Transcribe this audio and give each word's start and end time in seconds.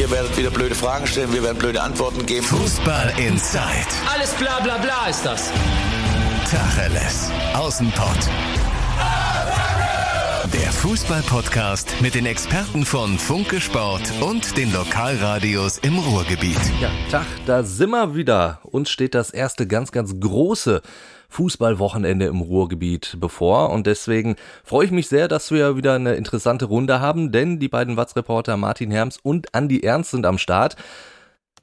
Ihr 0.00 0.10
werdet 0.10 0.34
wieder 0.38 0.48
blöde 0.48 0.74
Fragen 0.74 1.06
stellen, 1.06 1.30
wir 1.30 1.42
werden 1.42 1.58
blöde 1.58 1.82
Antworten 1.82 2.24
geben. 2.24 2.46
Fußball 2.46 3.12
Inside. 3.18 3.60
Alles 4.10 4.32
bla 4.32 4.58
bla 4.60 4.78
bla 4.78 5.08
ist 5.10 5.26
das. 5.26 5.50
Tacheles. 6.50 7.30
Außenpott. 7.52 8.30
Der 10.54 10.72
Fußball-Podcast 10.72 12.00
mit 12.00 12.14
den 12.14 12.24
Experten 12.24 12.86
von 12.86 13.18
Funke 13.18 13.60
Sport 13.60 14.10
und 14.22 14.56
den 14.56 14.72
Lokalradios 14.72 15.76
im 15.76 15.98
Ruhrgebiet. 15.98 16.56
Ja, 16.80 16.88
Tag, 17.10 17.26
da 17.44 17.62
sind 17.62 17.90
wir 17.90 18.14
wieder. 18.14 18.60
Uns 18.62 18.88
steht 18.88 19.14
das 19.14 19.28
erste 19.28 19.66
ganz, 19.66 19.92
ganz 19.92 20.18
große 20.18 20.80
Fußballwochenende 21.30 22.26
im 22.26 22.40
Ruhrgebiet 22.40 23.16
bevor 23.18 23.70
und 23.70 23.86
deswegen 23.86 24.36
freue 24.64 24.84
ich 24.84 24.90
mich 24.90 25.08
sehr, 25.08 25.28
dass 25.28 25.50
wir 25.50 25.76
wieder 25.76 25.94
eine 25.94 26.14
interessante 26.14 26.66
Runde 26.66 27.00
haben, 27.00 27.32
denn 27.32 27.58
die 27.58 27.68
beiden 27.68 27.96
Watz-Reporter 27.96 28.56
Martin 28.56 28.90
Herms 28.90 29.18
und 29.22 29.54
Andi 29.54 29.80
Ernst 29.80 30.10
sind 30.10 30.26
am 30.26 30.38
Start. 30.38 30.76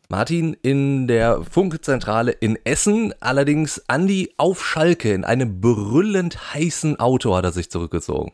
Martin 0.10 0.56
in 0.62 1.08
der 1.08 1.44
Funkzentrale 1.44 2.32
in 2.32 2.58
Essen, 2.64 3.14
allerdings 3.20 3.84
Andi 3.88 4.34
auf 4.38 4.66
Schalke 4.66 5.14
in 5.14 5.26
einem 5.26 5.60
brüllend 5.60 6.54
heißen 6.54 7.00
Auto 7.00 7.36
hat 7.36 7.44
er 7.44 7.52
sich 7.52 7.70
zurückgezogen. 7.70 8.32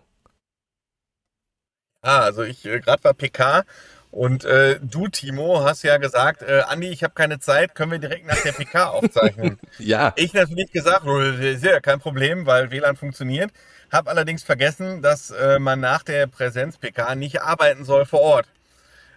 Ah, 2.04 2.20
also 2.20 2.44
ich 2.44 2.66
äh, 2.66 2.80
gerade 2.80 3.04
war 3.06 3.14
PK 3.14 3.64
und 4.14 4.46
äh, 4.46 4.80
du, 4.80 5.08
Timo, 5.08 5.64
hast 5.64 5.82
ja 5.82 5.98
gesagt, 5.98 6.44
äh, 6.44 6.62
Andi, 6.68 6.88
ich 6.90 7.04
habe 7.04 7.16
keine 7.16 7.40
Zeit, 7.40 7.74
können 7.74 7.94
wir 7.94 7.98
direkt 7.98 8.28
nach 8.28 8.40
der 8.44 8.52
PK 8.52 8.90
aufzeichnen? 8.90 9.58
ja. 9.80 10.14
Ich 10.18 10.34
natürlich 10.34 10.72
gesagt, 10.72 11.08
ist 11.08 11.64
ja 11.64 11.80
kein 11.80 12.00
Problem, 12.00 12.46
weil 12.46 12.70
WLAN 12.70 12.96
funktioniert. 12.96 13.50
Hab 13.92 14.08
allerdings 14.08 14.44
vergessen, 14.44 15.02
dass 15.02 15.32
äh, 15.32 15.58
man 15.58 15.80
nach 15.80 16.04
der 16.04 16.28
Präsenz-PK 16.28 17.16
nicht 17.16 17.42
arbeiten 17.42 17.86
soll 17.86 18.06
vor 18.06 18.22
Ort. 18.22 18.46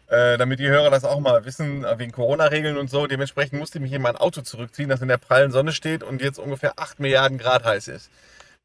Äh, 0.06 0.38
damit 0.38 0.60
die 0.60 0.68
Hörer 0.68 0.88
das 0.88 1.04
auch 1.04 1.20
mal 1.20 1.44
wissen, 1.44 1.84
äh, 1.84 1.98
wegen 1.98 2.12
Corona-Regeln 2.12 2.78
und 2.78 2.88
so. 2.88 3.06
Dementsprechend 3.06 3.58
musste 3.58 3.76
ich 3.76 3.82
mich 3.82 3.92
in 3.92 4.00
mein 4.00 4.16
Auto 4.16 4.40
zurückziehen, 4.40 4.88
das 4.88 5.02
in 5.02 5.08
der 5.08 5.18
prallen 5.18 5.52
Sonne 5.52 5.72
steht 5.72 6.04
und 6.04 6.22
jetzt 6.22 6.38
ungefähr 6.38 6.72
8 6.78 7.00
Milliarden 7.00 7.36
Grad 7.36 7.64
heiß 7.64 7.88
ist. 7.88 8.08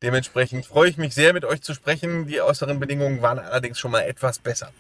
Dementsprechend 0.02 0.66
freue 0.66 0.90
ich 0.90 0.96
mich 0.96 1.14
sehr, 1.14 1.34
mit 1.34 1.44
euch 1.44 1.62
zu 1.62 1.74
sprechen. 1.74 2.26
Die 2.26 2.40
äußeren 2.40 2.80
Bedingungen 2.80 3.22
waren 3.22 3.38
allerdings 3.38 3.80
schon 3.80 3.92
mal 3.92 4.04
etwas 4.04 4.40
besser. 4.40 4.72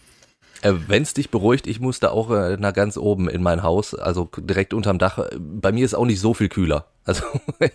Äh, 0.61 0.73
Wenn 0.87 1.03
es 1.03 1.13
dich 1.13 1.29
beruhigt, 1.31 1.67
ich 1.67 1.79
musste 1.79 2.11
auch 2.11 2.31
äh, 2.31 2.57
nach 2.57 2.73
ganz 2.73 2.97
oben 2.97 3.29
in 3.29 3.41
mein 3.41 3.63
Haus, 3.63 3.95
also 3.95 4.29
direkt 4.37 4.73
unterm 4.73 4.99
Dach. 4.99 5.19
Bei 5.39 5.71
mir 5.71 5.85
ist 5.85 5.95
auch 5.95 6.05
nicht 6.05 6.19
so 6.19 6.33
viel 6.33 6.49
kühler. 6.49 6.85
Also 7.03 7.23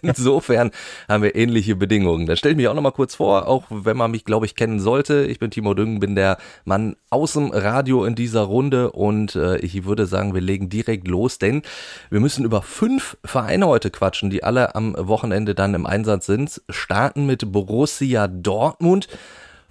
insofern 0.02 0.70
haben 1.08 1.24
wir 1.24 1.34
ähnliche 1.34 1.74
Bedingungen. 1.74 2.26
Da 2.26 2.36
stelle 2.36 2.52
ich 2.52 2.56
mich 2.56 2.68
auch 2.68 2.74
nochmal 2.74 2.92
kurz 2.92 3.16
vor, 3.16 3.48
auch 3.48 3.64
wenn 3.70 3.96
man 3.96 4.12
mich, 4.12 4.24
glaube 4.24 4.46
ich, 4.46 4.54
kennen 4.54 4.78
sollte. 4.78 5.26
Ich 5.26 5.40
bin 5.40 5.50
Timo 5.50 5.74
Düngen, 5.74 5.98
bin 5.98 6.14
der 6.14 6.38
Mann 6.64 6.94
aus 7.10 7.32
dem 7.32 7.50
Radio 7.50 8.04
in 8.04 8.14
dieser 8.14 8.42
Runde 8.42 8.92
und 8.92 9.34
äh, 9.34 9.58
ich 9.58 9.84
würde 9.84 10.06
sagen, 10.06 10.32
wir 10.32 10.40
legen 10.40 10.68
direkt 10.68 11.08
los, 11.08 11.38
denn 11.38 11.62
wir 12.08 12.20
müssen 12.20 12.44
über 12.44 12.62
fünf 12.62 13.16
Vereine 13.24 13.66
heute 13.66 13.90
quatschen, 13.90 14.30
die 14.30 14.44
alle 14.44 14.76
am 14.76 14.94
Wochenende 14.96 15.56
dann 15.56 15.74
im 15.74 15.86
Einsatz 15.86 16.26
sind. 16.26 16.62
Starten 16.70 17.26
mit 17.26 17.50
Borussia 17.50 18.28
Dortmund 18.28 19.08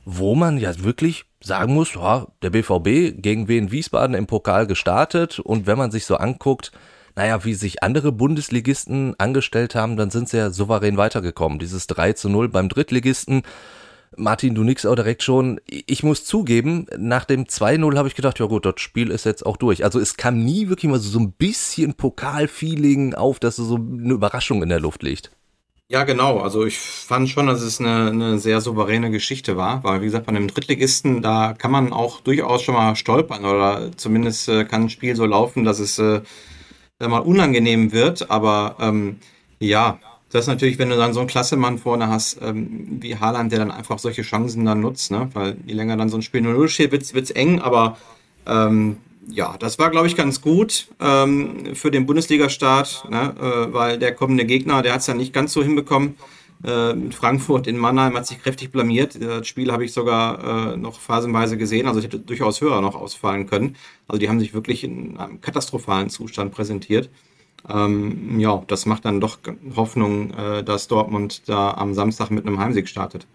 wo 0.05 0.35
man 0.35 0.59
ja 0.59 0.71
wirklich 0.83 1.25
sagen 1.41 1.73
muss, 1.73 1.95
ja, 1.95 2.27
der 2.41 2.51
BVB 2.51 3.21
gegen 3.21 3.47
Wien 3.47 3.71
Wiesbaden 3.71 4.15
im 4.15 4.27
Pokal 4.27 4.67
gestartet 4.67 5.39
und 5.39 5.67
wenn 5.67 5.77
man 5.77 5.91
sich 5.91 6.05
so 6.05 6.15
anguckt, 6.15 6.71
naja, 7.15 7.43
wie 7.43 7.53
sich 7.53 7.81
andere 7.81 8.11
Bundesligisten 8.11 9.15
angestellt 9.19 9.73
haben, 9.73 9.97
dann 9.97 10.11
sind 10.11 10.29
sie 10.29 10.37
ja 10.37 10.49
souverän 10.49 10.97
weitergekommen. 10.97 11.59
Dieses 11.59 11.87
3 11.87 12.13
zu 12.13 12.29
0 12.29 12.49
beim 12.49 12.69
Drittligisten. 12.69 13.43
Martin, 14.17 14.53
du 14.53 14.63
nix 14.63 14.85
auch 14.85 14.95
direkt 14.95 15.23
schon. 15.23 15.59
Ich 15.67 16.03
muss 16.03 16.25
zugeben, 16.25 16.87
nach 16.97 17.25
dem 17.25 17.45
2-0 17.45 17.97
habe 17.97 18.07
ich 18.07 18.15
gedacht, 18.15 18.39
ja 18.39 18.45
gut, 18.45 18.65
das 18.65 18.75
Spiel 18.77 19.11
ist 19.11 19.25
jetzt 19.25 19.45
auch 19.45 19.57
durch. 19.57 19.83
Also 19.83 19.99
es 19.99 20.17
kam 20.17 20.43
nie 20.43 20.67
wirklich 20.67 20.91
mal 20.91 20.99
so 20.99 21.19
ein 21.19 21.31
bisschen 21.31 21.95
Pokalfeeling 21.95 23.13
auf, 23.13 23.39
dass 23.39 23.55
so 23.55 23.75
eine 23.75 24.13
Überraschung 24.13 24.61
in 24.61 24.69
der 24.69 24.79
Luft 24.79 25.01
liegt. 25.01 25.31
Ja, 25.87 26.03
genau. 26.03 26.39
Also 26.39 26.65
ich 26.65 26.79
fand 26.79 27.29
schon, 27.29 27.45
dass 27.45 27.61
es 27.61 27.79
eine, 27.79 28.09
eine 28.09 28.39
sehr 28.39 28.59
souveräne 28.59 29.11
Geschichte 29.11 29.55
war, 29.55 29.83
weil 29.83 30.01
wie 30.01 30.05
gesagt, 30.05 30.25
bei 30.25 30.31
einem 30.31 30.47
Drittligisten, 30.47 31.21
da 31.21 31.53
kann 31.53 31.69
man 31.69 31.93
auch 31.93 32.21
durchaus 32.21 32.63
schon 32.63 32.73
mal 32.73 32.95
stolpern 32.95 33.45
oder 33.45 33.91
zumindest 33.95 34.49
äh, 34.49 34.65
kann 34.65 34.83
ein 34.83 34.89
Spiel 34.89 35.15
so 35.15 35.25
laufen, 35.27 35.63
dass 35.63 35.77
es 35.77 35.99
äh, 35.99 36.21
mal 36.99 37.19
unangenehm 37.19 37.91
wird. 37.91 38.31
Aber 38.31 38.77
ähm, 38.79 39.19
ja, 39.59 39.99
das 40.31 40.45
ist 40.45 40.47
natürlich, 40.47 40.79
wenn 40.79 40.89
du 40.89 40.97
dann 40.97 41.13
so 41.13 41.19
einen 41.19 41.29
Klassemann 41.29 41.77
vorne 41.77 42.09
hast, 42.09 42.41
ähm, 42.41 42.97
wie 43.01 43.17
Haaland, 43.17 43.51
der 43.51 43.59
dann 43.59 43.71
einfach 43.71 43.99
solche 43.99 44.23
Chancen 44.23 44.65
dann 44.65 44.81
nutzt, 44.81 45.11
ne? 45.11 45.29
weil 45.33 45.57
je 45.67 45.75
länger 45.75 45.97
dann 45.97 46.09
so 46.09 46.17
ein 46.17 46.23
Spiel 46.23 46.41
0-0 46.41 46.67
steht, 46.67 46.91
wird's 46.91 47.13
wird's 47.13 47.29
eng, 47.31 47.61
aber 47.61 47.97
ähm, 48.47 48.97
ja, 49.27 49.57
das 49.57 49.79
war, 49.79 49.89
glaube 49.89 50.07
ich, 50.07 50.15
ganz 50.15 50.41
gut 50.41 50.87
ähm, 50.99 51.75
für 51.75 51.91
den 51.91 52.05
Bundesliga-Start, 52.05 53.09
ne? 53.09 53.35
äh, 53.39 53.73
weil 53.73 53.97
der 53.97 54.13
kommende 54.13 54.45
Gegner, 54.45 54.81
der 54.81 54.93
hat 54.93 55.01
es 55.01 55.07
ja 55.07 55.13
nicht 55.13 55.33
ganz 55.33 55.53
so 55.53 55.63
hinbekommen. 55.63 56.15
Äh, 56.63 57.11
Frankfurt 57.11 57.67
in 57.67 57.77
Mannheim 57.77 58.15
hat 58.15 58.27
sich 58.27 58.41
kräftig 58.41 58.71
blamiert. 58.71 59.21
Das 59.21 59.47
Spiel 59.47 59.71
habe 59.71 59.85
ich 59.85 59.93
sogar 59.93 60.73
äh, 60.73 60.77
noch 60.77 60.99
phasenweise 60.99 61.57
gesehen, 61.57 61.87
also 61.87 61.99
ich 61.99 62.05
hätte 62.05 62.19
durchaus 62.19 62.61
höher 62.61 62.81
noch 62.81 62.95
ausfallen 62.95 63.47
können. 63.47 63.75
Also 64.07 64.19
die 64.19 64.29
haben 64.29 64.39
sich 64.39 64.53
wirklich 64.53 64.83
in 64.83 65.17
einem 65.17 65.41
katastrophalen 65.41 66.09
Zustand 66.09 66.51
präsentiert. 66.51 67.09
Ähm, 67.67 68.39
ja, 68.39 68.63
das 68.67 68.85
macht 68.85 69.05
dann 69.05 69.19
doch 69.19 69.39
Hoffnung, 69.75 70.31
äh, 70.33 70.63
dass 70.63 70.87
Dortmund 70.87 71.49
da 71.49 71.71
am 71.71 71.93
Samstag 71.93 72.29
mit 72.29 72.45
einem 72.45 72.59
Heimsieg 72.59 72.87
startet. 72.87 73.25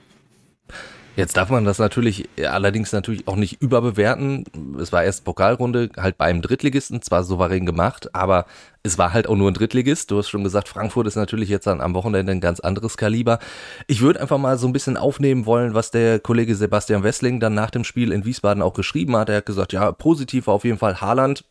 Jetzt 1.17 1.37
darf 1.37 1.51
man 1.51 1.65
das 1.65 1.79
natürlich 1.79 2.29
allerdings 2.49 2.93
natürlich 2.93 3.27
auch 3.29 3.37
nicht 3.37 3.61
überbewerten. 3.61 4.45
Es 4.81 4.93
war 4.93 5.05
erst 5.05 5.25
Pokalrunde, 5.25 5.91
halt 5.97 6.17
beim 6.17 6.41
Drittligisten, 6.41 7.03
zwar 7.03 7.25
souverän 7.25 7.67
gemacht, 7.67 8.15
aber 8.15 8.47
es 8.83 8.97
war 8.97 9.13
halt 9.13 9.27
auch 9.29 9.37
nur 9.37 9.51
ein 9.51 9.55
Drittligist. 9.55 10.11
Du 10.11 10.19
hast 10.19 10.29
schon 10.29 10.45
gesagt, 10.45 10.69
Frankfurt 10.69 11.07
ist 11.07 11.17
natürlich 11.17 11.49
jetzt 11.49 11.67
dann 11.67 11.81
am 11.81 11.95
Wochenende 11.95 12.33
ein 12.33 12.41
ganz 12.41 12.61
anderes 12.61 12.97
Kaliber. 12.97 13.39
Ich 13.87 14.01
würde 14.01 14.21
einfach 14.21 14.39
mal 14.39 14.57
so 14.57 14.67
ein 14.67 14.73
bisschen 14.73 14.97
aufnehmen 14.97 15.47
wollen, 15.47 15.75
was 15.75 15.91
der 15.91 16.21
Kollege 16.21 16.55
Sebastian 16.55 17.03
Wessling 17.03 17.41
dann 17.41 17.55
nach 17.55 17.71
dem 17.71 17.85
Spiel 17.85 18.13
in 18.13 18.25
Wiesbaden 18.25 18.63
auch 18.63 18.75
geschrieben 18.75 19.17
hat. 19.17 19.29
Er 19.29 19.39
hat 19.39 19.47
gesagt, 19.47 19.73
ja, 19.73 19.93
positiv 19.93 20.49
auf 20.49 20.65
jeden 20.65 20.79
Fall 20.79 21.01
Haaland 21.01 21.45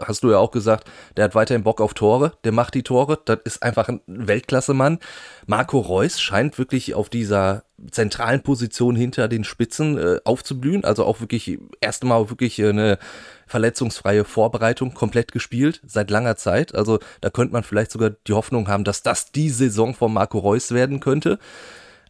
hast 0.00 0.22
du 0.22 0.30
ja 0.30 0.38
auch 0.38 0.50
gesagt, 0.50 0.88
der 1.16 1.24
hat 1.24 1.34
weiterhin 1.34 1.62
Bock 1.62 1.80
auf 1.80 1.94
Tore, 1.94 2.32
der 2.44 2.52
macht 2.52 2.74
die 2.74 2.82
Tore, 2.82 3.18
das 3.24 3.38
ist 3.44 3.62
einfach 3.62 3.88
ein 3.88 4.00
Weltklasse-Mann. 4.06 4.98
Marco 5.46 5.78
Reus 5.78 6.20
scheint 6.20 6.58
wirklich 6.58 6.94
auf 6.94 7.08
dieser 7.08 7.64
zentralen 7.90 8.42
Position 8.42 8.96
hinter 8.96 9.28
den 9.28 9.44
Spitzen 9.44 9.98
äh, 9.98 10.20
aufzublühen, 10.24 10.84
also 10.84 11.04
auch 11.04 11.20
wirklich 11.20 11.58
erste 11.80 12.06
Mal 12.06 12.28
wirklich 12.28 12.62
eine 12.62 12.98
verletzungsfreie 13.46 14.24
Vorbereitung 14.24 14.94
komplett 14.94 15.32
gespielt, 15.32 15.80
seit 15.86 16.10
langer 16.10 16.36
Zeit. 16.36 16.74
Also 16.74 16.98
da 17.20 17.30
könnte 17.30 17.52
man 17.52 17.62
vielleicht 17.62 17.90
sogar 17.90 18.10
die 18.10 18.32
Hoffnung 18.32 18.68
haben, 18.68 18.84
dass 18.84 19.02
das 19.02 19.32
die 19.32 19.50
Saison 19.50 19.94
von 19.94 20.12
Marco 20.12 20.38
Reus 20.38 20.72
werden 20.72 21.00
könnte. 21.00 21.38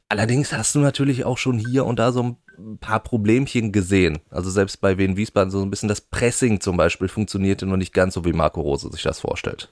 Allerdings 0.09 0.53
hast 0.53 0.75
du 0.75 0.79
natürlich 0.79 1.25
auch 1.25 1.37
schon 1.37 1.59
hier 1.59 1.85
und 1.85 1.99
da 1.99 2.13
so 2.13 2.37
ein 2.59 2.79
paar 2.79 3.01
Problemchen 3.01 3.73
gesehen. 3.73 4.21
Also 4.31 4.51
selbst 4.51 4.81
bei 4.81 4.97
Wien 4.97 5.17
Wiesbaden 5.17 5.51
so 5.51 5.63
ein 5.63 5.71
bisschen 5.71 5.89
das 5.89 6.01
Pressing 6.01 6.61
zum 6.61 6.77
Beispiel 6.77 7.09
funktionierte 7.09 7.67
noch 7.67 7.77
nicht 7.77 7.93
ganz 7.93 8.15
so, 8.15 8.25
wie 8.25 8.33
Marco 8.33 8.61
Rose 8.61 8.91
sich 8.91 9.03
das 9.03 9.21
vorstellt. 9.21 9.71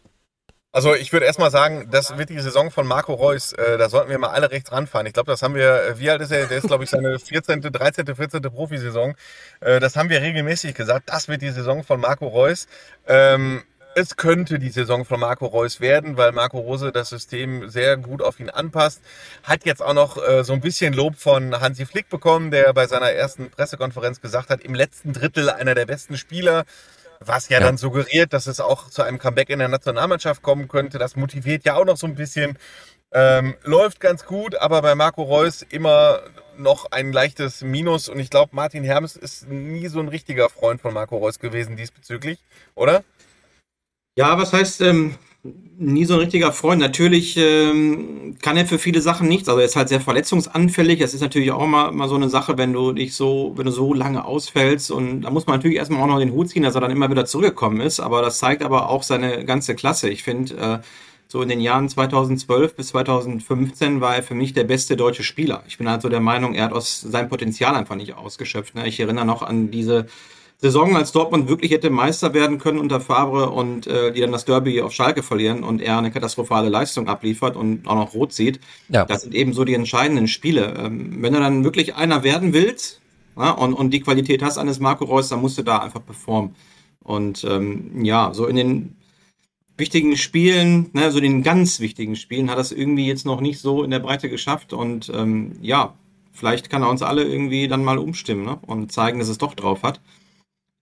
Also 0.76 0.94
ich 0.94 1.10
würde 1.10 1.24
erstmal 1.24 1.50
sagen, 1.50 1.88
das 1.90 2.18
wird 2.18 2.28
die 2.28 2.38
Saison 2.38 2.70
von 2.70 2.86
Marco 2.86 3.14
Reus, 3.14 3.54
äh, 3.54 3.78
da 3.78 3.88
sollten 3.88 4.10
wir 4.10 4.18
mal 4.18 4.28
alle 4.28 4.50
rechts 4.50 4.70
ranfahren. 4.72 5.06
Ich 5.06 5.14
glaube, 5.14 5.32
das 5.32 5.40
haben 5.40 5.54
wir, 5.54 5.82
äh, 5.82 5.98
wie 5.98 6.10
alt 6.10 6.20
ist 6.20 6.30
er? 6.30 6.46
Der 6.48 6.58
ist, 6.58 6.66
glaube 6.66 6.84
ich, 6.84 6.90
seine 6.90 7.18
14., 7.18 7.62
13., 7.62 8.14
14. 8.14 8.42
Profisaison. 8.42 9.14
Äh, 9.60 9.80
das 9.80 9.96
haben 9.96 10.10
wir 10.10 10.20
regelmäßig 10.20 10.74
gesagt. 10.74 11.08
Das 11.08 11.28
wird 11.28 11.40
die 11.40 11.48
Saison 11.48 11.82
von 11.82 11.98
Marco 11.98 12.26
Reus. 12.26 12.66
Ähm, 13.06 13.62
es 13.96 14.16
könnte 14.16 14.58
die 14.58 14.68
Saison 14.68 15.06
von 15.06 15.18
Marco 15.20 15.46
Reus 15.46 15.80
werden, 15.80 16.18
weil 16.18 16.30
Marco 16.32 16.58
Rose 16.58 16.92
das 16.92 17.08
System 17.08 17.70
sehr 17.70 17.96
gut 17.96 18.20
auf 18.20 18.38
ihn 18.38 18.50
anpasst. 18.50 19.00
Hat 19.42 19.64
jetzt 19.64 19.80
auch 19.80 19.94
noch 19.94 20.22
äh, 20.22 20.44
so 20.44 20.52
ein 20.52 20.60
bisschen 20.60 20.92
Lob 20.92 21.16
von 21.16 21.58
Hansi 21.58 21.86
Flick 21.86 22.10
bekommen, 22.10 22.50
der 22.50 22.74
bei 22.74 22.86
seiner 22.86 23.10
ersten 23.10 23.50
Pressekonferenz 23.50 24.20
gesagt 24.20 24.50
hat, 24.50 24.60
im 24.60 24.74
letzten 24.74 25.14
Drittel 25.14 25.48
einer 25.48 25.74
der 25.74 25.86
besten 25.86 26.18
Spieler. 26.18 26.64
Was 27.20 27.48
ja, 27.48 27.58
ja, 27.58 27.64
dann 27.64 27.78
suggeriert, 27.78 28.34
dass 28.34 28.46
es 28.46 28.60
auch 28.60 28.90
zu 28.90 29.02
einem 29.02 29.18
Comeback 29.18 29.48
in 29.48 29.60
der 29.60 29.68
Nationalmannschaft 29.68 30.42
kommen 30.42 30.68
könnte. 30.68 30.98
Das 30.98 31.16
motiviert 31.16 31.64
ja 31.64 31.76
auch 31.76 31.86
noch 31.86 31.96
so 31.96 32.06
ein 32.06 32.16
bisschen. 32.16 32.58
Ähm, 33.12 33.54
läuft 33.62 34.00
ganz 34.00 34.26
gut, 34.26 34.56
aber 34.56 34.82
bei 34.82 34.94
Marco 34.94 35.22
Reus 35.22 35.62
immer 35.62 36.20
noch 36.58 36.90
ein 36.90 37.14
leichtes 37.14 37.62
Minus. 37.62 38.10
Und 38.10 38.18
ich 38.18 38.28
glaube, 38.28 38.54
Martin 38.54 38.84
Hermes 38.84 39.16
ist 39.16 39.48
nie 39.48 39.88
so 39.88 40.00
ein 40.00 40.08
richtiger 40.08 40.50
Freund 40.50 40.82
von 40.82 40.92
Marco 40.92 41.16
Reus 41.16 41.38
gewesen 41.38 41.76
diesbezüglich, 41.76 42.44
oder? 42.74 43.02
Ja, 44.18 44.38
was 44.38 44.54
heißt 44.54 44.80
ähm, 44.80 45.14
nie 45.78 46.06
so 46.06 46.14
ein 46.14 46.20
richtiger 46.20 46.50
Freund? 46.50 46.80
Natürlich 46.80 47.36
ähm, 47.36 48.38
kann 48.40 48.56
er 48.56 48.64
für 48.64 48.78
viele 48.78 49.02
Sachen 49.02 49.28
nichts. 49.28 49.46
Also 49.46 49.60
er 49.60 49.66
ist 49.66 49.76
halt 49.76 49.90
sehr 49.90 50.00
verletzungsanfällig. 50.00 51.00
Das 51.00 51.12
ist 51.12 51.20
natürlich 51.20 51.52
auch 51.52 51.66
mal, 51.66 51.92
mal 51.92 52.08
so 52.08 52.14
eine 52.14 52.30
Sache, 52.30 52.56
wenn 52.56 52.72
du 52.72 52.92
dich 52.92 53.14
so, 53.14 53.52
wenn 53.56 53.66
du 53.66 53.72
so 53.72 53.92
lange 53.92 54.24
ausfällst. 54.24 54.90
Und 54.90 55.20
da 55.22 55.30
muss 55.30 55.46
man 55.46 55.56
natürlich 55.56 55.76
erstmal 55.76 56.00
auch 56.00 56.06
noch 56.06 56.18
den 56.18 56.32
Hut 56.32 56.48
ziehen, 56.48 56.62
dass 56.62 56.74
er 56.74 56.80
dann 56.80 56.90
immer 56.90 57.10
wieder 57.10 57.26
zurückgekommen 57.26 57.82
ist. 57.82 58.00
Aber 58.00 58.22
das 58.22 58.38
zeigt 58.38 58.62
aber 58.62 58.88
auch 58.88 59.02
seine 59.02 59.44
ganze 59.44 59.74
Klasse. 59.74 60.08
Ich 60.08 60.22
finde, 60.22 60.56
äh, 60.56 60.78
so 61.28 61.42
in 61.42 61.50
den 61.50 61.60
Jahren 61.60 61.90
2012 61.90 62.74
bis 62.74 62.88
2015 62.88 64.00
war 64.00 64.16
er 64.16 64.22
für 64.22 64.34
mich 64.34 64.54
der 64.54 64.64
beste 64.64 64.96
deutsche 64.96 65.24
Spieler. 65.24 65.62
Ich 65.68 65.76
bin 65.76 65.90
halt 65.90 66.00
so 66.00 66.08
der 66.08 66.20
Meinung, 66.20 66.54
er 66.54 66.64
hat 66.64 66.72
aus 66.72 67.02
seinem 67.02 67.28
Potenzial 67.28 67.74
einfach 67.74 67.96
nicht 67.96 68.14
ausgeschöpft. 68.14 68.76
Ne? 68.76 68.88
Ich 68.88 68.98
erinnere 68.98 69.26
noch 69.26 69.42
an 69.42 69.70
diese 69.70 70.06
Saison, 70.58 70.96
als 70.96 71.12
Dortmund 71.12 71.48
wirklich 71.48 71.70
hätte 71.70 71.90
Meister 71.90 72.32
werden 72.32 72.58
können 72.58 72.78
unter 72.78 72.98
Fabre 72.98 73.50
und 73.50 73.86
äh, 73.86 74.12
die 74.12 74.22
dann 74.22 74.32
das 74.32 74.46
Derby 74.46 74.80
auf 74.80 74.92
Schalke 74.92 75.22
verlieren 75.22 75.62
und 75.62 75.82
er 75.82 75.98
eine 75.98 76.10
katastrophale 76.10 76.70
Leistung 76.70 77.08
abliefert 77.08 77.56
und 77.56 77.86
auch 77.86 77.94
noch 77.94 78.14
rot 78.14 78.32
sieht. 78.32 78.60
Ja. 78.88 79.04
Das 79.04 79.22
sind 79.22 79.34
eben 79.34 79.52
so 79.52 79.64
die 79.64 79.74
entscheidenden 79.74 80.28
Spiele. 80.28 80.74
Ähm, 80.78 81.18
wenn 81.20 81.34
du 81.34 81.40
dann 81.40 81.62
wirklich 81.62 81.94
einer 81.94 82.22
werden 82.22 82.54
willst 82.54 83.02
ja, 83.36 83.50
und, 83.50 83.74
und 83.74 83.90
die 83.90 84.00
Qualität 84.00 84.42
hast 84.42 84.56
eines 84.56 84.80
Marco 84.80 85.04
Reus, 85.04 85.28
dann 85.28 85.42
musst 85.42 85.58
du 85.58 85.62
da 85.62 85.78
einfach 85.78 86.04
performen. 86.04 86.54
Und 87.00 87.44
ähm, 87.44 88.02
ja, 88.02 88.32
so 88.32 88.46
in 88.46 88.56
den 88.56 88.96
wichtigen 89.76 90.16
Spielen, 90.16 90.88
ne, 90.94 91.10
so 91.12 91.20
den 91.20 91.42
ganz 91.42 91.80
wichtigen 91.80 92.16
Spielen, 92.16 92.50
hat 92.50 92.56
das 92.56 92.72
irgendwie 92.72 93.06
jetzt 93.06 93.26
noch 93.26 93.42
nicht 93.42 93.60
so 93.60 93.84
in 93.84 93.90
der 93.90 93.98
Breite 93.98 94.30
geschafft. 94.30 94.72
Und 94.72 95.12
ähm, 95.14 95.52
ja, 95.60 95.94
vielleicht 96.32 96.70
kann 96.70 96.82
er 96.82 96.88
uns 96.88 97.02
alle 97.02 97.24
irgendwie 97.24 97.68
dann 97.68 97.84
mal 97.84 97.98
umstimmen 97.98 98.46
ne, 98.46 98.58
und 98.66 98.90
zeigen, 98.90 99.18
dass 99.18 99.28
es 99.28 99.36
doch 99.36 99.52
drauf 99.52 99.82
hat 99.82 100.00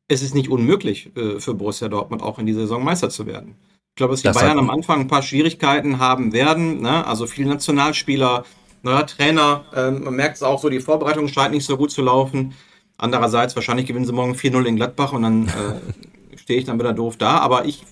es 0.08 0.22
ist 0.22 0.34
nicht 0.34 0.48
unmöglich 0.48 1.10
äh, 1.16 1.40
für 1.40 1.54
Borussia 1.54 1.88
Dortmund 1.88 2.22
auch 2.22 2.38
in 2.38 2.46
dieser 2.46 2.60
Saison 2.60 2.84
Meister 2.84 3.10
zu 3.10 3.26
werden. 3.26 3.56
Ich 3.90 3.96
glaube, 3.96 4.12
dass 4.12 4.22
die 4.22 4.28
das 4.28 4.38
Bayern 4.38 4.58
am 4.58 4.70
Anfang 4.70 5.00
ein 5.00 5.08
paar 5.08 5.22
Schwierigkeiten 5.22 5.98
haben 5.98 6.32
werden. 6.32 6.82
Ne? 6.82 7.06
Also 7.06 7.26
viele 7.26 7.48
Nationalspieler, 7.48 8.44
neuer 8.82 9.06
Trainer. 9.06 9.64
Ähm, 9.74 10.04
man 10.04 10.14
merkt 10.14 10.36
es 10.36 10.42
auch 10.42 10.60
so, 10.60 10.68
die 10.68 10.80
Vorbereitung 10.80 11.28
scheint 11.28 11.54
nicht 11.54 11.64
so 11.64 11.76
gut 11.76 11.90
zu 11.90 12.02
laufen. 12.02 12.54
Andererseits, 12.96 13.54
wahrscheinlich 13.56 13.86
gewinnen 13.86 14.04
sie 14.04 14.12
morgen 14.12 14.34
4-0 14.34 14.64
in 14.64 14.76
Gladbach 14.76 15.12
und 15.12 15.22
dann 15.22 15.48
äh, 15.48 16.36
stehe 16.36 16.58
ich 16.58 16.64
dann 16.64 16.78
wieder 16.78 16.92
doof 16.92 17.16
da. 17.16 17.38
Aber 17.38 17.64
ich 17.64 17.82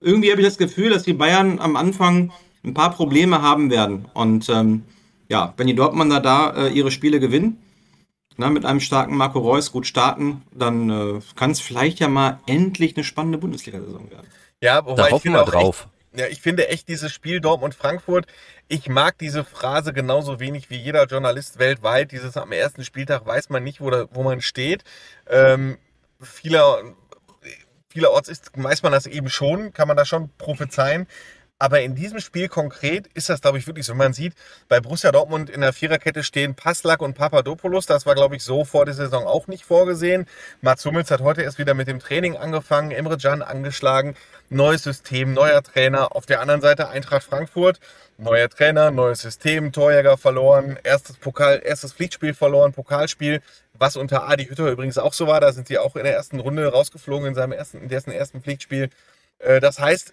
irgendwie 0.00 0.30
habe 0.30 0.40
ich 0.40 0.46
das 0.46 0.58
Gefühl, 0.58 0.90
dass 0.90 1.04
die 1.04 1.12
Bayern 1.12 1.58
am 1.60 1.76
Anfang 1.76 2.32
ein 2.64 2.74
paar 2.74 2.90
Probleme 2.90 3.40
haben 3.40 3.70
werden. 3.70 4.06
Und 4.14 4.48
ähm, 4.48 4.82
ja, 5.28 5.54
wenn 5.56 5.66
die 5.66 5.74
Dortmunder 5.74 6.20
da 6.20 6.50
äh, 6.50 6.68
ihre 6.72 6.90
Spiele 6.90 7.20
gewinnen, 7.20 7.58
na, 8.36 8.50
mit 8.50 8.64
einem 8.64 8.80
starken 8.80 9.16
Marco 9.16 9.38
Reus 9.38 9.72
gut 9.72 9.86
starten, 9.86 10.42
dann 10.52 10.90
äh, 10.90 11.20
kann 11.36 11.50
es 11.50 11.60
vielleicht 11.60 12.00
ja 12.00 12.08
mal 12.08 12.40
endlich 12.46 12.96
eine 12.96 13.04
spannende 13.04 13.38
Bundesliga-Saison 13.38 14.10
werden. 14.10 14.26
Ja, 14.60 14.84
wobei 14.84 15.08
da 15.08 15.10
hoffen 15.10 15.32
wir 15.32 15.44
drauf. 15.44 15.88
Echt, 16.12 16.20
ja, 16.20 16.26
ich 16.26 16.40
finde 16.40 16.68
echt 16.68 16.88
dieses 16.88 17.12
Spiel 17.12 17.40
Dortmund-Frankfurt, 17.40 18.26
ich 18.68 18.88
mag 18.88 19.18
diese 19.18 19.44
Phrase 19.44 19.92
genauso 19.92 20.40
wenig 20.40 20.70
wie 20.70 20.76
jeder 20.76 21.04
Journalist 21.04 21.58
weltweit. 21.58 22.12
Dieses 22.12 22.36
am 22.36 22.52
ersten 22.52 22.84
Spieltag 22.84 23.26
weiß 23.26 23.50
man 23.50 23.62
nicht, 23.64 23.80
wo, 23.80 23.90
da, 23.90 24.06
wo 24.12 24.22
man 24.22 24.40
steht. 24.40 24.82
Ähm, 25.28 25.78
vieler, 26.20 26.82
vielerorts 27.88 28.28
ist, 28.28 28.50
weiß 28.54 28.82
man 28.82 28.92
das 28.92 29.06
eben 29.06 29.28
schon, 29.28 29.72
kann 29.72 29.88
man 29.88 29.96
das 29.96 30.08
schon 30.08 30.30
prophezeien. 30.38 31.06
Aber 31.62 31.80
in 31.80 31.94
diesem 31.94 32.18
Spiel 32.18 32.48
konkret 32.48 33.06
ist 33.14 33.28
das, 33.28 33.40
glaube 33.40 33.56
ich, 33.56 33.68
wirklich 33.68 33.86
so. 33.86 33.94
Man 33.94 34.12
sieht, 34.12 34.34
bei 34.68 34.80
Borussia 34.80 35.12
Dortmund 35.12 35.48
in 35.48 35.60
der 35.60 35.72
Viererkette 35.72 36.24
stehen 36.24 36.56
Passlack 36.56 37.00
und 37.00 37.14
Papadopoulos. 37.14 37.86
Das 37.86 38.04
war, 38.04 38.16
glaube 38.16 38.34
ich, 38.34 38.42
so 38.42 38.64
vor 38.64 38.84
der 38.84 38.94
Saison 38.94 39.28
auch 39.28 39.46
nicht 39.46 39.64
vorgesehen. 39.64 40.26
Mats 40.60 40.84
Hummels 40.84 41.12
hat 41.12 41.20
heute 41.20 41.42
erst 41.42 41.60
wieder 41.60 41.74
mit 41.74 41.86
dem 41.86 42.00
Training 42.00 42.36
angefangen. 42.36 42.90
Emre 42.90 43.16
Can 43.16 43.42
angeschlagen. 43.42 44.16
Neues 44.50 44.82
System, 44.82 45.34
neuer 45.34 45.62
Trainer. 45.62 46.16
Auf 46.16 46.26
der 46.26 46.40
anderen 46.40 46.62
Seite 46.62 46.88
Eintracht 46.88 47.22
Frankfurt. 47.22 47.78
Neuer 48.18 48.48
Trainer, 48.48 48.90
neues 48.90 49.20
System, 49.20 49.70
Torjäger 49.70 50.18
verloren, 50.18 50.80
erstes 50.82 51.16
Pokal, 51.16 51.62
erstes 51.64 51.92
Pflichtspiel 51.92 52.34
verloren, 52.34 52.72
Pokalspiel, 52.72 53.40
was 53.74 53.96
unter 53.96 54.28
Adi 54.28 54.46
Hütter 54.46 54.68
übrigens 54.68 54.98
auch 54.98 55.12
so 55.12 55.28
war. 55.28 55.40
Da 55.40 55.52
sind 55.52 55.68
sie 55.68 55.78
auch 55.78 55.94
in 55.94 56.02
der 56.02 56.14
ersten 56.14 56.40
Runde 56.40 56.66
rausgeflogen 56.66 57.28
in 57.28 57.34
seinem 57.36 57.52
ersten, 57.52 57.82
in 57.82 57.88
dessen 57.88 58.10
ersten 58.10 58.42
Pflichtspiel. 58.42 58.90
Äh, 59.38 59.60
das 59.60 59.78
heißt, 59.78 60.12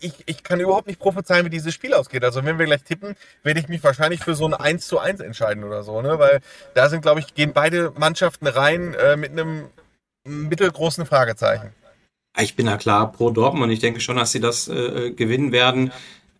ich, 0.00 0.12
ich 0.26 0.42
kann 0.42 0.60
überhaupt 0.60 0.86
nicht 0.86 1.00
prophezeien, 1.00 1.46
wie 1.46 1.50
dieses 1.50 1.72
Spiel 1.72 1.94
ausgeht. 1.94 2.24
Also 2.24 2.44
wenn 2.44 2.58
wir 2.58 2.66
gleich 2.66 2.82
tippen, 2.82 3.16
werde 3.42 3.60
ich 3.60 3.68
mich 3.68 3.82
wahrscheinlich 3.82 4.22
für 4.22 4.34
so 4.34 4.46
ein 4.46 4.54
1 4.54 4.86
zu 4.86 4.98
1 4.98 5.20
entscheiden 5.20 5.64
oder 5.64 5.82
so, 5.82 6.02
ne? 6.02 6.18
Weil 6.18 6.40
da 6.74 6.88
sind, 6.88 7.02
glaube 7.02 7.20
ich, 7.20 7.34
gehen 7.34 7.52
beide 7.54 7.92
Mannschaften 7.96 8.46
rein 8.46 8.94
äh, 8.94 9.16
mit 9.16 9.32
einem 9.32 9.66
mittelgroßen 10.24 11.06
Fragezeichen. 11.06 11.72
Ich 12.38 12.56
bin 12.56 12.66
ja 12.66 12.76
klar 12.76 13.10
pro 13.10 13.30
Dortmund. 13.30 13.72
Ich 13.72 13.80
denke 13.80 14.00
schon, 14.00 14.16
dass 14.16 14.32
sie 14.32 14.40
das 14.40 14.68
äh, 14.68 15.12
gewinnen 15.12 15.50
werden. 15.50 15.92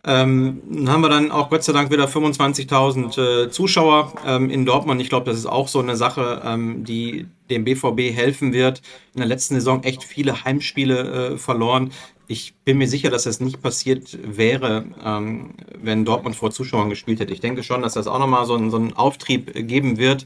Ähm, 0.03 0.87
haben 0.87 1.01
wir 1.01 1.09
dann 1.09 1.31
auch 1.31 1.49
Gott 1.49 1.63
sei 1.63 1.73
Dank 1.73 1.91
wieder 1.91 2.05
25.000 2.05 3.45
äh, 3.45 3.51
Zuschauer 3.51 4.13
ähm, 4.25 4.49
in 4.49 4.65
Dortmund. 4.65 4.99
Ich 4.99 5.09
glaube, 5.09 5.29
das 5.29 5.37
ist 5.37 5.45
auch 5.45 5.67
so 5.67 5.79
eine 5.79 5.95
Sache, 5.95 6.41
ähm, 6.43 6.83
die 6.85 7.27
dem 7.51 7.65
BVB 7.65 8.15
helfen 8.15 8.51
wird. 8.51 8.81
In 9.13 9.19
der 9.19 9.27
letzten 9.27 9.55
Saison 9.55 9.83
echt 9.83 10.03
viele 10.03 10.43
Heimspiele 10.43 11.33
äh, 11.33 11.37
verloren. 11.37 11.91
Ich 12.31 12.53
bin 12.63 12.77
mir 12.77 12.87
sicher, 12.87 13.09
dass 13.09 13.23
das 13.23 13.41
nicht 13.41 13.61
passiert 13.61 14.17
wäre, 14.23 14.85
ähm, 15.03 15.49
wenn 15.81 16.05
Dortmund 16.05 16.37
vor 16.37 16.49
Zuschauern 16.49 16.89
gespielt 16.89 17.19
hätte. 17.19 17.33
Ich 17.33 17.41
denke 17.41 17.61
schon, 17.61 17.81
dass 17.81 17.95
das 17.95 18.07
auch 18.07 18.19
nochmal 18.19 18.45
so, 18.45 18.55
einen, 18.55 18.71
so 18.71 18.77
einen 18.77 18.93
Auftrieb 18.93 19.51
geben 19.67 19.97
wird. 19.97 20.25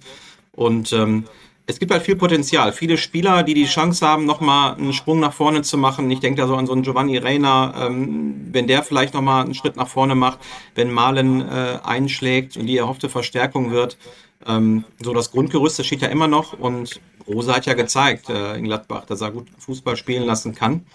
Und 0.52 0.94
ähm, 0.94 1.24
es 1.66 1.80
gibt 1.80 1.92
halt 1.92 2.04
viel 2.04 2.16
Potenzial. 2.16 2.74
Viele 2.74 2.98
Spieler, 2.98 3.42
die 3.42 3.56
die 3.56 3.66
Chance 3.66 4.06
haben, 4.06 4.26
nochmal 4.26 4.76
einen 4.76 4.94
Sprung 4.94 5.20
nach 5.20 5.34
vorne 5.34 5.64
zu 5.64 5.80
machen. 5.80 6.12
Ich 6.12 6.20
denke 6.20 6.42
da 6.42 6.48
so 6.48 6.56
an 6.56 6.68
so 6.68 6.74
einen 6.74 6.84
Giovanni 6.84 7.18
Reina, 7.18 7.88
ähm, 7.88 8.50
wenn 8.52 8.68
der 8.68 8.84
vielleicht 8.84 9.16
nochmal 9.16 9.44
einen 9.44 9.56
Schritt 9.56 9.76
nach 9.76 9.88
vorne 9.88 10.14
macht, 10.14 10.38
wenn 10.76 10.92
Malen 10.92 11.42
äh, 11.42 11.80
einschlägt 11.84 12.56
und 12.56 12.68
die 12.68 12.78
erhoffte 12.78 13.10
Verstärkung 13.10 13.72
wird. 13.72 13.98
Ähm, 14.46 14.84
so 15.02 15.12
das 15.12 15.32
Grundgerüst, 15.32 15.80
das 15.80 15.88
steht 15.88 16.04
ja 16.04 16.10
immer 16.10 16.28
noch 16.28 16.54
und 16.54 17.02
Rosa 17.28 17.56
hat 17.56 17.66
ja 17.66 17.74
gezeigt 17.74 18.30
äh, 18.30 18.58
in 18.58 18.66
Gladbach, 18.66 19.06
dass 19.08 19.22
er 19.22 19.32
gut 19.32 19.48
Fußball 19.58 19.96
spielen 19.96 20.28
lassen 20.28 20.54
kann. 20.54 20.86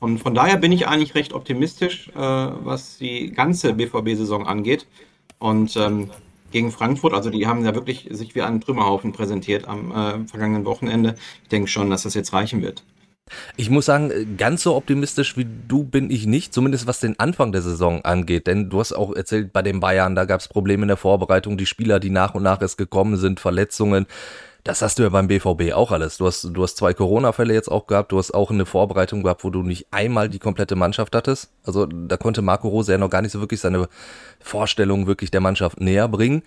Und 0.00 0.18
von 0.18 0.34
daher 0.34 0.56
bin 0.56 0.72
ich 0.72 0.88
eigentlich 0.88 1.14
recht 1.14 1.32
optimistisch, 1.32 2.08
äh, 2.08 2.18
was 2.18 2.98
die 2.98 3.30
ganze 3.32 3.74
BVB-Saison 3.74 4.46
angeht. 4.46 4.86
Und 5.38 5.76
ähm, 5.76 6.10
gegen 6.50 6.70
Frankfurt. 6.70 7.14
Also 7.14 7.30
die 7.30 7.46
haben 7.46 7.64
ja 7.64 7.74
wirklich 7.74 8.08
sich 8.10 8.34
wie 8.34 8.42
einen 8.42 8.60
Trümmerhaufen 8.60 9.12
präsentiert 9.12 9.68
am 9.68 9.90
äh, 9.90 10.26
vergangenen 10.26 10.64
Wochenende. 10.64 11.14
Ich 11.42 11.48
denke 11.48 11.68
schon, 11.68 11.90
dass 11.90 12.02
das 12.02 12.14
jetzt 12.14 12.32
reichen 12.32 12.62
wird. 12.62 12.82
Ich 13.56 13.70
muss 13.70 13.86
sagen, 13.86 14.36
ganz 14.36 14.64
so 14.64 14.74
optimistisch 14.74 15.36
wie 15.36 15.46
du 15.68 15.84
bin 15.84 16.10
ich 16.10 16.26
nicht, 16.26 16.52
zumindest 16.52 16.88
was 16.88 16.98
den 16.98 17.16
Anfang 17.20 17.52
der 17.52 17.62
Saison 17.62 18.04
angeht. 18.04 18.48
Denn 18.48 18.70
du 18.70 18.80
hast 18.80 18.92
auch 18.92 19.14
erzählt, 19.14 19.52
bei 19.52 19.62
den 19.62 19.78
Bayern, 19.78 20.16
da 20.16 20.24
gab 20.24 20.40
es 20.40 20.48
Probleme 20.48 20.82
in 20.82 20.88
der 20.88 20.96
Vorbereitung, 20.96 21.56
die 21.56 21.66
Spieler, 21.66 22.00
die 22.00 22.10
nach 22.10 22.34
und 22.34 22.42
nach 22.42 22.60
erst 22.60 22.76
gekommen 22.76 23.16
sind, 23.16 23.38
Verletzungen. 23.38 24.06
Das 24.64 24.82
hast 24.82 24.98
du 24.98 25.02
ja 25.02 25.08
beim 25.08 25.28
BVB 25.28 25.72
auch 25.72 25.90
alles. 25.90 26.18
Du 26.18 26.26
hast, 26.26 26.44
du 26.44 26.62
hast 26.62 26.76
zwei 26.76 26.92
Corona-Fälle 26.92 27.54
jetzt 27.54 27.70
auch 27.70 27.86
gehabt. 27.86 28.12
Du 28.12 28.18
hast 28.18 28.32
auch 28.32 28.50
eine 28.50 28.66
Vorbereitung 28.66 29.22
gehabt, 29.22 29.42
wo 29.42 29.50
du 29.50 29.62
nicht 29.62 29.86
einmal 29.90 30.28
die 30.28 30.38
komplette 30.38 30.76
Mannschaft 30.76 31.14
hattest. 31.14 31.50
Also 31.64 31.86
da 31.86 32.16
konnte 32.16 32.42
Marco 32.42 32.68
Rose 32.68 32.92
ja 32.92 32.98
noch 32.98 33.10
gar 33.10 33.22
nicht 33.22 33.32
so 33.32 33.40
wirklich 33.40 33.60
seine 33.60 33.88
Vorstellung 34.38 35.06
wirklich 35.06 35.30
der 35.30 35.40
Mannschaft 35.40 35.80
näher 35.80 36.08
bringen. 36.08 36.42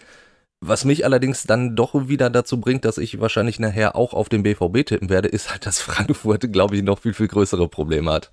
Was 0.65 0.85
mich 0.85 1.03
allerdings 1.03 1.43
dann 1.43 1.75
doch 1.75 2.07
wieder 2.07 2.29
dazu 2.29 2.61
bringt, 2.61 2.85
dass 2.85 2.97
ich 2.97 3.19
wahrscheinlich 3.19 3.59
nachher 3.59 3.95
auch 3.95 4.13
auf 4.13 4.29
den 4.29 4.43
BVB 4.43 4.85
tippen 4.85 5.09
werde, 5.09 5.27
ist 5.27 5.51
halt, 5.51 5.65
dass 5.65 5.79
Frankfurt, 5.79 6.49
glaube 6.53 6.77
ich, 6.77 6.83
noch 6.83 6.99
viel, 6.99 7.13
viel 7.13 7.27
größere 7.27 7.67
Probleme 7.67 8.11
hat. 8.11 8.31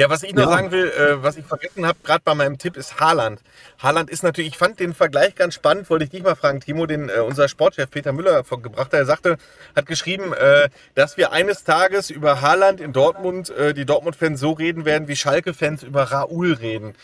Ja, 0.00 0.08
was 0.08 0.22
ich 0.22 0.32
noch 0.32 0.44
ja. 0.44 0.48
sagen 0.48 0.70
will, 0.70 0.92
äh, 0.92 1.24
was 1.24 1.36
ich 1.36 1.44
vergessen 1.44 1.84
habe, 1.84 1.98
gerade 2.04 2.22
bei 2.24 2.32
meinem 2.32 2.56
Tipp, 2.56 2.76
ist 2.76 3.00
Haaland. 3.00 3.40
Haaland 3.80 4.10
ist 4.10 4.22
natürlich, 4.22 4.52
ich 4.52 4.56
fand 4.56 4.78
den 4.78 4.94
Vergleich 4.94 5.34
ganz 5.34 5.54
spannend, 5.54 5.90
wollte 5.90 6.04
ich 6.04 6.10
dich 6.10 6.22
mal 6.22 6.36
fragen, 6.36 6.60
Timo, 6.60 6.86
den 6.86 7.08
äh, 7.08 7.18
unser 7.18 7.48
Sportchef 7.48 7.90
Peter 7.90 8.12
Müller 8.12 8.44
gebracht 8.44 8.92
hat. 8.92 8.94
Er 8.94 9.06
sagte, 9.06 9.38
hat 9.74 9.86
geschrieben, 9.86 10.32
äh, 10.34 10.68
dass 10.94 11.16
wir 11.16 11.32
eines 11.32 11.64
Tages 11.64 12.10
über 12.10 12.40
Haaland 12.40 12.80
in 12.80 12.92
Dortmund, 12.92 13.50
äh, 13.50 13.74
die 13.74 13.86
Dortmund-Fans 13.86 14.38
so 14.38 14.52
reden 14.52 14.84
werden, 14.84 15.08
wie 15.08 15.16
Schalke-Fans 15.16 15.82
über 15.82 16.04
Raoul 16.04 16.52
reden. 16.52 16.94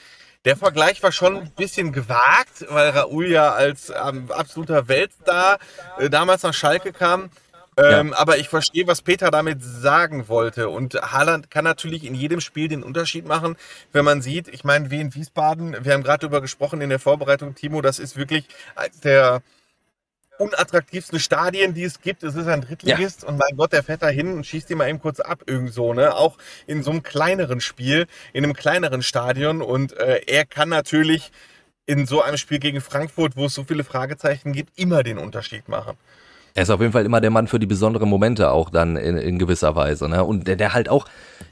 Der 0.44 0.56
Vergleich 0.56 1.02
war 1.02 1.10
schon 1.10 1.38
ein 1.38 1.50
bisschen 1.56 1.90
gewagt, 1.92 2.66
weil 2.68 2.90
Raoul 2.90 3.26
ja 3.26 3.54
als 3.54 3.90
ähm, 3.90 4.30
absoluter 4.30 4.86
Weltstar 4.86 5.58
äh, 5.98 6.08
damals 6.10 6.44
nach 6.44 6.54
Schalke 6.54 6.92
kam. 6.92 7.30
Ähm, 7.76 8.10
ja. 8.10 8.16
Aber 8.18 8.38
ich 8.38 8.48
verstehe, 8.48 8.86
was 8.86 9.02
Peter 9.02 9.30
damit 9.30 9.62
sagen 9.62 10.28
wollte. 10.28 10.68
Und 10.68 10.94
Haaland 10.94 11.50
kann 11.50 11.64
natürlich 11.64 12.04
in 12.04 12.14
jedem 12.14 12.40
Spiel 12.40 12.68
den 12.68 12.82
Unterschied 12.82 13.26
machen, 13.26 13.56
wenn 13.92 14.04
man 14.04 14.22
sieht, 14.22 14.48
ich 14.48 14.64
meine, 14.64 14.90
wie 14.90 15.00
in 15.00 15.14
Wiesbaden, 15.14 15.84
wir 15.84 15.92
haben 15.92 16.02
gerade 16.02 16.20
darüber 16.20 16.40
gesprochen 16.40 16.80
in 16.80 16.90
der 16.90 16.98
Vorbereitung, 16.98 17.54
Timo, 17.54 17.80
das 17.82 17.98
ist 17.98 18.16
wirklich 18.16 18.46
der 19.02 19.42
unattraktivsten 20.38 21.20
Stadien, 21.20 21.74
die 21.74 21.84
es 21.84 22.00
gibt. 22.00 22.22
Es 22.22 22.34
ist 22.34 22.46
ein 22.46 22.62
Drittligist 22.62 23.22
ja. 23.22 23.28
und 23.28 23.38
mein 23.38 23.56
Gott, 23.56 23.72
der 23.72 23.82
fährt 23.82 24.02
da 24.02 24.08
hin 24.08 24.32
und 24.32 24.44
schießt 24.44 24.68
die 24.68 24.74
mal 24.74 24.88
eben 24.88 25.00
kurz 25.00 25.20
ab, 25.20 25.42
irgend 25.46 25.72
so, 25.72 25.94
ne? 25.94 26.14
Auch 26.14 26.38
in 26.66 26.82
so 26.82 26.90
einem 26.90 27.02
kleineren 27.02 27.60
Spiel, 27.60 28.06
in 28.32 28.44
einem 28.44 28.54
kleineren 28.54 29.02
Stadion 29.02 29.62
und 29.62 29.96
äh, 29.96 30.22
er 30.26 30.44
kann 30.44 30.68
natürlich 30.68 31.30
in 31.86 32.06
so 32.06 32.22
einem 32.22 32.36
Spiel 32.36 32.58
gegen 32.58 32.80
Frankfurt, 32.80 33.36
wo 33.36 33.46
es 33.46 33.54
so 33.54 33.64
viele 33.64 33.84
Fragezeichen 33.84 34.52
gibt, 34.52 34.78
immer 34.78 35.02
den 35.02 35.18
Unterschied 35.18 35.68
machen. 35.68 35.96
Er 36.54 36.62
ist 36.62 36.70
auf 36.70 36.80
jeden 36.80 36.92
Fall 36.92 37.04
immer 37.04 37.20
der 37.20 37.30
Mann 37.30 37.48
für 37.48 37.58
die 37.58 37.66
besonderen 37.66 38.08
Momente 38.08 38.50
auch 38.52 38.70
dann 38.70 38.96
in, 38.96 39.16
in 39.16 39.38
gewisser 39.40 39.74
Weise. 39.74 40.08
Ne? 40.08 40.22
Und 40.22 40.46
der, 40.46 40.54
der 40.54 40.72
halt 40.72 40.88
auch, 40.88 41.06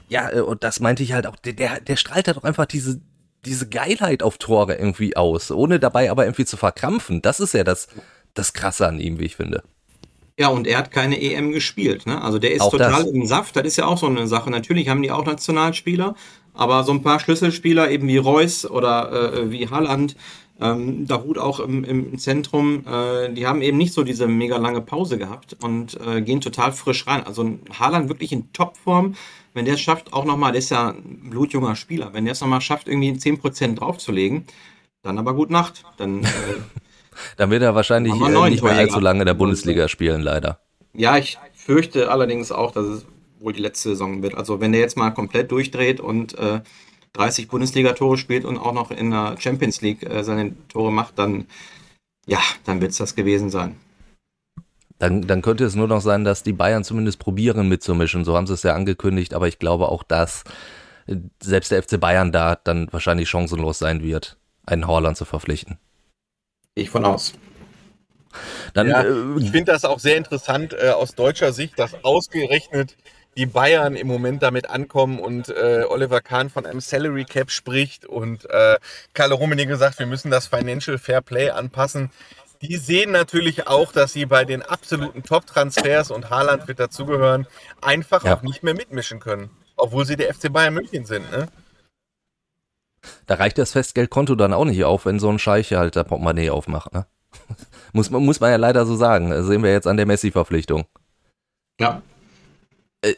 ja, 0.07 0.31
äh, 0.31 0.39
und 0.39 0.63
das 0.63 0.79
meinte 0.79 1.03
ich 1.03 1.11
halt 1.11 1.27
auch, 1.27 1.35
der, 1.35 1.53
der, 1.53 1.81
der 1.81 1.97
strahlt 1.97 2.27
halt 2.27 2.37
auch 2.37 2.45
einfach 2.45 2.65
diese, 2.65 3.01
diese 3.45 3.67
Geilheit 3.67 4.23
auf 4.23 4.37
Tore 4.37 4.75
irgendwie 4.75 5.17
aus, 5.17 5.51
ohne 5.51 5.79
dabei 5.79 6.09
aber 6.09 6.23
irgendwie 6.23 6.45
zu 6.45 6.55
verkrampfen. 6.55 7.21
Das 7.21 7.41
ist 7.41 7.53
ja 7.53 7.65
das, 7.65 7.89
das 8.33 8.53
Krasse 8.53 8.87
an 8.87 9.01
ihm, 9.01 9.19
wie 9.19 9.25
ich 9.25 9.35
finde. 9.35 9.63
Ja, 10.39 10.47
und 10.47 10.65
er 10.65 10.77
hat 10.79 10.91
keine 10.91 11.21
EM 11.21 11.51
gespielt. 11.51 12.07
Ne? 12.07 12.19
Also 12.21 12.39
der 12.39 12.53
ist 12.53 12.61
auch 12.61 12.71
total 12.71 13.03
das. 13.03 13.11
im 13.11 13.25
Saft. 13.27 13.55
Das 13.55 13.65
ist 13.65 13.75
ja 13.75 13.85
auch 13.85 13.97
so 13.97 14.07
eine 14.07 14.25
Sache. 14.27 14.49
Natürlich 14.49 14.89
haben 14.89 15.01
die 15.01 15.11
auch 15.11 15.25
Nationalspieler, 15.25 16.15
aber 16.53 16.83
so 16.83 16.91
ein 16.91 17.03
paar 17.03 17.19
Schlüsselspieler 17.19 17.91
eben 17.91 18.07
wie 18.07 18.17
Reus 18.17 18.65
oder 18.65 19.33
äh, 19.33 19.51
wie 19.51 19.67
Haaland, 19.69 20.15
ähm, 20.59 21.07
Dahut 21.07 21.37
auch 21.37 21.59
im, 21.59 21.83
im 21.83 22.17
Zentrum, 22.17 22.85
äh, 22.87 23.33
die 23.33 23.47
haben 23.47 23.61
eben 23.61 23.77
nicht 23.77 23.93
so 23.93 24.03
diese 24.03 24.27
mega 24.27 24.57
lange 24.57 24.81
Pause 24.81 25.17
gehabt 25.17 25.57
und 25.61 25.99
äh, 26.05 26.21
gehen 26.21 26.41
total 26.41 26.71
frisch 26.71 27.07
rein. 27.07 27.25
Also 27.25 27.57
Haaland 27.77 28.09
wirklich 28.09 28.31
in 28.31 28.51
Topform, 28.53 29.15
wenn 29.53 29.65
der 29.65 29.75
es 29.75 29.81
schafft, 29.81 30.13
auch 30.13 30.25
nochmal, 30.25 30.51
der 30.51 30.59
ist 30.59 30.69
ja 30.69 30.89
ein 30.89 31.29
blutjunger 31.29 31.75
Spieler, 31.75 32.13
wenn 32.13 32.25
der 32.25 32.33
es 32.33 32.41
nochmal 32.41 32.61
schafft, 32.61 32.87
irgendwie 32.87 33.11
10% 33.11 33.75
draufzulegen, 33.75 34.45
dann 35.01 35.17
aber 35.17 35.33
gut 35.33 35.49
Nacht. 35.49 35.83
Dann, 35.97 36.23
äh, 36.23 36.27
dann 37.37 37.49
wird 37.49 37.63
er 37.63 37.75
wahrscheinlich 37.75 38.13
äh, 38.13 38.49
nicht 38.49 38.63
mehr 38.63 38.73
allzu 38.73 38.99
lange 38.99 39.21
in 39.21 39.25
der 39.25 39.33
Bundesliga 39.33 39.87
spielen, 39.87 40.21
leider. 40.21 40.59
Ja, 40.93 41.17
ich 41.17 41.39
fürchte 41.53 42.11
allerdings 42.11 42.51
auch, 42.51 42.71
dass 42.71 42.85
es 42.85 43.05
wohl 43.39 43.53
die 43.53 43.61
letzte 43.61 43.89
Saison 43.89 44.23
wird. 44.23 44.35
Also 44.35 44.61
wenn 44.61 44.71
der 44.71 44.81
jetzt 44.81 44.97
mal 44.97 45.11
komplett 45.11 45.51
durchdreht 45.51 45.99
und 45.99 46.37
äh, 46.37 46.61
30 47.13 47.47
Bundesliga-Tore 47.47 48.17
spielt 48.17 48.45
und 48.45 48.57
auch 48.57 48.73
noch 48.73 48.91
in 48.91 49.11
der 49.11 49.35
Champions 49.39 49.81
League 49.81 50.03
äh, 50.03 50.23
seine 50.23 50.53
Tore 50.67 50.91
macht, 50.91 51.19
dann 51.19 51.45
ja, 52.25 52.39
dann 52.65 52.81
wird 52.81 52.91
es 52.91 52.97
das 52.97 53.15
gewesen 53.15 53.49
sein. 53.49 53.75
Dann, 54.99 55.23
dann 55.23 55.41
könnte 55.41 55.65
es 55.65 55.75
nur 55.75 55.87
noch 55.87 56.01
sein, 56.01 56.23
dass 56.23 56.43
die 56.43 56.53
Bayern 56.53 56.83
zumindest 56.83 57.19
probieren 57.19 57.67
mitzumischen. 57.67 58.23
So 58.23 58.37
haben 58.37 58.47
sie 58.47 58.53
es 58.53 58.63
ja 58.63 58.73
angekündigt, 58.73 59.33
aber 59.33 59.47
ich 59.47 59.59
glaube 59.59 59.89
auch, 59.89 60.03
dass 60.03 60.43
äh, 61.07 61.17
selbst 61.41 61.71
der 61.71 61.83
FC 61.83 61.99
Bayern 61.99 62.31
da 62.31 62.55
dann 62.55 62.87
wahrscheinlich 62.91 63.29
chancenlos 63.29 63.79
sein 63.79 64.01
wird, 64.01 64.37
einen 64.65 64.87
Horland 64.87 65.17
zu 65.17 65.25
verpflichten. 65.25 65.77
Ich 66.75 66.89
von 66.89 67.05
aus. 67.05 67.33
Dann, 68.73 68.87
ja, 68.87 69.03
äh, 69.03 69.39
ich 69.39 69.51
finde 69.51 69.73
das 69.73 69.83
auch 69.85 69.99
sehr 69.99 70.17
interessant 70.17 70.73
äh, 70.73 70.89
aus 70.89 71.15
deutscher 71.15 71.51
Sicht, 71.51 71.77
dass 71.77 72.03
ausgerechnet 72.03 72.95
die 73.37 73.45
Bayern 73.45 73.95
im 73.95 74.07
Moment 74.07 74.43
damit 74.43 74.69
ankommen 74.69 75.19
und 75.19 75.49
äh, 75.49 75.83
Oliver 75.87 76.21
Kahn 76.21 76.49
von 76.49 76.65
einem 76.65 76.81
Salary 76.81 77.25
Cap 77.25 77.51
spricht 77.51 78.05
und 78.05 78.49
äh, 78.49 78.77
Karl 79.13 79.31
Rummenigge 79.31 79.77
sagt, 79.77 79.99
wir 79.99 80.05
müssen 80.05 80.31
das 80.31 80.47
Financial 80.47 80.97
Fair 80.97 81.21
Play 81.21 81.49
anpassen. 81.49 82.11
Die 82.61 82.77
sehen 82.77 83.11
natürlich 83.11 83.67
auch, 83.67 83.91
dass 83.91 84.13
sie 84.13 84.25
bei 84.25 84.45
den 84.45 84.61
absoluten 84.61 85.23
Top-Transfers 85.23 86.11
und 86.11 86.29
Haaland 86.29 86.67
wird 86.67 86.79
dazugehören, 86.79 87.47
einfach 87.81 88.23
ja. 88.23 88.37
auch 88.37 88.41
nicht 88.41 88.63
mehr 88.63 88.73
mitmischen 88.73 89.19
können, 89.19 89.49
obwohl 89.75 90.05
sie 90.05 90.15
der 90.15 90.33
FC 90.33 90.51
Bayern 90.51 90.73
München 90.73 91.05
sind. 91.05 91.29
Ne? 91.29 91.47
Da 93.25 93.35
reicht 93.35 93.57
das 93.57 93.73
Festgeldkonto 93.73 94.35
dann 94.35 94.53
auch 94.53 94.65
nicht 94.65 94.83
auf, 94.85 95.05
wenn 95.05 95.19
so 95.19 95.29
ein 95.29 95.39
Scheich 95.39 95.73
halt 95.73 95.95
der 95.95 96.05
Portemonnaie 96.05 96.51
aufmacht. 96.51 96.93
Ne? 96.93 97.05
muss, 97.93 98.09
man, 98.09 98.23
muss 98.23 98.39
man 98.39 98.51
ja 98.51 98.57
leider 98.57 98.85
so 98.85 98.95
sagen. 98.95 99.31
Das 99.31 99.45
sehen 99.45 99.63
wir 99.63 99.71
jetzt 99.71 99.87
an 99.87 99.97
der 99.97 100.05
Messi-Verpflichtung. 100.05 100.85
Ja, 101.81 102.01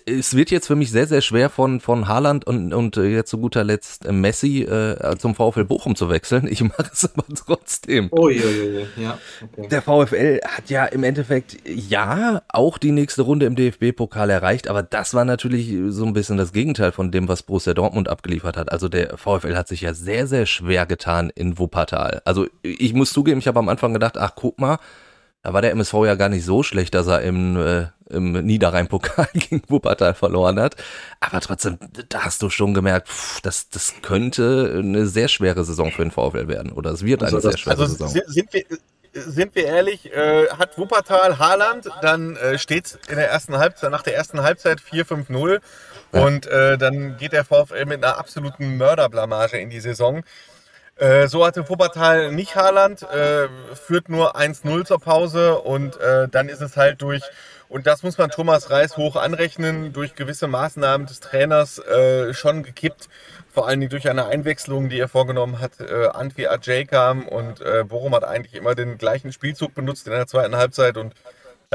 es 0.06 0.36
wird 0.36 0.50
jetzt 0.50 0.68
für 0.68 0.76
mich 0.76 0.90
sehr, 0.92 1.06
sehr 1.06 1.22
schwer 1.22 1.50
von, 1.50 1.80
von 1.80 2.08
Haaland 2.08 2.46
und, 2.48 2.74
und 2.74 2.98
äh, 2.98 3.04
jetzt 3.04 3.30
zu 3.30 3.38
guter 3.38 3.64
Letzt 3.64 4.06
äh, 4.06 4.12
Messi 4.12 4.64
äh, 4.64 5.16
zum 5.18 5.36
VfL 5.36 5.66
Bochum 5.66 5.96
zu 5.96 6.10
wechseln. 6.10 6.48
Ich 6.56 6.62
mache 6.62 6.90
es 6.94 7.10
aber 7.14 7.26
trotzdem. 7.36 8.08
Oh, 8.12 8.30
ja, 8.30 8.46
ja, 8.46 8.86
ja. 8.96 9.20
Okay. 9.58 9.68
Der 9.68 9.82
VfL 9.82 10.40
hat 10.46 10.70
ja 10.70 10.86
im 10.86 11.04
Endeffekt, 11.04 11.58
ja, 11.68 12.42
auch 12.48 12.78
die 12.78 12.94
nächste 12.94 13.24
Runde 13.24 13.46
im 13.46 13.58
DFB-Pokal 13.58 14.30
erreicht, 14.30 14.70
aber 14.70 14.84
das 14.84 15.14
war 15.14 15.26
natürlich 15.26 15.76
so 15.90 16.06
ein 16.06 16.14
bisschen 16.14 16.38
das 16.38 16.54
Gegenteil 16.54 16.94
von 16.94 17.12
dem, 17.12 17.28
was 17.28 17.44
Borussia 17.44 17.74
Dortmund 17.74 18.08
abgeliefert 18.08 18.56
hat. 18.56 18.72
Also 18.72 18.88
der 18.88 19.18
VfL 19.18 19.58
hat 19.58 19.68
sich 19.68 19.82
ja 19.82 19.94
sehr, 19.94 20.28
sehr 20.28 20.46
schwer 20.46 20.86
getan 20.86 21.30
in 21.36 21.60
Wuppertal. 21.60 22.22
Also 22.24 22.48
ich 22.62 22.94
muss 22.94 23.12
zugeben, 23.12 23.40
ich 23.40 23.48
habe 23.48 23.60
am 23.60 23.68
Anfang 23.68 23.92
gedacht, 23.92 24.18
ach 24.18 24.32
guck 24.36 24.58
mal, 24.60 24.80
da 25.46 25.54
war 25.54 25.62
der 25.62 25.72
MSV 25.72 25.94
ja 26.06 26.16
gar 26.16 26.30
nicht 26.30 26.44
so 26.44 26.64
schlecht, 26.64 26.96
dass 26.96 27.06
er 27.06 27.22
im, 27.22 27.56
äh, 27.56 27.86
im 28.10 28.32
Niederrhein-Pokal 28.32 29.28
gegen 29.34 29.62
Wuppertal 29.68 30.16
verloren 30.16 30.60
hat. 30.60 30.76
Aber 31.20 31.40
trotzdem, 31.40 31.78
da 32.10 32.22
hast 32.22 32.42
du 32.42 32.50
schon 32.50 32.74
gemerkt, 32.74 33.10
pff, 33.10 33.42
das, 33.42 33.70
das 33.70 33.94
könnte 34.02 34.78
eine 34.80 35.06
sehr 35.06 35.28
schwere 35.28 35.64
Saison 35.64 35.92
für 35.92 36.02
den 36.02 36.10
VfL 36.10 36.48
werden. 36.48 36.72
Oder 36.72 36.90
es 36.90 37.06
wird 37.06 37.22
also 37.22 37.38
eine 37.38 37.44
das, 37.44 37.52
sehr 37.52 37.58
schwere 37.60 37.82
also 37.84 37.86
Saison. 37.86 38.24
Sind 38.26 38.54
wir, 38.54 38.64
sind 39.14 39.54
wir 39.54 39.66
ehrlich, 39.66 40.12
äh, 40.12 40.48
hat 40.50 40.80
Wuppertal 40.80 41.38
Haaland, 41.38 41.90
dann 42.02 42.38
äh, 42.38 42.58
steht 42.58 42.98
in 43.08 43.16
der 43.16 43.30
ersten 43.30 43.56
Halbzeit, 43.56 43.92
nach 43.92 44.02
der 44.02 44.16
ersten 44.16 44.42
Halbzeit 44.42 44.80
4-5-0 44.80 45.62
ja. 46.12 46.26
und 46.26 46.48
äh, 46.48 46.80
dann 46.80 47.18
geht 47.18 47.34
der 47.34 47.46
VfL 47.46 47.86
mit 47.86 48.04
einer 48.04 48.18
absoluten 48.18 48.78
Mörderblamage 48.78 49.60
in 49.60 49.70
die 49.70 49.80
Saison. 49.80 50.24
Äh, 50.98 51.28
so 51.28 51.46
hatte 51.46 51.68
Wuppertal 51.68 52.32
nicht 52.32 52.56
Haaland, 52.56 53.04
äh, 53.04 53.50
führt 53.76 54.08
nur 54.08 54.38
1-0 54.38 54.86
zur 54.86 55.00
Pause 55.00 55.60
und 55.60 56.00
äh, 56.00 56.30
dann 56.30 56.48
ist 56.48 56.62
es 56.62 56.78
halt 56.78 57.02
durch, 57.02 57.22
und 57.68 57.86
das 57.86 58.02
muss 58.02 58.18
man 58.18 58.30
Thomas 58.30 58.70
Reis 58.70 58.96
hoch 58.96 59.18
anrechnen, 59.18 59.92
durch 59.92 60.16
gewisse 60.16 60.48
Maßnahmen 60.48 61.06
des 61.06 61.20
Trainers 61.20 61.80
äh, 61.80 62.34
schon 62.34 62.64
gekippt. 62.64 63.10
Vor 63.52 63.68
allen 63.68 63.82
Dingen 63.82 63.90
durch 63.90 64.10
eine 64.10 64.26
Einwechslung, 64.28 64.88
die 64.88 65.00
er 65.00 65.08
vorgenommen 65.10 65.60
hat. 65.60 65.80
Äh, 65.82 66.08
Antwi 66.14 66.48
Ajay 66.48 66.86
kam 66.86 67.28
und 67.28 67.62
äh, 67.62 67.84
Bochum 67.86 68.16
hat 68.16 68.24
eigentlich 68.24 68.56
immer 68.56 68.76
den 68.76 68.98
gleichen 68.98 69.34
Spielzug 69.34 69.74
benutzt 69.74 70.08
in 70.08 70.14
der 70.14 70.28
zweiten 70.28 70.56
Halbzeit 70.56 70.98
und 70.98 71.14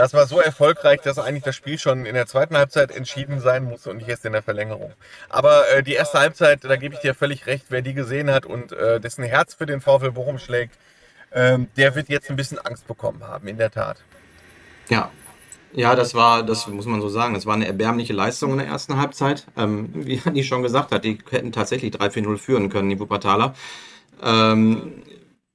das 0.00 0.14
war 0.14 0.26
so 0.26 0.40
erfolgreich, 0.40 1.02
dass 1.02 1.18
eigentlich 1.18 1.42
das 1.42 1.54
Spiel 1.54 1.78
schon 1.78 2.06
in 2.06 2.14
der 2.14 2.26
zweiten 2.26 2.56
Halbzeit 2.56 2.90
entschieden 2.90 3.38
sein 3.38 3.64
musste 3.64 3.90
und 3.90 3.98
nicht 3.98 4.08
erst 4.08 4.24
in 4.24 4.32
der 4.32 4.42
Verlängerung. 4.42 4.94
Aber 5.28 5.68
äh, 5.68 5.82
die 5.82 5.92
erste 5.92 6.18
Halbzeit, 6.18 6.64
da 6.64 6.76
gebe 6.76 6.94
ich 6.94 7.02
dir 7.02 7.14
völlig 7.14 7.46
recht, 7.46 7.66
wer 7.68 7.82
die 7.82 7.92
gesehen 7.92 8.30
hat 8.30 8.46
und 8.46 8.72
äh, 8.72 8.98
dessen 8.98 9.24
Herz 9.24 9.52
für 9.52 9.66
den 9.66 9.82
VfL 9.82 10.12
Bochum 10.12 10.38
schlägt, 10.38 10.74
ähm, 11.32 11.68
der 11.76 11.94
wird 11.94 12.08
jetzt 12.08 12.30
ein 12.30 12.36
bisschen 12.36 12.58
Angst 12.58 12.86
bekommen 12.88 13.22
haben, 13.24 13.46
in 13.46 13.58
der 13.58 13.70
Tat. 13.70 13.98
Ja. 14.88 15.10
Ja, 15.72 15.94
das 15.94 16.14
war, 16.14 16.42
das 16.42 16.66
muss 16.66 16.86
man 16.86 17.00
so 17.02 17.08
sagen, 17.10 17.34
das 17.34 17.46
war 17.46 17.54
eine 17.54 17.66
erbärmliche 17.66 18.12
Leistung 18.12 18.52
in 18.52 18.58
der 18.58 18.66
ersten 18.66 18.96
Halbzeit. 18.96 19.46
Ähm, 19.56 19.90
wie 19.92 20.20
Andi 20.24 20.42
schon 20.44 20.62
gesagt 20.62 20.92
hat, 20.92 21.04
die 21.04 21.18
hätten 21.30 21.52
tatsächlich 21.52 21.92
3-4-0 21.94 22.38
führen 22.38 22.70
können, 22.70 22.88
die 22.88 22.98
Wuppertaler. 22.98 23.54
Ähm, 24.22 25.02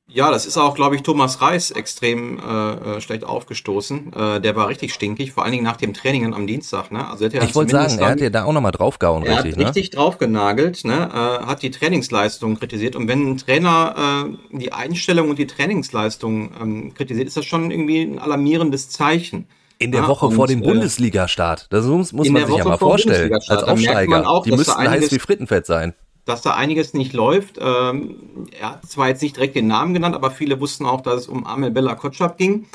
ja, 0.07 0.29
das 0.29 0.45
ist 0.45 0.55
auch, 0.57 0.75
glaube 0.75 0.95
ich, 0.95 1.01
Thomas 1.01 1.41
Reis 1.41 1.71
extrem 1.71 2.37
äh, 2.37 2.97
äh, 2.97 3.01
schlecht 3.01 3.23
aufgestoßen. 3.23 4.13
Äh, 4.13 4.39
der 4.39 4.55
war 4.55 4.67
richtig 4.67 4.93
stinkig, 4.93 5.31
vor 5.31 5.43
allen 5.43 5.51
Dingen 5.51 5.63
nach 5.63 5.77
dem 5.77 5.95
Training 5.95 6.31
am 6.35 6.45
Dienstag. 6.45 6.91
Ne? 6.91 7.07
Also 7.07 7.25
ich 7.25 7.55
wollte 7.55 7.71
sagen, 7.71 7.97
er 7.97 8.09
hat 8.09 8.21
ja 8.21 8.29
da 8.29 8.43
auch 8.43 8.53
nochmal 8.53 8.71
draufgehauen, 8.71 9.25
er 9.25 9.37
richtig, 9.37 9.53
hat 9.53 9.59
ne? 9.59 9.65
richtig 9.65 9.89
draufgenagelt, 9.89 10.85
ne? 10.85 11.09
äh, 11.11 11.45
hat 11.45 11.63
die 11.63 11.71
Trainingsleistung 11.71 12.59
kritisiert. 12.59 12.95
Und 12.95 13.07
wenn 13.07 13.31
ein 13.31 13.37
Trainer 13.37 14.29
äh, 14.53 14.57
die 14.57 14.71
Einstellung 14.71 15.31
und 15.31 15.39
die 15.39 15.47
Trainingsleistung 15.47 16.51
ähm, 16.61 16.93
kritisiert, 16.93 17.27
ist 17.27 17.37
das 17.37 17.45
schon 17.45 17.71
irgendwie 17.71 18.03
ein 18.03 18.19
alarmierendes 18.19 18.89
Zeichen. 18.89 19.47
In 19.79 19.91
der 19.91 20.01
ja, 20.01 20.07
Woche 20.07 20.29
vor 20.29 20.45
dem 20.45 20.61
äh, 20.61 20.67
Bundesliga-Start. 20.67 21.67
Das 21.71 21.83
muss, 21.85 22.13
muss 22.13 22.29
man 22.29 22.43
sich 22.43 22.51
Woche 22.51 22.59
ja 22.59 22.65
mal 22.65 22.77
vorstellen. 22.77 23.33
Als 23.33 23.63
Aufsteiger. 23.63 24.29
Auch, 24.29 24.43
die 24.43 24.51
müssten 24.51 24.77
heiß 24.77 25.11
wie 25.11 25.19
Frittenfett 25.19 25.65
sein 25.65 25.95
dass 26.25 26.41
da 26.41 26.55
einiges 26.55 26.93
nicht 26.93 27.13
läuft. 27.13 27.57
Ähm, 27.59 28.47
er 28.59 28.71
hat 28.71 28.89
zwar 28.89 29.07
jetzt 29.07 29.21
nicht 29.21 29.35
direkt 29.35 29.55
den 29.55 29.67
Namen 29.67 29.93
genannt, 29.93 30.15
aber 30.15 30.31
viele 30.31 30.59
wussten 30.59 30.85
auch, 30.85 31.01
dass 31.01 31.21
es 31.21 31.27
um 31.27 31.45
Amel 31.45 31.71
Bella 31.71 31.95
Kotschap 31.95 32.37
ging. 32.37 32.65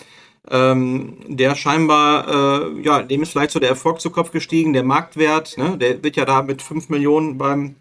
Ähm, 0.49 1.19
der 1.29 1.55
scheinbar, 1.55 2.29
äh, 2.29 2.81
ja, 2.83 3.03
dem 3.03 3.23
ist 3.23 3.33
vielleicht 3.33 3.51
so 3.51 3.61
der 3.61 3.69
Erfolg 3.69 4.01
zu 4.01 4.11
Kopf 4.11 4.31
gestiegen, 4.31 4.73
der 4.73 4.85
Marktwert, 4.85 5.59
ne, 5.59 5.77
der 5.77 6.03
wird 6.03 6.17
ja 6.17 6.25
da 6.25 6.43
mit 6.43 6.63
5 6.63 6.89
Millionen 6.89 7.37
beim 7.37 7.77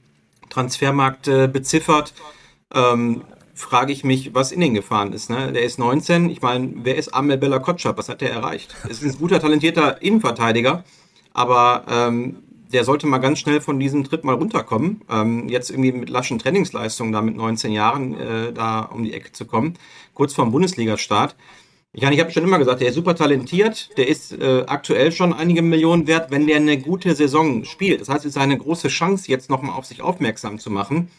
Transfermarkt 0.49 1.27
äh, 1.27 1.47
beziffert. 1.47 2.13
Ähm, 2.73 3.23
frage 3.59 3.91
ich 3.91 4.03
mich, 4.03 4.33
was 4.33 4.51
in 4.51 4.61
den 4.61 4.73
gefahren 4.73 5.13
ist. 5.13 5.29
Ne? 5.29 5.51
Der 5.51 5.63
ist 5.63 5.79
19. 5.79 6.29
Ich 6.29 6.41
meine, 6.41 6.71
wer 6.75 6.95
ist 6.95 7.13
Amel 7.13 7.37
Bella 7.37 7.59
Kotschap? 7.59 7.97
Was 7.97 8.09
hat 8.09 8.21
der 8.21 8.31
erreicht? 8.31 8.73
Es 8.89 9.01
ist 9.01 9.15
ein 9.15 9.19
guter, 9.19 9.39
talentierter 9.39 10.01
Innenverteidiger, 10.01 10.83
aber 11.33 11.83
ähm, 11.89 12.37
der 12.71 12.83
sollte 12.83 13.07
mal 13.07 13.17
ganz 13.17 13.39
schnell 13.39 13.61
von 13.61 13.79
diesem 13.79 14.03
Tritt 14.03 14.23
mal 14.23 14.35
runterkommen. 14.35 15.01
Ähm, 15.09 15.49
jetzt 15.49 15.71
irgendwie 15.71 15.91
mit 15.91 16.09
laschen 16.09 16.39
Trainingsleistungen 16.39 17.11
da 17.11 17.21
mit 17.21 17.35
19 17.35 17.71
Jahren 17.71 18.13
äh, 18.19 18.53
da 18.53 18.81
um 18.81 19.03
die 19.03 19.13
Ecke 19.13 19.31
zu 19.31 19.45
kommen, 19.45 19.73
kurz 20.13 20.33
vorm 20.33 20.51
Bundesliga-Start. 20.51 21.35
Ich, 21.91 22.03
ich 22.03 22.19
habe 22.19 22.31
schon 22.31 22.43
immer 22.43 22.59
gesagt, 22.59 22.81
der 22.81 22.89
ist 22.89 22.95
super 22.95 23.15
talentiert, 23.15 23.97
der 23.97 24.07
ist 24.07 24.31
äh, 24.31 24.63
aktuell 24.67 25.11
schon 25.11 25.33
einige 25.33 25.63
Millionen 25.63 26.05
wert, 26.05 26.29
wenn 26.29 26.45
der 26.45 26.57
eine 26.57 26.77
gute 26.77 27.15
Saison 27.15 27.63
spielt. 27.65 28.01
Das 28.01 28.09
heißt, 28.09 28.25
es 28.25 28.35
ist 28.35 28.37
eine 28.37 28.57
große 28.57 28.89
Chance, 28.89 29.29
jetzt 29.31 29.49
nochmal 29.49 29.75
auf 29.75 29.85
sich 29.85 30.01
aufmerksam 30.01 30.59
zu 30.59 30.69
machen. 30.69 31.09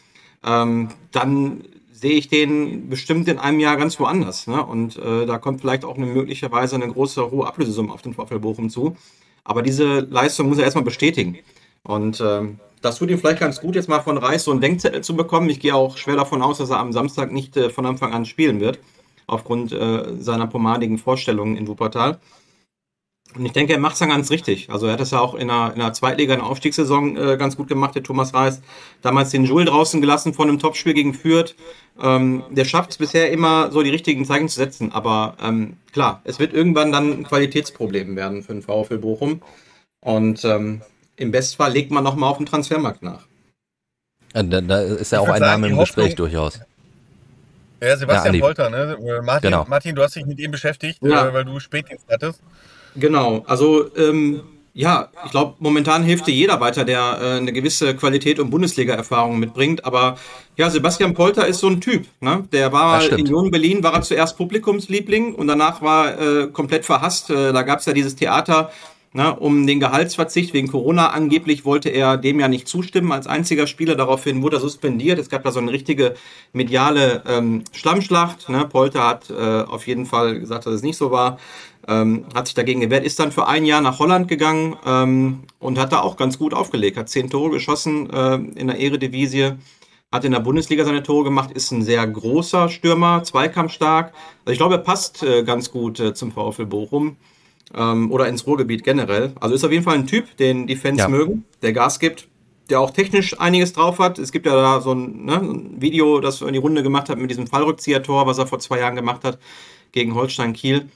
Ähm, 0.44 0.90
dann 1.10 1.64
sehe 1.90 2.12
ich 2.12 2.28
den 2.28 2.88
bestimmt 2.88 3.28
in 3.28 3.38
einem 3.38 3.58
Jahr 3.58 3.76
ganz 3.76 3.98
woanders. 3.98 4.46
Ne? 4.46 4.64
Und 4.64 4.96
äh, 4.96 5.26
da 5.26 5.38
kommt 5.38 5.60
vielleicht 5.60 5.84
auch 5.84 5.96
eine, 5.96 6.06
möglicherweise 6.06 6.76
eine 6.76 6.88
große, 6.88 7.30
hohe 7.30 7.46
Ablösesumme 7.46 7.92
auf 7.92 8.02
den 8.02 8.14
VfL 8.14 8.38
Bochum 8.38 8.70
zu. 8.70 8.96
Aber 9.44 9.62
diese 9.62 10.00
Leistung 10.00 10.48
muss 10.48 10.58
er 10.58 10.64
erstmal 10.64 10.84
bestätigen. 10.84 11.38
Und 11.82 12.20
ähm, 12.20 12.58
das 12.82 12.96
tut 12.96 13.10
ihm 13.10 13.18
vielleicht 13.18 13.40
ganz 13.40 13.60
gut, 13.60 13.74
jetzt 13.74 13.88
mal 13.88 14.00
von 14.00 14.18
Reis 14.18 14.44
so 14.44 14.50
einen 14.50 14.60
Denkzettel 14.60 15.02
zu 15.02 15.14
bekommen. 15.14 15.50
Ich 15.50 15.60
gehe 15.60 15.74
auch 15.74 15.96
schwer 15.96 16.16
davon 16.16 16.42
aus, 16.42 16.58
dass 16.58 16.70
er 16.70 16.78
am 16.78 16.92
Samstag 16.92 17.32
nicht 17.32 17.56
äh, 17.56 17.70
von 17.70 17.86
Anfang 17.86 18.12
an 18.12 18.26
spielen 18.26 18.60
wird, 18.60 18.78
aufgrund 19.26 19.72
äh, 19.72 20.14
seiner 20.18 20.46
pomadigen 20.46 20.98
Vorstellungen 20.98 21.56
in 21.56 21.68
Wuppertal. 21.68 22.18
Und 23.36 23.46
ich 23.46 23.52
denke, 23.52 23.72
er 23.72 23.78
macht 23.78 23.92
es 23.94 24.00
dann 24.00 24.08
ganz 24.08 24.30
richtig. 24.30 24.70
Also 24.70 24.86
er 24.86 24.94
hat 24.94 25.00
es 25.00 25.12
ja 25.12 25.20
auch 25.20 25.34
in 25.34 25.50
einer, 25.50 25.72
in 25.74 25.80
einer 25.80 25.92
Zweitliga, 25.92 26.34
in 26.34 26.40
der 26.40 26.48
Aufstiegssaison 26.48 27.16
äh, 27.16 27.36
ganz 27.36 27.56
gut 27.56 27.68
gemacht, 27.68 27.94
der 27.94 28.02
Thomas 28.02 28.34
Reis. 28.34 28.60
Damals 29.02 29.30
den 29.30 29.44
Jules 29.44 29.68
draußen 29.68 30.00
gelassen 30.00 30.34
von 30.34 30.48
einem 30.48 30.58
Topspiel 30.58 30.94
gegen 30.94 31.14
Fürth. 31.14 31.54
Ähm, 32.02 32.42
der 32.50 32.64
schafft 32.64 32.90
es 32.90 32.98
bisher 32.98 33.30
immer, 33.30 33.70
so 33.70 33.82
die 33.82 33.90
richtigen 33.90 34.24
Zeichen 34.24 34.48
zu 34.48 34.56
setzen. 34.56 34.90
Aber 34.92 35.36
ähm, 35.40 35.76
klar, 35.92 36.22
es 36.24 36.40
wird 36.40 36.52
irgendwann 36.52 36.90
dann 36.90 37.20
ein 37.20 37.24
Qualitätsproblem 37.24 38.16
werden 38.16 38.42
für 38.42 38.52
den 38.52 38.62
VfL 38.62 38.98
Bochum. 38.98 39.42
Und 40.00 40.44
ähm, 40.44 40.82
im 41.16 41.30
Bestfall 41.30 41.72
legt 41.72 41.92
man 41.92 42.02
nochmal 42.02 42.30
auf 42.30 42.38
dem 42.38 42.46
Transfermarkt 42.46 43.02
nach. 43.02 43.26
Da, 44.32 44.42
da 44.42 44.80
ist 44.80 45.12
ja 45.12 45.20
auch 45.20 45.28
ein 45.28 45.40
Name 45.40 45.68
im 45.68 45.78
Gespräch 45.78 46.14
durchaus. 46.14 46.60
Ja, 47.82 47.96
Sebastian 47.96 48.34
ja, 48.34 48.40
Polter, 48.40 48.70
ne? 48.70 48.98
Martin, 49.22 49.50
genau. 49.50 49.64
Martin, 49.66 49.94
du 49.94 50.02
hast 50.02 50.14
dich 50.14 50.26
mit 50.26 50.38
ihm 50.38 50.50
beschäftigt, 50.50 50.98
ja. 51.02 51.28
äh, 51.28 51.34
weil 51.34 51.44
du 51.44 51.58
Spätdienst 51.60 52.06
hattest. 52.10 52.40
Genau, 52.96 53.44
also 53.46 53.94
ähm, 53.96 54.42
ja, 54.72 55.08
ich 55.24 55.30
glaube, 55.32 55.56
momentan 55.58 56.04
hilft 56.04 56.26
dir 56.26 56.34
jeder 56.34 56.60
weiter, 56.60 56.84
der 56.84 57.18
äh, 57.20 57.36
eine 57.38 57.52
gewisse 57.52 57.94
Qualität 57.96 58.38
und 58.38 58.50
Bundesliga-Erfahrung 58.50 59.38
mitbringt. 59.38 59.84
Aber 59.84 60.16
ja, 60.56 60.70
Sebastian 60.70 61.14
Polter 61.14 61.46
ist 61.46 61.58
so 61.58 61.68
ein 61.68 61.80
Typ. 61.80 62.06
Ne? 62.20 62.46
Der 62.52 62.72
war 62.72 63.02
in 63.10 63.26
Jungen 63.26 63.50
Berlin, 63.50 63.82
war 63.82 63.94
er 63.94 64.02
zuerst 64.02 64.36
Publikumsliebling 64.36 65.34
und 65.34 65.48
danach 65.48 65.82
war 65.82 66.20
äh, 66.20 66.46
komplett 66.48 66.84
verhasst. 66.84 67.30
Äh, 67.30 67.52
da 67.52 67.62
gab 67.62 67.80
es 67.80 67.86
ja 67.86 67.92
dieses 67.92 68.14
Theater 68.14 68.70
ne, 69.12 69.34
um 69.34 69.66
den 69.66 69.80
Gehaltsverzicht 69.80 70.52
wegen 70.54 70.68
Corona. 70.68 71.10
Angeblich 71.10 71.64
wollte 71.64 71.88
er 71.88 72.16
dem 72.16 72.40
ja 72.40 72.48
nicht 72.48 72.68
zustimmen 72.68 73.12
als 73.12 73.26
einziger 73.26 73.66
Spieler. 73.66 73.94
Daraufhin 73.94 74.42
wurde 74.42 74.56
er 74.56 74.60
suspendiert. 74.60 75.18
Es 75.18 75.28
gab 75.28 75.42
da 75.44 75.50
so 75.50 75.60
eine 75.60 75.72
richtige 75.72 76.14
mediale 76.52 77.22
ähm, 77.26 77.64
Schlammschlacht. 77.72 78.48
Ne? 78.48 78.66
Polter 78.66 79.06
hat 79.06 79.30
äh, 79.30 79.62
auf 79.62 79.86
jeden 79.86 80.06
Fall 80.06 80.40
gesagt, 80.40 80.66
dass 80.66 80.74
es 80.74 80.82
nicht 80.82 80.96
so 80.96 81.10
war 81.10 81.38
ähm, 81.88 82.24
hat 82.34 82.46
sich 82.46 82.54
dagegen 82.54 82.80
gewehrt, 82.80 83.04
ist 83.04 83.18
dann 83.18 83.32
für 83.32 83.46
ein 83.46 83.64
Jahr 83.64 83.80
nach 83.80 83.98
Holland 83.98 84.28
gegangen 84.28 84.76
ähm, 84.86 85.40
und 85.58 85.78
hat 85.78 85.92
da 85.92 86.00
auch 86.00 86.16
ganz 86.16 86.38
gut 86.38 86.54
aufgelegt, 86.54 86.96
hat 86.96 87.08
zehn 87.08 87.30
Tore 87.30 87.50
geschossen 87.50 88.10
äh, 88.10 88.34
in 88.34 88.68
der 88.68 88.78
Eredivisie, 88.78 89.52
hat 90.12 90.24
in 90.24 90.32
der 90.32 90.40
Bundesliga 90.40 90.84
seine 90.84 91.02
Tore 91.02 91.24
gemacht, 91.24 91.50
ist 91.52 91.70
ein 91.70 91.82
sehr 91.82 92.06
großer 92.06 92.68
Stürmer, 92.68 93.22
zweikampfstark. 93.22 94.12
Also 94.44 94.52
ich 94.52 94.58
glaube, 94.58 94.74
er 94.74 94.82
passt 94.82 95.22
äh, 95.22 95.42
ganz 95.42 95.70
gut 95.70 96.00
äh, 96.00 96.14
zum 96.14 96.32
VfL 96.32 96.66
Bochum 96.66 97.16
ähm, 97.74 98.10
oder 98.10 98.28
ins 98.28 98.46
Ruhrgebiet 98.46 98.84
generell. 98.84 99.32
Also 99.40 99.54
ist 99.54 99.64
auf 99.64 99.72
jeden 99.72 99.84
Fall 99.84 99.96
ein 99.96 100.06
Typ, 100.06 100.36
den 100.36 100.66
die 100.66 100.76
Fans 100.76 100.98
ja. 100.98 101.08
mögen, 101.08 101.44
der 101.62 101.72
Gas 101.72 101.98
gibt, 101.98 102.28
der 102.68 102.80
auch 102.80 102.90
technisch 102.90 103.38
einiges 103.38 103.72
drauf 103.72 103.98
hat. 103.98 104.18
Es 104.18 104.32
gibt 104.32 104.46
ja 104.46 104.54
da 104.54 104.80
so 104.80 104.92
ein, 104.92 105.24
ne, 105.24 105.36
ein 105.36 105.80
Video, 105.80 106.20
das 106.20 106.40
er 106.40 106.48
in 106.48 106.54
die 106.54 106.58
Runde 106.58 106.82
gemacht 106.82 107.08
hat 107.08 107.18
mit 107.18 107.30
diesem 107.30 107.46
Fallrückzieher-Tor, 107.46 108.26
was 108.26 108.38
er 108.38 108.46
vor 108.46 108.58
zwei 108.58 108.78
Jahren 108.78 108.96
gemacht 108.96 109.24
hat 109.24 109.38
gegen 109.92 110.14
Holstein 110.14 110.52
Kiel. 110.52 110.88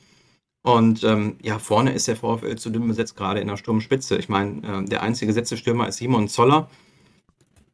Und 0.62 1.04
ähm, 1.04 1.36
ja, 1.42 1.58
vorne 1.58 1.92
ist 1.92 2.08
der 2.08 2.16
VfL 2.16 2.56
zu 2.56 2.70
dünn 2.70 2.88
besetzt, 2.88 3.16
gerade 3.16 3.40
in 3.40 3.48
der 3.48 3.58
Sturmspitze. 3.58 4.16
Ich 4.16 4.30
meine, 4.30 4.62
äh, 4.62 4.88
der 4.88 5.02
einzige 5.02 5.26
gesetzte 5.26 5.58
Stürmer 5.58 5.88
ist 5.88 5.98
Simon 5.98 6.28
Zoller. 6.28 6.70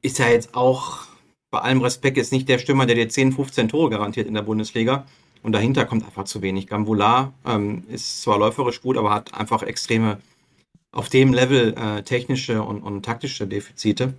Ist 0.03 0.19
ja 0.19 0.29
jetzt 0.29 0.55
auch 0.57 1.07
bei 1.51 1.61
allem 1.61 1.83
Respekt 1.83 2.17
jetzt 2.17 2.33
nicht 2.33 2.49
der 2.49 2.59
Stürmer, 2.59 2.87
der 2.87 2.97
dir 2.97 3.09
10, 3.09 3.33
15 3.33 3.69
Tore 3.69 3.91
garantiert 3.91 4.27
in 4.27 4.35
der 4.35 4.43
Bundesliga. 4.43 5.07
Und 5.43 5.53
dahinter 5.53 5.87
kommt 5.87 6.05
einfach 6.05 6.25
zu 6.25 6.43
wenig. 6.43 6.67
Gambular 6.67 7.33
ähm, 7.47 7.85
ist 7.89 8.23
zwar 8.23 8.39
läuferisch 8.39 8.83
gut, 8.83 8.97
aber 8.97 9.11
hat 9.11 9.35
einfach 9.35 9.63
extreme, 9.63 10.19
auf 10.93 11.09
dem 11.09 11.33
Level 11.33 11.75
äh, 11.75 12.03
technische 12.03 12.63
und, 12.63 12.83
und 12.83 13.05
taktische 13.05 13.47
Defizite. 13.47 14.15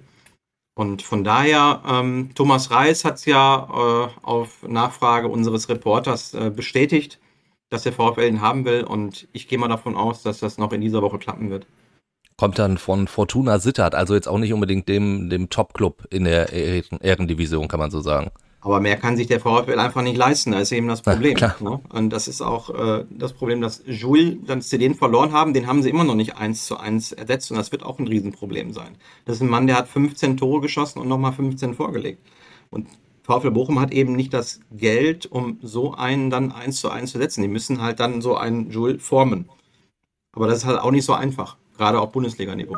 Und 0.73 1.01
von 1.01 1.23
daher, 1.23 1.83
ähm, 1.87 2.31
Thomas 2.33 2.71
Reis 2.71 3.03
hat 3.03 3.15
es 3.15 3.25
ja 3.25 3.67
äh, 3.69 4.25
auf 4.25 4.63
Nachfrage 4.67 5.27
unseres 5.27 5.67
Reporters 5.69 6.33
äh, 6.33 6.49
bestätigt, 6.49 7.19
dass 7.69 7.83
der 7.83 7.93
VfL 7.93 8.23
ihn 8.23 8.41
haben 8.41 8.65
will 8.65 8.83
und 8.83 9.27
ich 9.33 9.47
gehe 9.47 9.57
mal 9.57 9.67
davon 9.67 9.95
aus, 9.95 10.23
dass 10.23 10.39
das 10.39 10.57
noch 10.57 10.71
in 10.71 10.81
dieser 10.81 11.01
Woche 11.01 11.19
klappen 11.19 11.49
wird. 11.49 11.67
Kommt 12.37 12.57
dann 12.57 12.77
von 12.77 13.07
Fortuna 13.07 13.59
Sittard, 13.59 13.95
also 13.95 14.15
jetzt 14.15 14.27
auch 14.27 14.37
nicht 14.37 14.53
unbedingt 14.53 14.89
dem, 14.89 15.29
dem 15.29 15.49
Top-Club 15.49 16.07
in 16.09 16.23
der 16.23 16.51
Ehrendivision, 16.51 17.67
kann 17.67 17.79
man 17.79 17.91
so 17.91 18.01
sagen. 18.01 18.31
Aber 18.63 18.79
mehr 18.79 18.95
kann 18.95 19.17
sich 19.17 19.25
der 19.25 19.39
VfL 19.39 19.79
einfach 19.79 20.03
nicht 20.03 20.17
leisten, 20.17 20.51
da 20.51 20.59
ist 20.59 20.71
eben 20.71 20.87
das 20.87 21.01
Problem. 21.01 21.35
Ja, 21.37 21.55
ne? 21.59 21.79
Und 21.89 22.11
das 22.11 22.27
ist 22.27 22.41
auch 22.41 22.69
äh, 22.69 23.05
das 23.09 23.33
Problem, 23.33 23.59
dass 23.59 23.81
Jules, 23.87 24.35
dass 24.45 24.69
sie 24.69 24.77
den 24.77 24.93
verloren 24.93 25.31
haben, 25.31 25.53
den 25.53 25.65
haben 25.65 25.81
sie 25.81 25.89
immer 25.89 26.03
noch 26.03 26.13
nicht 26.13 26.37
eins 26.37 26.67
zu 26.67 26.77
eins 26.77 27.11
ersetzt 27.11 27.49
und 27.49 27.57
das 27.57 27.71
wird 27.71 27.81
auch 27.81 27.97
ein 27.97 28.07
Riesenproblem 28.07 28.71
sein. 28.71 28.95
Das 29.25 29.37
ist 29.37 29.41
ein 29.41 29.49
Mann, 29.49 29.65
der 29.65 29.77
hat 29.77 29.87
15 29.87 30.37
Tore 30.37 30.61
geschossen 30.61 30.99
und 30.99 31.07
nochmal 31.07 31.33
15 31.33 31.73
vorgelegt. 31.73 32.21
Und 32.69 32.87
VfL 33.23 33.49
Bochum 33.51 33.79
hat 33.79 33.91
eben 33.91 34.15
nicht 34.15 34.33
das 34.33 34.59
Geld, 34.71 35.25
um 35.25 35.57
so 35.63 35.95
einen 35.95 36.29
dann 36.29 36.51
eins 36.51 36.79
zu 36.79 36.89
eins 36.89 37.11
zu 37.11 37.17
setzen. 37.17 37.41
Die 37.41 37.47
müssen 37.47 37.81
halt 37.81 37.99
dann 37.99 38.21
so 38.21 38.35
einen 38.35 38.69
Jules 38.69 39.01
formen. 39.01 39.49
Aber 40.33 40.47
das 40.47 40.59
ist 40.59 40.65
halt 40.65 40.79
auch 40.79 40.91
nicht 40.91 41.05
so 41.05 41.13
einfach, 41.13 41.57
gerade 41.77 41.99
auf 41.99 42.11
Bundesliga-Niveau. 42.11 42.77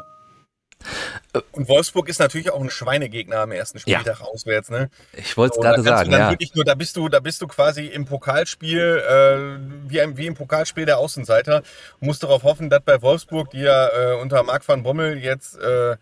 Und 1.51 1.67
Wolfsburg 1.67 2.09
ist 2.09 2.19
natürlich 2.19 2.51
auch 2.51 2.61
ein 2.61 2.69
Schweinegegner 2.69 3.37
am 3.37 3.51
ersten 3.51 3.79
Spieltag 3.79 4.19
ja. 4.19 4.25
auswärts. 4.25 4.69
Ne? 4.69 4.91
Ich 5.13 5.35
wollte 5.35 5.53
es 5.53 5.55
so, 5.55 5.61
gerade 5.61 5.81
sagen. 5.81 6.11
ja. 6.11 6.35
nur, 6.53 6.63
da 6.63 6.75
bist 6.75 6.95
du, 6.95 7.09
da 7.09 7.19
bist 7.19 7.41
du 7.41 7.47
quasi 7.47 7.87
im 7.87 8.05
Pokalspiel 8.05 9.03
äh, 9.07 9.89
wie, 9.89 10.17
wie, 10.17 10.27
im 10.27 10.35
Pokalspiel 10.35 10.85
der 10.85 10.99
Außenseiter. 10.99 11.63
Musst 11.99 12.21
darauf 12.21 12.43
hoffen, 12.43 12.69
dass 12.69 12.81
bei 12.81 13.01
Wolfsburg, 13.01 13.49
die 13.49 13.61
ja 13.61 13.87
äh, 13.87 14.21
unter 14.21 14.43
Marc 14.43 14.67
van 14.67 14.83
Bommel 14.83 15.17
jetzt 15.17 15.57
äh, 15.57 15.97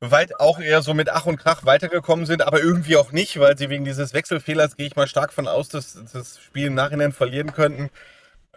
weit 0.00 0.38
auch 0.38 0.60
eher 0.60 0.82
so 0.82 0.92
mit 0.92 1.08
Ach 1.08 1.24
und 1.24 1.38
Krach 1.38 1.64
weitergekommen 1.64 2.26
sind, 2.26 2.42
aber 2.42 2.60
irgendwie 2.60 2.96
auch 2.96 3.12
nicht, 3.12 3.38
weil 3.40 3.56
sie 3.56 3.70
wegen 3.70 3.84
dieses 3.86 4.12
Wechselfehlers, 4.12 4.76
gehe 4.76 4.86
ich 4.86 4.96
mal 4.96 5.06
stark 5.06 5.32
von 5.32 5.48
aus, 5.48 5.70
dass 5.70 5.98
das 6.12 6.38
Spiel 6.38 6.66
im 6.66 6.74
Nachhinein 6.74 7.12
verlieren 7.12 7.52
könnten. 7.52 7.88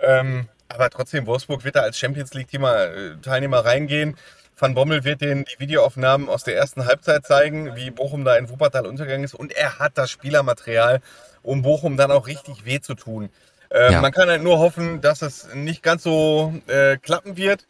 Ähm, 0.01 0.49
aber 0.67 0.89
trotzdem, 0.89 1.25
Wolfsburg 1.25 1.63
wird 1.63 1.77
da 1.77 1.81
als 1.81 1.97
Champions 1.97 2.33
League-Teilnehmer 2.33 3.59
reingehen. 3.59 4.17
Van 4.59 4.73
Bommel 4.73 5.03
wird 5.03 5.21
den 5.21 5.45
die 5.45 5.59
Videoaufnahmen 5.59 6.29
aus 6.29 6.43
der 6.43 6.55
ersten 6.55 6.85
Halbzeit 6.85 7.25
zeigen, 7.25 7.75
wie 7.75 7.91
Bochum 7.91 8.25
da 8.25 8.35
in 8.35 8.49
Wuppertal 8.49 8.87
untergegangen 8.87 9.23
ist. 9.23 9.35
Und 9.35 9.51
er 9.51 9.77
hat 9.77 9.97
das 9.97 10.09
Spielermaterial, 10.09 11.01
um 11.43 11.61
Bochum 11.61 11.95
dann 11.95 12.11
auch 12.11 12.25
richtig 12.25 12.65
weh 12.65 12.79
zu 12.79 12.95
tun. 12.95 13.29
Ähm, 13.69 13.93
ja. 13.93 14.01
Man 14.01 14.11
kann 14.11 14.29
halt 14.29 14.41
nur 14.41 14.57
hoffen, 14.57 15.01
dass 15.01 15.21
es 15.21 15.53
nicht 15.53 15.83
ganz 15.83 16.03
so 16.03 16.53
äh, 16.67 16.97
klappen 16.97 17.37
wird, 17.37 17.67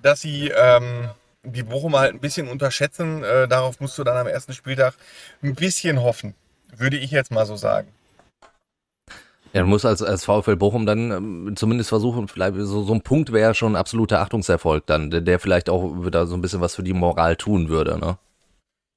dass 0.00 0.20
sie 0.20 0.52
ähm, 0.56 1.10
die 1.42 1.62
Bochumer 1.64 2.00
halt 2.00 2.14
ein 2.14 2.20
bisschen 2.20 2.48
unterschätzen. 2.48 3.24
Äh, 3.24 3.48
darauf 3.48 3.80
musst 3.80 3.98
du 3.98 4.04
dann 4.04 4.16
am 4.16 4.26
ersten 4.28 4.52
Spieltag 4.52 4.94
ein 5.42 5.54
bisschen 5.54 6.02
hoffen, 6.02 6.34
würde 6.76 6.96
ich 6.96 7.10
jetzt 7.10 7.32
mal 7.32 7.46
so 7.46 7.56
sagen. 7.56 7.88
Du 9.52 9.64
musst 9.64 9.86
als, 9.86 10.02
als 10.02 10.24
VfL 10.24 10.56
Bochum 10.56 10.86
dann 10.86 11.10
ähm, 11.10 11.56
zumindest 11.56 11.88
versuchen, 11.88 12.28
vielleicht 12.28 12.54
so, 12.56 12.82
so 12.82 12.92
ein 12.92 13.02
Punkt 13.02 13.32
wäre 13.32 13.54
schon 13.54 13.72
ein 13.72 13.76
absoluter 13.76 14.20
Achtungserfolg 14.20 14.86
dann, 14.86 15.10
der, 15.10 15.20
der 15.20 15.38
vielleicht 15.38 15.70
auch 15.70 16.04
wieder 16.04 16.26
so 16.26 16.34
ein 16.34 16.40
bisschen 16.40 16.60
was 16.60 16.74
für 16.74 16.82
die 16.82 16.92
Moral 16.92 17.36
tun 17.36 17.68
würde, 17.68 17.98
ne? 17.98 18.18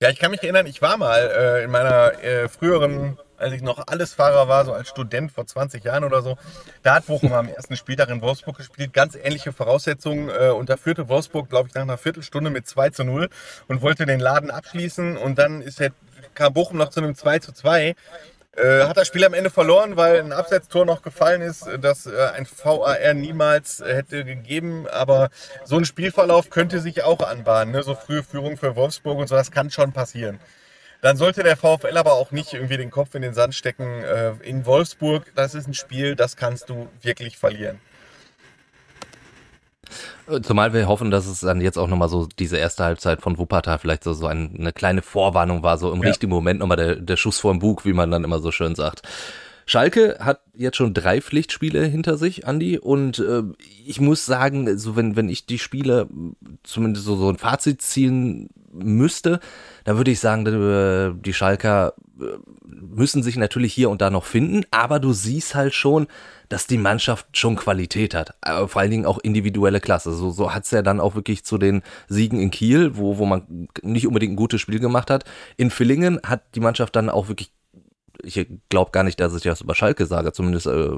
Ja, 0.01 0.09
ich 0.09 0.17
kann 0.17 0.31
mich 0.31 0.41
erinnern, 0.41 0.65
ich 0.65 0.81
war 0.81 0.97
mal 0.97 1.19
äh, 1.19 1.63
in 1.63 1.69
meiner 1.69 2.23
äh, 2.23 2.49
früheren 2.49 3.19
als 3.41 3.53
ich 3.53 3.61
noch 3.61 3.85
alles 3.87 4.13
Fahrer 4.13 4.47
war, 4.47 4.65
so 4.65 4.73
als 4.73 4.87
Student 4.89 5.31
vor 5.31 5.45
20 5.45 5.83
Jahren 5.83 6.03
oder 6.03 6.21
so. 6.21 6.37
Da 6.83 6.95
hat 6.95 7.07
Bochum 7.07 7.33
am 7.33 7.47
ersten 7.47 7.75
Spieltag 7.75 8.09
in 8.09 8.21
Wolfsburg 8.21 8.57
gespielt. 8.57 8.93
Ganz 8.93 9.15
ähnliche 9.15 9.51
Voraussetzungen. 9.51 10.29
Äh, 10.29 10.49
und 10.49 10.69
da 10.69 10.77
führte 10.77 11.09
Wolfsburg, 11.09 11.49
glaube 11.49 11.67
ich, 11.67 11.73
nach 11.73 11.81
einer 11.81 11.97
Viertelstunde 11.97 12.49
mit 12.49 12.67
2 12.67 12.91
zu 12.91 13.03
0 13.03 13.29
und 13.67 13.81
wollte 13.81 14.05
den 14.05 14.19
Laden 14.19 14.51
abschließen. 14.51 15.17
Und 15.17 15.39
dann 15.39 15.61
ist 15.61 15.79
halt, 15.79 15.93
kam 16.35 16.53
Bochum 16.53 16.77
noch 16.77 16.89
zu 16.89 17.01
einem 17.01 17.15
2 17.15 17.39
zu 17.39 17.51
2. 17.51 17.95
Äh, 18.57 18.83
hat 18.83 18.97
das 18.97 19.07
Spiel 19.07 19.23
am 19.23 19.33
Ende 19.33 19.49
verloren, 19.49 19.95
weil 19.95 20.19
ein 20.19 20.33
Absetztor 20.33 20.85
noch 20.85 21.01
gefallen 21.01 21.41
ist, 21.41 21.69
das 21.79 22.05
äh, 22.05 22.31
ein 22.35 22.45
VAR 22.45 23.13
niemals 23.13 23.79
äh, 23.79 23.95
hätte 23.95 24.25
gegeben. 24.25 24.87
Aber 24.89 25.29
so 25.63 25.77
ein 25.77 25.85
Spielverlauf 25.85 26.49
könnte 26.49 26.81
sich 26.81 27.03
auch 27.03 27.21
anbahnen. 27.21 27.73
Ne? 27.73 27.83
So 27.83 27.95
frühe 27.95 28.23
Führung 28.23 28.57
für 28.57 28.75
Wolfsburg 28.75 29.19
und 29.19 29.27
so, 29.27 29.35
das 29.35 29.51
kann 29.51 29.71
schon 29.71 29.93
passieren. 29.93 30.39
Dann 31.01 31.17
sollte 31.17 31.43
der 31.43 31.57
VfL 31.57 31.97
aber 31.97 32.13
auch 32.13 32.31
nicht 32.31 32.53
irgendwie 32.53 32.77
den 32.77 32.91
Kopf 32.91 33.15
in 33.15 33.21
den 33.21 33.33
Sand 33.33 33.55
stecken. 33.55 34.03
Äh, 34.03 34.33
in 34.43 34.65
Wolfsburg, 34.65 35.31
das 35.35 35.55
ist 35.55 35.67
ein 35.67 35.73
Spiel, 35.73 36.15
das 36.15 36.35
kannst 36.35 36.69
du 36.69 36.89
wirklich 37.01 37.37
verlieren. 37.37 37.79
Zumal 40.41 40.73
wir 40.73 40.87
hoffen, 40.87 41.11
dass 41.11 41.27
es 41.27 41.41
dann 41.41 41.61
jetzt 41.61 41.77
auch 41.77 41.87
nochmal 41.87 42.09
so 42.09 42.27
diese 42.39 42.57
erste 42.57 42.83
Halbzeit 42.83 43.21
von 43.21 43.37
Wuppertal 43.37 43.79
vielleicht 43.79 44.03
so, 44.03 44.13
so 44.13 44.27
eine 44.27 44.71
kleine 44.73 45.01
Vorwarnung 45.01 45.63
war, 45.63 45.77
so 45.77 45.91
im 45.91 46.01
ja. 46.01 46.09
richtigen 46.09 46.31
Moment 46.31 46.59
nochmal 46.59 46.77
der, 46.77 46.95
der 46.95 47.17
Schuss 47.17 47.39
vor 47.39 47.53
dem 47.53 47.59
Bug, 47.59 47.85
wie 47.85 47.93
man 47.93 48.11
dann 48.11 48.23
immer 48.23 48.39
so 48.39 48.51
schön 48.51 48.75
sagt. 48.75 49.01
Schalke 49.65 50.17
hat 50.19 50.41
jetzt 50.53 50.77
schon 50.77 50.93
drei 50.93 51.21
Pflichtspiele 51.21 51.85
hinter 51.85 52.17
sich, 52.17 52.47
Andi, 52.47 52.77
und 52.77 53.19
äh, 53.19 53.43
ich 53.85 54.01
muss 54.01 54.25
sagen, 54.25 54.77
so 54.77 54.95
wenn, 54.95 55.15
wenn 55.15 55.29
ich 55.29 55.45
die 55.45 55.59
Spiele 55.59 56.09
zumindest 56.63 57.05
so, 57.05 57.15
so 57.15 57.29
ein 57.29 57.37
Fazit 57.37 57.81
ziehen 57.81 58.49
müsste, 58.71 59.39
dann 59.83 59.97
würde 59.97 60.11
ich 60.11 60.19
sagen, 60.19 60.45
äh, 60.45 61.13
die 61.19 61.33
Schalker 61.33 61.93
äh, 62.19 62.25
müssen 62.63 63.23
sich 63.23 63.37
natürlich 63.37 63.73
hier 63.73 63.89
und 63.89 64.01
da 64.01 64.09
noch 64.09 64.25
finden, 64.25 64.63
aber 64.71 64.99
du 64.99 65.13
siehst 65.13 65.55
halt 65.55 65.73
schon, 65.73 66.07
dass 66.49 66.67
die 66.67 66.77
Mannschaft 66.77 67.37
schon 67.37 67.55
Qualität 67.55 68.13
hat. 68.13 68.35
Aber 68.41 68.67
vor 68.67 68.81
allen 68.81 68.91
Dingen 68.91 69.05
auch 69.05 69.19
individuelle 69.19 69.79
Klasse. 69.79 70.13
So, 70.13 70.31
so 70.31 70.53
hat 70.53 70.65
es 70.65 70.71
ja 70.71 70.81
dann 70.81 70.99
auch 70.99 71.15
wirklich 71.15 71.45
zu 71.45 71.57
den 71.57 71.81
Siegen 72.09 72.39
in 72.39 72.51
Kiel, 72.51 72.97
wo, 72.97 73.17
wo 73.17 73.25
man 73.25 73.67
nicht 73.81 74.05
unbedingt 74.05 74.33
ein 74.33 74.37
gutes 74.37 74.59
Spiel 74.59 74.79
gemacht 74.79 75.09
hat. 75.09 75.23
In 75.55 75.69
Villingen 75.69 76.19
hat 76.25 76.43
die 76.55 76.59
Mannschaft 76.59 76.95
dann 76.95 77.09
auch 77.09 77.29
wirklich 77.29 77.51
ich 78.23 78.47
glaube 78.69 78.91
gar 78.91 79.03
nicht, 79.03 79.19
dass 79.19 79.35
ich 79.35 79.43
das 79.43 79.61
über 79.61 79.75
Schalke 79.75 80.05
sage, 80.05 80.33
zumindest 80.33 80.67
äh, 80.67 80.89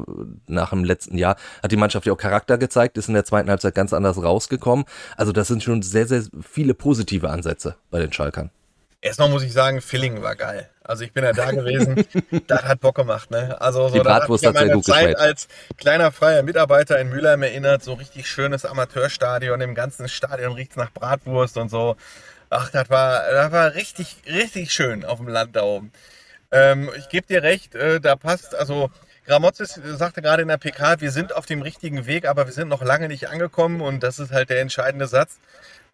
nach 0.48 0.72
dem 0.72 0.84
letzten 0.84 1.18
Jahr, 1.18 1.36
hat 1.62 1.72
die 1.72 1.78
Mannschaft 1.78 2.06
ja 2.06 2.14
auch 2.14 2.18
Charakter 2.18 2.58
gezeigt, 2.58 2.98
ist 2.98 3.08
in 3.08 3.14
der 3.14 3.26
zweiten 3.26 3.50
Halbzeit 3.50 3.76
ganz 3.76 3.94
anders 3.94 4.22
rausgekommen. 4.22 4.86
Also 5.18 5.32
das 5.32 5.48
sind 5.48 5.64
schon 5.64 5.82
sehr, 5.82 6.08
sehr 6.08 6.24
viele 6.42 6.74
positive 6.74 7.30
Ansätze 7.30 7.76
bei 7.92 8.00
den 8.00 8.12
Schalkern. 8.12 8.52
Erstmal 9.04 9.28
muss 9.28 9.44
ich 9.44 9.52
sagen, 9.52 9.82
Filling 9.82 10.22
war 10.22 10.38
geil. 10.38 10.70
Also 10.82 11.04
ich 11.04 11.12
bin 11.12 11.26
ja 11.26 11.34
da 11.34 11.52
gewesen, 11.52 12.06
das 12.48 12.64
hat 12.64 12.80
Bock 12.80 12.96
gemacht. 12.96 13.32
Ne? 13.32 13.60
Also 13.60 13.90
so, 13.90 13.96
die 13.96 14.00
Bratwurst 14.00 14.46
hat, 14.46 14.56
hat 14.56 14.64
sehr 14.64 14.74
gut 14.74 14.86
Zeit 14.86 14.96
geschmeckt. 14.96 15.20
als 15.20 15.48
kleiner 15.78 16.12
freier 16.14 16.42
Mitarbeiter 16.42 16.98
in 17.00 17.10
Mülheim 17.10 17.44
erinnert, 17.44 17.84
so 17.84 17.94
richtig 17.94 18.30
schönes 18.30 18.64
Amateurstadion, 18.64 19.60
im 19.60 19.76
ganzen 19.76 20.08
Stadion 20.08 20.54
riecht 20.54 20.72
es 20.72 20.78
nach 20.78 20.92
Bratwurst 20.92 21.58
und 21.58 21.70
so. 21.70 21.98
Ach, 22.50 22.70
das 22.70 22.90
war, 22.90 23.30
das 23.30 23.52
war 23.52 23.74
richtig, 23.74 24.16
richtig 24.26 24.72
schön 24.72 25.04
auf 25.04 25.18
dem 25.18 25.28
Land 25.28 25.56
da 25.58 25.64
oben. 25.64 25.92
Ähm, 26.54 26.90
ich 26.98 27.10
gebe 27.10 27.28
dir 27.28 27.44
recht, 27.44 27.76
äh, 27.76 28.00
da 28.00 28.16
passt, 28.16 28.56
also 28.56 28.92
Gramozis 29.26 29.80
sagte 29.84 30.22
gerade 30.22 30.44
in 30.44 30.50
der 30.50 30.58
PK, 30.58 31.02
wir 31.02 31.12
sind 31.12 31.36
auf 31.36 31.46
dem 31.46 31.62
richtigen 31.62 32.06
Weg, 32.06 32.28
aber 32.28 32.46
wir 32.46 32.54
sind 32.54 32.68
noch 32.68 32.84
lange 32.84 33.08
nicht 33.08 33.30
angekommen 33.30 33.82
und 33.82 34.04
das 34.04 34.20
ist 34.20 34.32
halt 34.32 34.50
der 34.50 34.62
entscheidende 34.62 35.08
Satz. 35.08 35.40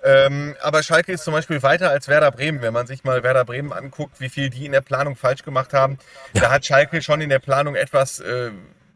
Ähm, 0.03 0.55
aber 0.61 0.83
Schalke 0.83 1.11
ist 1.11 1.23
zum 1.23 1.33
Beispiel 1.33 1.61
weiter 1.61 1.89
als 1.89 2.07
Werder 2.07 2.31
Bremen. 2.31 2.61
Wenn 2.61 2.73
man 2.73 2.87
sich 2.87 3.03
mal 3.03 3.21
Werder 3.23 3.45
Bremen 3.45 3.73
anguckt, 3.73 4.19
wie 4.19 4.29
viel 4.29 4.49
die 4.49 4.65
in 4.65 4.71
der 4.71 4.81
Planung 4.81 5.15
falsch 5.15 5.43
gemacht 5.43 5.73
haben, 5.73 5.99
ja. 6.33 6.41
da 6.41 6.51
hat 6.51 6.65
Schalke 6.65 7.01
schon 7.01 7.21
in 7.21 7.29
der 7.29 7.39
Planung 7.39 7.75
etwas 7.75 8.19
äh, 8.19 8.51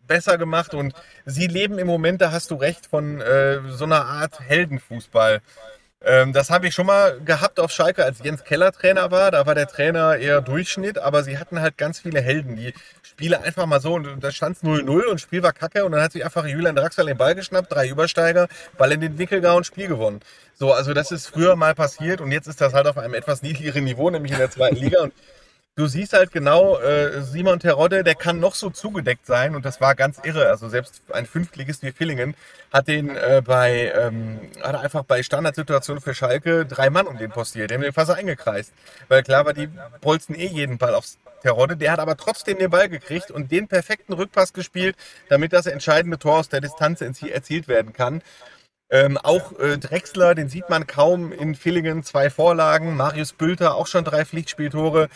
besser 0.07 0.37
gemacht 0.37 0.73
und 0.73 0.93
sie 1.25 1.47
leben 1.47 1.77
im 1.77 1.87
Moment, 1.87 2.21
da 2.21 2.31
hast 2.31 2.51
du 2.51 2.55
recht, 2.55 2.85
von 2.85 3.21
äh, 3.21 3.59
so 3.69 3.85
einer 3.85 4.05
Art 4.05 4.39
Heldenfußball. 4.39 5.41
Ähm, 6.05 6.33
das 6.33 6.49
habe 6.49 6.67
ich 6.67 6.73
schon 6.73 6.85
mal 6.85 7.19
gehabt 7.21 7.59
auf 7.59 7.71
Schalke, 7.71 8.03
als 8.03 8.19
Jens 8.21 8.43
Keller 8.43 8.71
Trainer 8.73 9.09
war. 9.11 9.31
Da 9.31 9.45
war 9.45 9.55
der 9.55 9.67
Trainer 9.67 10.17
eher 10.17 10.41
Durchschnitt, 10.41 10.97
aber 10.97 11.23
sie 11.23 11.37
hatten 11.37 11.61
halt 11.61 11.77
ganz 11.77 11.99
viele 11.99 12.19
Helden, 12.19 12.57
die 12.57 12.73
Spiele 13.03 13.41
einfach 13.41 13.65
mal 13.65 13.79
so, 13.79 13.93
und 13.93 14.21
da 14.21 14.31
stand 14.31 14.57
es 14.57 14.63
0-0 14.63 15.05
und 15.05 15.21
Spiel 15.21 15.43
war 15.43 15.53
kacke 15.53 15.85
und 15.85 15.93
dann 15.93 16.01
hat 16.01 16.11
sich 16.11 16.25
einfach 16.25 16.45
Julian 16.45 16.75
Draxler 16.75 17.05
den 17.05 17.17
Ball 17.17 17.35
geschnappt, 17.35 17.71
drei 17.71 17.87
Übersteiger, 17.87 18.47
Ball 18.77 18.91
in 18.91 19.01
den 19.01 19.17
Winkel 19.17 19.39
gehauen, 19.39 19.63
Spiel 19.63 19.87
gewonnen. 19.87 20.19
So, 20.55 20.73
also 20.73 20.93
das 20.93 21.11
ist 21.11 21.27
früher 21.27 21.55
mal 21.55 21.73
passiert 21.73 22.19
und 22.19 22.31
jetzt 22.31 22.47
ist 22.47 22.59
das 22.59 22.73
halt 22.73 22.87
auf 22.87 22.97
einem 22.97 23.13
etwas 23.13 23.41
niedrigeren 23.41 23.85
Niveau, 23.85 24.09
nämlich 24.09 24.33
in 24.33 24.39
der 24.39 24.51
zweiten 24.51 24.75
Liga. 24.75 25.01
Und 25.03 25.13
du 25.75 25.87
siehst 25.87 26.13
halt 26.13 26.31
genau, 26.31 26.77
äh, 26.79 27.21
Simon 27.21 27.59
Terodde, 27.59 28.03
der 28.03 28.15
kann 28.15 28.39
noch 28.39 28.55
so 28.55 28.69
zugedeckt 28.69 29.25
sein 29.25 29.55
und 29.55 29.65
das 29.65 29.81
war 29.81 29.95
ganz 29.95 30.19
irre. 30.23 30.49
Also 30.49 30.69
selbst 30.69 31.01
ein 31.11 31.25
Fünftligist 31.25 31.83
wie 31.83 31.91
Villingen 31.91 32.35
hat 32.71 32.87
den 32.87 33.15
äh, 33.15 33.41
bei, 33.43 33.91
ähm, 33.95 34.39
hat 34.61 34.75
einfach 34.75 35.03
bei 35.03 35.23
Standardsituationen 35.23 36.01
für 36.01 36.13
Schalke 36.13 36.65
drei 36.65 36.89
Mann 36.89 37.07
um 37.07 37.17
den 37.17 37.31
postiert. 37.31 37.71
Den 37.71 37.77
haben 37.77 37.83
den 37.83 37.93
fast 37.93 38.11
eingekreist. 38.11 38.73
Weil 39.07 39.23
klar 39.23 39.45
war, 39.45 39.53
die 39.53 39.69
bolzen 40.01 40.35
eh 40.35 40.47
jeden 40.47 40.77
Ball 40.77 40.93
aufs 40.93 41.17
Terodde. 41.41 41.75
Der 41.75 41.91
hat 41.91 41.99
aber 41.99 42.17
trotzdem 42.17 42.57
den 42.57 42.69
Ball 42.69 42.89
gekriegt 42.89 43.31
und 43.31 43.51
den 43.51 43.67
perfekten 43.67 44.13
Rückpass 44.13 44.53
gespielt, 44.53 44.95
damit 45.29 45.53
das 45.53 45.65
entscheidende 45.65 46.17
Tor 46.17 46.39
aus 46.39 46.49
der 46.49 46.61
Distanz 46.61 47.01
erzielt 47.01 47.67
werden 47.67 47.93
kann. 47.93 48.21
Ähm, 48.93 49.17
auch 49.17 49.57
äh, 49.59 49.79
Drexler, 49.79 50.35
den 50.35 50.49
sieht 50.49 50.69
man 50.69 50.85
kaum 50.85 51.31
in 51.31 51.55
Villingen, 51.55 52.03
zwei 52.03 52.29
Vorlagen. 52.29 52.95
Marius 52.95 53.33
Bülter 53.33 53.73
auch 53.73 53.87
schon 53.87 54.03
drei 54.03 54.23
Pflichtspieltore. 54.23 55.09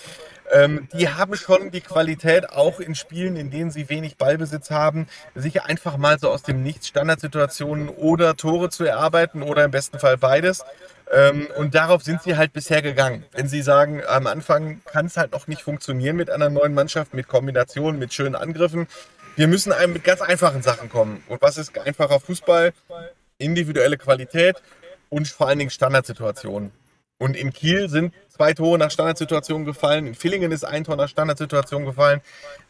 Ähm, 0.52 0.88
die 0.94 1.10
haben 1.10 1.36
schon 1.36 1.72
die 1.72 1.82
Qualität, 1.82 2.50
auch 2.50 2.80
in 2.80 2.96
Spielen, 2.96 3.36
in 3.36 3.52
denen 3.52 3.72
sie 3.72 3.90
wenig 3.90 4.18
Ballbesitz 4.18 4.72
haben, 4.72 5.08
sich 5.36 5.64
einfach 5.64 5.98
mal 5.98 6.20
so 6.20 6.30
aus 6.30 6.44
dem 6.44 6.64
Nichts 6.64 6.88
Standardsituationen 6.88 7.90
oder 7.90 8.36
Tore 8.36 8.70
zu 8.70 8.86
erarbeiten 8.86 9.42
oder 9.42 9.66
im 9.66 9.72
besten 9.72 10.00
Fall 10.00 10.18
beides. 10.18 10.64
Ähm, 11.12 11.48
und 11.58 11.76
darauf 11.76 12.04
sind 12.04 12.22
sie 12.22 12.38
halt 12.38 12.54
bisher 12.54 12.82
gegangen. 12.82 13.26
Wenn 13.32 13.48
sie 13.48 13.62
sagen, 13.62 14.02
am 14.08 14.28
Anfang 14.28 14.82
kann 14.86 15.06
es 15.06 15.18
halt 15.18 15.32
noch 15.32 15.48
nicht 15.48 15.62
funktionieren 15.62 16.16
mit 16.16 16.30
einer 16.30 16.50
neuen 16.50 16.74
Mannschaft, 16.74 17.14
mit 17.14 17.28
Kombinationen, 17.28 18.00
mit 18.00 18.14
schönen 18.14 18.36
Angriffen. 18.36 18.88
Wir 19.36 19.48
müssen 19.48 19.72
einem 19.72 19.94
mit 19.94 20.04
ganz 20.04 20.22
einfachen 20.22 20.62
Sachen 20.62 20.90
kommen. 20.90 21.24
Und 21.28 21.42
was 21.42 21.58
ist 21.58 21.78
einfacher 21.78 22.20
Fußball? 22.20 22.74
Individuelle 23.38 23.98
Qualität 23.98 24.62
und 25.10 25.28
vor 25.28 25.48
allen 25.48 25.60
Dingen 25.60 25.72
Standardsituationen. 25.72 26.72
Und 27.20 27.36
in 27.36 27.52
Kiel 27.52 27.90
sind 27.90 28.14
zwei 28.30 28.54
Tore 28.54 28.78
nach 28.78 28.92
Standardsituation 28.92 29.66
gefallen. 29.66 30.06
In 30.06 30.14
Villingen 30.14 30.52
ist 30.52 30.64
ein 30.64 30.84
Tor 30.84 30.96
nach 30.96 31.10
Standardsituation 31.10 31.84
gefallen. 31.84 32.22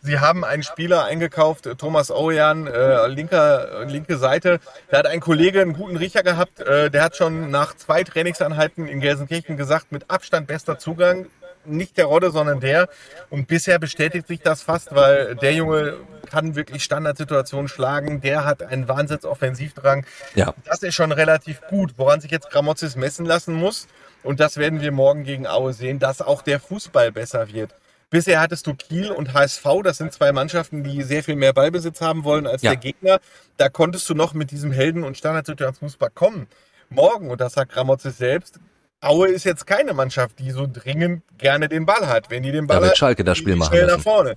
Sie 0.02 0.20
haben 0.20 0.46
einen 0.46 0.64
Spieler 0.64 1.04
eingekauft, 1.04 1.68
Thomas 1.78 2.12
Ojan, 2.12 2.66
äh, 2.66 3.08
linker, 3.08 3.86
linke 3.86 4.18
Seite. 4.18 4.60
Der 4.90 5.00
hat 5.00 5.08
einen 5.08 5.20
Kollege, 5.20 5.62
einen 5.62 5.74
guten 5.74 5.98
Riecher 5.98 6.24
gehabt. 6.24 6.62
Äh, 6.62 6.90
der 6.90 7.04
hat 7.04 7.18
schon 7.18 7.52
nach 7.52 7.76
zwei 7.76 8.04
Trainingseinheiten 8.06 8.88
in 8.88 9.02
Gelsenkirchen 9.02 9.58
gesagt, 9.58 9.92
mit 9.92 10.10
Abstand 10.10 10.48
bester 10.48 10.80
Zugang. 10.80 11.28
Nicht 11.66 11.98
der 11.98 12.06
Rodde, 12.06 12.32
sondern 12.32 12.62
der. 12.62 12.88
Und 13.30 13.50
bisher 13.50 13.78
bestätigt 13.80 14.28
sich 14.28 14.40
das 14.40 14.62
fast, 14.62 14.96
weil 14.96 15.36
der 15.36 15.52
Junge 15.52 15.96
kann 16.30 16.56
wirklich 16.56 16.86
Standardsituationen 16.86 17.68
schlagen. 17.68 18.22
Der 18.22 18.46
hat 18.46 18.64
einen 18.64 18.88
Wahnsinnsoffensivdrang. 18.88 20.06
Ja. 20.36 20.54
Das 20.64 20.82
ist 20.84 20.96
schon 20.96 21.12
relativ 21.12 21.60
gut. 21.68 21.96
Woran 21.98 22.22
sich 22.22 22.32
jetzt 22.32 22.50
Gramozis 22.52 22.96
messen 22.96 23.26
lassen 23.26 23.54
muss, 23.54 23.88
und 24.28 24.40
das 24.40 24.58
werden 24.58 24.82
wir 24.82 24.92
morgen 24.92 25.24
gegen 25.24 25.48
Aue 25.48 25.74
sehen, 25.74 26.00
dass 26.00 26.22
auch 26.22 26.42
der 26.42 26.60
Fußball 26.60 27.12
besser 27.12 27.52
wird. 27.54 27.74
Bisher 28.10 28.40
hattest 28.40 28.68
du 28.68 28.74
Kiel 28.74 29.12
und 29.12 29.34
HSV, 29.34 29.66
das 29.84 29.98
sind 29.98 30.14
zwei 30.14 30.32
Mannschaften, 30.32 30.84
die 30.84 31.02
sehr 31.02 31.24
viel 31.24 31.36
mehr 31.36 31.54
Ballbesitz 31.54 32.02
haben 32.02 32.24
wollen 32.24 32.46
als 32.46 32.62
ja. 32.62 32.72
der 32.72 32.78
Gegner. 32.78 33.20
Da 33.58 33.70
konntest 33.70 34.10
du 34.10 34.16
noch 34.16 34.34
mit 34.34 34.52
diesem 34.52 34.72
Helden- 34.72 35.04
und 35.04 35.18
Standardsituationsfußball 35.18 36.10
kommen. 36.14 36.48
Morgen, 36.90 37.32
und 37.32 37.42
das 37.42 37.54
sagt 37.54 37.72
Gramozis 37.72 38.18
selbst, 38.18 38.60
Aue 39.00 39.28
ist 39.28 39.44
jetzt 39.44 39.68
keine 39.68 39.94
Mannschaft, 39.94 40.40
die 40.40 40.52
so 40.52 40.68
dringend 40.72 41.24
gerne 41.38 41.70
den 41.70 41.86
Ball 41.86 42.08
hat. 42.08 42.30
Wenn 42.30 42.44
die 42.44 42.52
den 42.52 42.68
Ball 42.68 42.78
da 42.78 42.82
wird 42.82 42.92
hat, 42.92 42.98
Schalke 42.98 43.24
das 43.24 43.38
Spiel 43.38 43.56
machen 43.56 43.74
schnell 43.74 43.88
nach 43.88 44.02
vorne. 44.02 44.36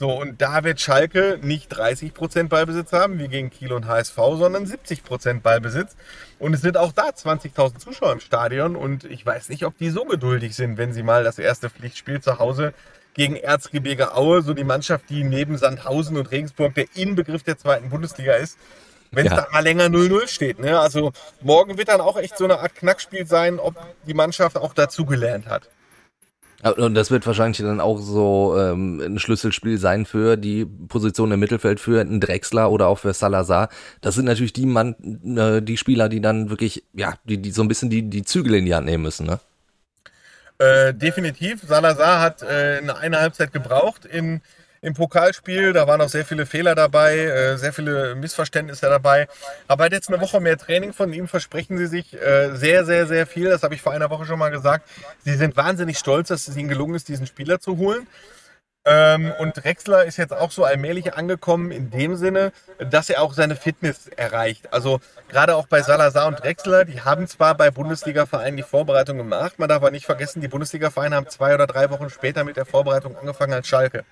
So, 0.00 0.10
und 0.18 0.40
da 0.40 0.64
wird 0.64 0.80
Schalke 0.80 1.38
nicht 1.42 1.70
30% 1.76 2.48
Ballbesitz 2.48 2.90
haben, 2.94 3.18
wie 3.18 3.28
gegen 3.28 3.50
Kiel 3.50 3.70
und 3.70 3.86
HSV, 3.86 4.14
sondern 4.14 4.64
70% 4.64 5.42
Ballbesitz. 5.42 5.94
Und 6.38 6.54
es 6.54 6.62
sind 6.62 6.78
auch 6.78 6.92
da 6.92 7.10
20.000 7.10 7.76
Zuschauer 7.76 8.12
im 8.12 8.20
Stadion. 8.20 8.76
Und 8.76 9.04
ich 9.04 9.26
weiß 9.26 9.50
nicht, 9.50 9.66
ob 9.66 9.76
die 9.76 9.90
so 9.90 10.06
geduldig 10.06 10.56
sind, 10.56 10.78
wenn 10.78 10.94
sie 10.94 11.02
mal 11.02 11.22
das 11.22 11.38
erste 11.38 11.68
Pflichtspiel 11.68 12.22
zu 12.22 12.38
Hause 12.38 12.72
gegen 13.12 13.36
Erzgebirge 13.36 14.16
Aue, 14.16 14.40
so 14.40 14.54
die 14.54 14.64
Mannschaft, 14.64 15.10
die 15.10 15.22
neben 15.22 15.58
Sandhausen 15.58 16.16
und 16.16 16.30
Regensburg 16.30 16.74
der 16.74 16.86
Inbegriff 16.94 17.42
der 17.42 17.58
zweiten 17.58 17.90
Bundesliga 17.90 18.36
ist, 18.36 18.58
wenn 19.10 19.26
es 19.26 19.32
ja. 19.32 19.42
da 19.42 19.48
mal 19.52 19.60
länger 19.60 19.88
0-0 19.88 20.28
steht. 20.28 20.60
Ne? 20.60 20.80
Also 20.80 21.12
morgen 21.42 21.76
wird 21.76 21.88
dann 21.88 22.00
auch 22.00 22.16
echt 22.16 22.38
so 22.38 22.44
eine 22.44 22.60
Art 22.60 22.74
Knackspiel 22.74 23.26
sein, 23.26 23.58
ob 23.58 23.74
die 24.06 24.14
Mannschaft 24.14 24.56
auch 24.56 24.72
dazugelernt 24.72 25.46
hat. 25.46 25.68
Und 26.62 26.94
das 26.94 27.10
wird 27.10 27.26
wahrscheinlich 27.26 27.58
dann 27.58 27.80
auch 27.80 27.98
so 27.98 28.54
ähm, 28.58 29.00
ein 29.00 29.18
Schlüsselspiel 29.18 29.78
sein 29.78 30.04
für 30.04 30.36
die 30.36 30.66
Position 30.66 31.32
im 31.32 31.40
Mittelfeld 31.40 31.80
für 31.80 32.00
einen 32.00 32.20
Drexler 32.20 32.70
oder 32.70 32.88
auch 32.88 32.98
für 32.98 33.14
Salazar. 33.14 33.70
Das 34.02 34.14
sind 34.14 34.26
natürlich 34.26 34.52
die 34.52 34.66
Mann, 34.66 34.94
äh, 35.38 35.62
die 35.62 35.78
Spieler, 35.78 36.10
die 36.10 36.20
dann 36.20 36.50
wirklich, 36.50 36.84
ja, 36.92 37.14
die, 37.24 37.38
die 37.38 37.50
so 37.50 37.62
ein 37.62 37.68
bisschen 37.68 37.88
die, 37.88 38.02
die 38.02 38.24
Zügel 38.24 38.54
in 38.54 38.66
die 38.66 38.74
Hand 38.74 38.86
nehmen 38.86 39.02
müssen, 39.02 39.26
ne? 39.26 39.40
Äh, 40.58 40.92
definitiv. 40.92 41.62
Salazar 41.66 42.20
hat 42.20 42.42
äh, 42.42 42.80
eine, 42.82 42.98
eine 42.98 43.20
Halbzeit 43.20 43.50
gebraucht 43.50 44.04
in 44.04 44.42
im 44.82 44.94
Pokalspiel. 44.94 45.72
Da 45.72 45.86
waren 45.86 46.00
auch 46.00 46.08
sehr 46.08 46.24
viele 46.24 46.46
Fehler 46.46 46.74
dabei, 46.74 47.18
äh, 47.18 47.56
sehr 47.56 47.72
viele 47.72 48.14
Missverständnisse 48.14 48.86
dabei. 48.86 49.28
Aber 49.68 49.90
jetzt 49.90 50.08
eine 50.08 50.20
Woche 50.20 50.40
mehr 50.40 50.56
Training 50.56 50.92
von 50.92 51.12
ihm 51.12 51.28
versprechen 51.28 51.78
sie 51.78 51.86
sich 51.86 52.14
äh, 52.14 52.54
sehr, 52.54 52.84
sehr, 52.84 53.06
sehr 53.06 53.26
viel. 53.26 53.50
Das 53.50 53.62
habe 53.62 53.74
ich 53.74 53.82
vor 53.82 53.92
einer 53.92 54.10
Woche 54.10 54.24
schon 54.26 54.38
mal 54.38 54.50
gesagt. 54.50 54.88
Sie 55.24 55.34
sind 55.34 55.56
wahnsinnig 55.56 55.98
stolz, 55.98 56.28
dass 56.28 56.48
es 56.48 56.56
ihnen 56.56 56.68
gelungen 56.68 56.94
ist, 56.94 57.08
diesen 57.08 57.26
Spieler 57.26 57.60
zu 57.60 57.76
holen. 57.76 58.06
Ähm, 58.86 59.30
und 59.38 59.62
Drexler 59.62 60.06
ist 60.06 60.16
jetzt 60.16 60.32
auch 60.32 60.50
so 60.50 60.64
allmählich 60.64 61.12
angekommen 61.12 61.70
in 61.70 61.90
dem 61.90 62.16
Sinne, 62.16 62.50
dass 62.78 63.10
er 63.10 63.20
auch 63.20 63.34
seine 63.34 63.54
Fitness 63.54 64.08
erreicht. 64.08 64.72
Also 64.72 65.00
gerade 65.28 65.54
auch 65.54 65.66
bei 65.66 65.82
Salazar 65.82 66.26
und 66.26 66.42
Drexler, 66.42 66.86
die 66.86 67.02
haben 67.02 67.26
zwar 67.26 67.54
bei 67.54 67.70
Bundesliga-Vereinen 67.70 68.56
die 68.56 68.62
Vorbereitung 68.62 69.18
gemacht, 69.18 69.58
man 69.58 69.68
darf 69.68 69.82
aber 69.82 69.90
nicht 69.90 70.06
vergessen, 70.06 70.40
die 70.40 70.48
Bundesliga-Vereine 70.48 71.16
haben 71.16 71.28
zwei 71.28 71.52
oder 71.52 71.66
drei 71.66 71.90
Wochen 71.90 72.08
später 72.08 72.42
mit 72.42 72.56
der 72.56 72.64
Vorbereitung 72.64 73.18
angefangen 73.18 73.52
als 73.52 73.68
Schalke. 73.68 74.04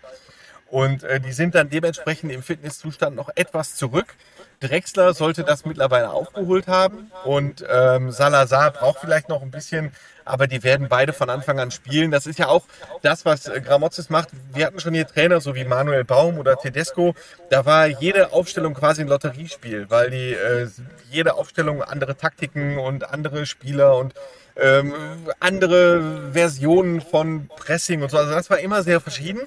Und 0.71 1.03
äh, 1.03 1.21
die 1.21 1.33
sind 1.33 1.55
dann 1.55 1.71
dementsprechend 1.71 2.31
im 2.31 2.43
Fitnesszustand 2.43 3.17
noch 3.17 3.31
etwas 3.35 3.75
zurück. 3.77 4.15
Drexler 4.61 5.15
sollte 5.15 5.45
das 5.45 5.65
mittlerweile 5.65 6.11
aufgeholt 6.11 6.67
haben 6.67 7.13
und 7.25 7.65
ähm, 7.71 8.11
Salazar 8.11 8.73
braucht 8.73 8.99
vielleicht 8.99 9.29
noch 9.29 9.43
ein 9.43 9.53
bisschen, 9.53 9.93
aber 10.25 10.49
die 10.49 10.65
werden 10.65 10.89
beide 10.89 11.13
von 11.13 11.31
Anfang 11.31 11.61
an 11.61 11.71
spielen. 11.71 12.11
Das 12.11 12.27
ist 12.27 12.41
ja 12.41 12.49
auch 12.49 12.65
das, 13.03 13.25
was 13.25 13.47
äh, 13.47 13.61
Gramozis 13.61 14.11
macht. 14.11 14.31
Wir 14.53 14.67
hatten 14.67 14.81
schon 14.81 14.95
hier 14.95 15.07
Trainer, 15.07 15.41
so 15.41 15.55
wie 15.55 15.65
Manuel 15.65 16.05
Baum 16.05 16.39
oder 16.39 16.57
Tedesco. 16.57 17.15
Da 17.51 17.67
war 17.67 17.87
jede 17.87 18.33
Aufstellung 18.33 18.75
quasi 18.75 19.03
ein 19.03 19.09
Lotteriespiel, 19.09 19.87
weil 19.91 20.11
die 20.11 20.33
äh, 20.33 20.69
jede 21.11 21.35
Aufstellung 21.35 21.83
andere 21.83 22.17
Taktiken 22.17 22.79
und 22.79 23.09
andere 23.09 23.47
Spieler 23.47 23.97
und 23.97 24.15
ähm, 24.57 24.93
andere 25.39 26.33
Versionen 26.33 27.01
von 27.01 27.49
Pressing 27.49 28.03
und 28.03 28.11
so. 28.11 28.19
Also 28.19 28.33
das 28.33 28.51
war 28.51 28.59
immer 28.59 28.83
sehr 28.83 29.01
verschieden. 29.01 29.43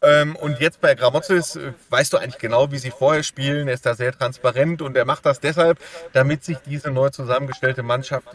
Ähm, 0.00 0.36
und 0.36 0.60
jetzt 0.60 0.80
bei 0.80 0.94
Gramozis 0.94 1.56
äh, 1.56 1.72
weißt 1.90 2.12
du 2.12 2.18
eigentlich 2.18 2.38
genau, 2.38 2.70
wie 2.70 2.78
sie 2.78 2.90
vorher 2.90 3.22
spielen. 3.22 3.68
Er 3.68 3.74
ist 3.74 3.86
da 3.86 3.94
sehr 3.94 4.12
transparent 4.12 4.80
und 4.82 4.96
er 4.96 5.04
macht 5.04 5.26
das 5.26 5.40
deshalb, 5.40 5.78
damit 6.12 6.44
sich 6.44 6.58
diese 6.58 6.90
neu 6.90 7.10
zusammengestellte 7.10 7.82
Mannschaft 7.82 8.28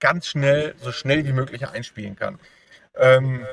ganz 0.00 0.26
schnell, 0.26 0.74
so 0.78 0.92
schnell 0.92 1.26
wie 1.26 1.32
möglich 1.32 1.68
einspielen 1.68 2.16
kann. 2.16 2.38
Ähm, 2.96 3.46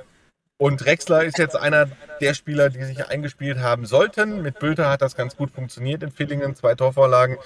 und 0.57 0.83
Drexler 0.83 1.23
ist 1.23 1.37
jetzt 1.37 1.55
einer 1.55 1.87
der 2.19 2.33
Spieler, 2.33 2.69
die 2.69 2.83
sich 2.83 3.05
eingespielt 3.07 3.59
haben 3.59 3.85
sollten. 3.85 4.41
Mit 4.41 4.57
Bülter 4.57 4.89
hat 4.89 5.03
das 5.03 5.15
ganz 5.15 5.35
gut 5.35 5.51
funktioniert 5.51 6.01
in 6.01 6.11
Villingen, 6.11 6.55
zwei 6.55 6.73
Torvorlagen. 6.73 7.37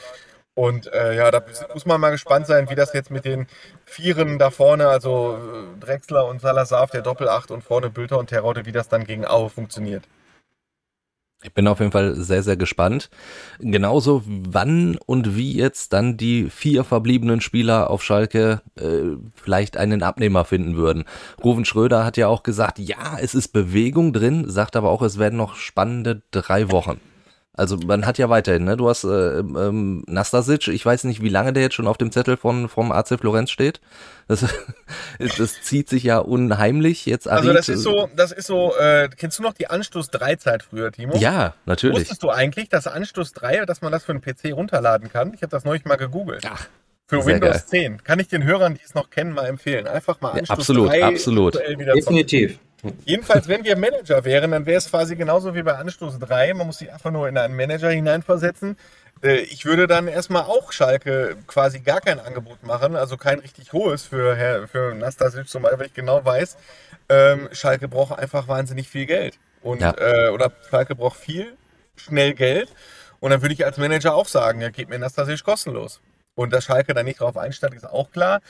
Und 0.53 0.91
äh, 0.91 1.15
ja, 1.15 1.31
da 1.31 1.41
muss 1.73 1.85
man 1.85 2.01
mal 2.01 2.11
gespannt 2.11 2.45
sein, 2.45 2.69
wie 2.69 2.75
das 2.75 2.93
jetzt 2.93 3.09
mit 3.09 3.23
den 3.23 3.47
Vieren 3.85 4.37
da 4.37 4.49
vorne, 4.49 4.87
also 4.87 5.37
äh, 5.37 5.79
Drexler 5.79 6.27
und 6.27 6.41
Salazar 6.41 6.83
auf 6.83 6.91
der 6.91 7.01
Doppelacht 7.01 7.51
und 7.51 7.63
vorne 7.63 7.89
Bülter 7.89 8.19
und 8.19 8.27
Terodde, 8.27 8.65
wie 8.65 8.73
das 8.73 8.89
dann 8.89 9.05
gegen 9.05 9.25
Aue 9.25 9.49
funktioniert. 9.49 10.03
Ich 11.43 11.53
bin 11.53 11.67
auf 11.67 11.79
jeden 11.79 11.91
Fall 11.91 12.15
sehr, 12.15 12.43
sehr 12.43 12.55
gespannt. 12.55 13.09
Genauso 13.59 14.21
wann 14.25 14.97
und 15.05 15.35
wie 15.35 15.55
jetzt 15.55 15.91
dann 15.91 16.15
die 16.15 16.51
vier 16.51 16.83
verbliebenen 16.83 17.41
Spieler 17.41 17.89
auf 17.89 18.03
Schalke 18.03 18.61
äh, 18.75 19.17
vielleicht 19.33 19.75
einen 19.75 20.03
Abnehmer 20.03 20.45
finden 20.45 20.75
würden. 20.75 21.05
Ruven 21.43 21.65
Schröder 21.65 22.05
hat 22.05 22.17
ja 22.17 22.27
auch 22.27 22.43
gesagt, 22.43 22.77
ja, 22.77 23.17
es 23.19 23.33
ist 23.33 23.47
Bewegung 23.53 24.13
drin, 24.13 24.47
sagt 24.49 24.75
aber 24.75 24.91
auch, 24.91 25.01
es 25.01 25.17
werden 25.17 25.37
noch 25.37 25.55
spannende 25.55 26.21
drei 26.29 26.69
Wochen. 26.69 26.99
Also 27.61 27.77
man 27.77 28.07
hat 28.07 28.17
ja 28.17 28.27
weiterhin, 28.27 28.63
ne? 28.63 28.75
Du 28.75 28.89
hast 28.89 29.03
äh, 29.03 29.37
ähm, 29.37 30.03
Nastasic, 30.07 30.67
ich 30.69 30.83
weiß 30.83 31.03
nicht, 31.03 31.21
wie 31.21 31.29
lange 31.29 31.53
der 31.53 31.61
jetzt 31.61 31.75
schon 31.75 31.85
auf 31.85 31.95
dem 31.95 32.11
Zettel 32.11 32.35
von 32.35 32.67
vom 32.67 32.91
AC 32.91 33.19
Florenz 33.19 33.51
steht. 33.51 33.81
Das, 34.27 34.43
das 35.37 35.61
zieht 35.61 35.87
sich 35.87 36.01
ja 36.01 36.17
unheimlich 36.17 37.05
jetzt. 37.05 37.29
Arid, 37.29 37.41
also 37.41 37.53
das 37.53 37.69
ist 37.69 37.83
so, 37.83 38.09
das 38.15 38.31
ist 38.31 38.47
so. 38.47 38.75
Äh, 38.77 39.09
kennst 39.15 39.37
du 39.37 39.43
noch 39.43 39.53
die 39.53 39.67
Anstoß 39.67 40.09
3 40.09 40.37
Zeit 40.37 40.63
früher, 40.63 40.91
Timo? 40.91 41.15
Ja, 41.17 41.53
natürlich. 41.67 41.99
Wusstest 41.99 42.23
du 42.23 42.31
eigentlich, 42.31 42.67
dass 42.67 42.87
Anstoß 42.87 43.33
3, 43.33 43.67
dass 43.67 43.83
man 43.83 43.91
das 43.91 44.05
für 44.05 44.13
einen 44.13 44.21
PC 44.21 44.53
runterladen 44.53 45.09
kann? 45.09 45.31
Ich 45.35 45.43
habe 45.43 45.51
das 45.51 45.63
neulich 45.63 45.85
mal 45.85 45.97
gegoogelt. 45.97 46.43
Ach. 46.49 46.67
Für 47.05 47.23
Windows 47.27 47.51
geil. 47.51 47.63
10. 47.67 48.03
Kann 48.03 48.19
ich 48.19 48.29
den 48.29 48.43
Hörern, 48.43 48.73
die 48.73 48.81
es 48.83 48.95
noch 48.95 49.11
kennen, 49.11 49.33
mal 49.33 49.45
empfehlen. 49.45 49.85
Einfach 49.85 50.19
mal 50.19 50.29
Anstoß 50.29 50.47
ja, 50.47 50.55
absolut, 50.55 50.89
3 50.89 51.03
absolut. 51.03 51.55
Definitiv. 51.95 52.57
Jedenfalls, 53.05 53.47
wenn 53.47 53.63
wir 53.63 53.77
Manager 53.77 54.23
wären, 54.25 54.51
dann 54.51 54.65
wäre 54.65 54.77
es 54.77 54.89
quasi 54.89 55.15
genauso 55.15 55.53
wie 55.53 55.61
bei 55.61 55.75
Anstoß 55.75 56.19
3. 56.19 56.53
Man 56.55 56.67
muss 56.67 56.79
sich 56.79 56.91
einfach 56.91 57.11
nur 57.11 57.27
in 57.27 57.37
einen 57.37 57.55
Manager 57.55 57.89
hineinversetzen. 57.89 58.77
Äh, 59.23 59.41
ich 59.41 59.65
würde 59.65 59.87
dann 59.87 60.07
erstmal 60.07 60.43
auch 60.43 60.71
Schalke 60.71 61.37
quasi 61.47 61.79
gar 61.79 62.01
kein 62.01 62.19
Angebot 62.19 62.63
machen, 62.63 62.95
also 62.95 63.17
kein 63.17 63.39
richtig 63.39 63.73
hohes 63.73 64.03
für, 64.03 64.35
Herr, 64.35 64.67
für 64.67 64.95
Nastasic 64.95 65.47
zum 65.47 65.63
Beispiel, 65.63 65.79
weil 65.79 65.87
ich 65.87 65.93
genau 65.93 66.23
weiß, 66.23 66.57
ähm, 67.09 67.49
Schalke 67.51 67.87
braucht 67.87 68.17
einfach 68.17 68.47
wahnsinnig 68.47 68.87
viel 68.87 69.05
Geld. 69.05 69.37
Und, 69.61 69.81
ja. 69.81 69.93
äh, 69.97 70.29
oder 70.29 70.51
Schalke 70.69 70.95
braucht 70.95 71.19
viel, 71.19 71.55
schnell 71.95 72.33
Geld. 72.33 72.69
Und 73.19 73.29
dann 73.29 73.41
würde 73.43 73.53
ich 73.53 73.63
als 73.63 73.77
Manager 73.77 74.15
auch 74.15 74.27
sagen, 74.27 74.61
ja, 74.61 74.69
gebt 74.69 74.89
mir 74.89 74.97
Nastasic 74.97 75.43
kostenlos. 75.43 76.01
Und 76.33 76.51
dass 76.51 76.63
Schalke 76.63 76.93
da 76.93 77.03
nicht 77.03 77.19
drauf 77.19 77.37
einsteigt, 77.37 77.75
ist 77.75 77.85
auch 77.85 78.11
klar. 78.11 78.41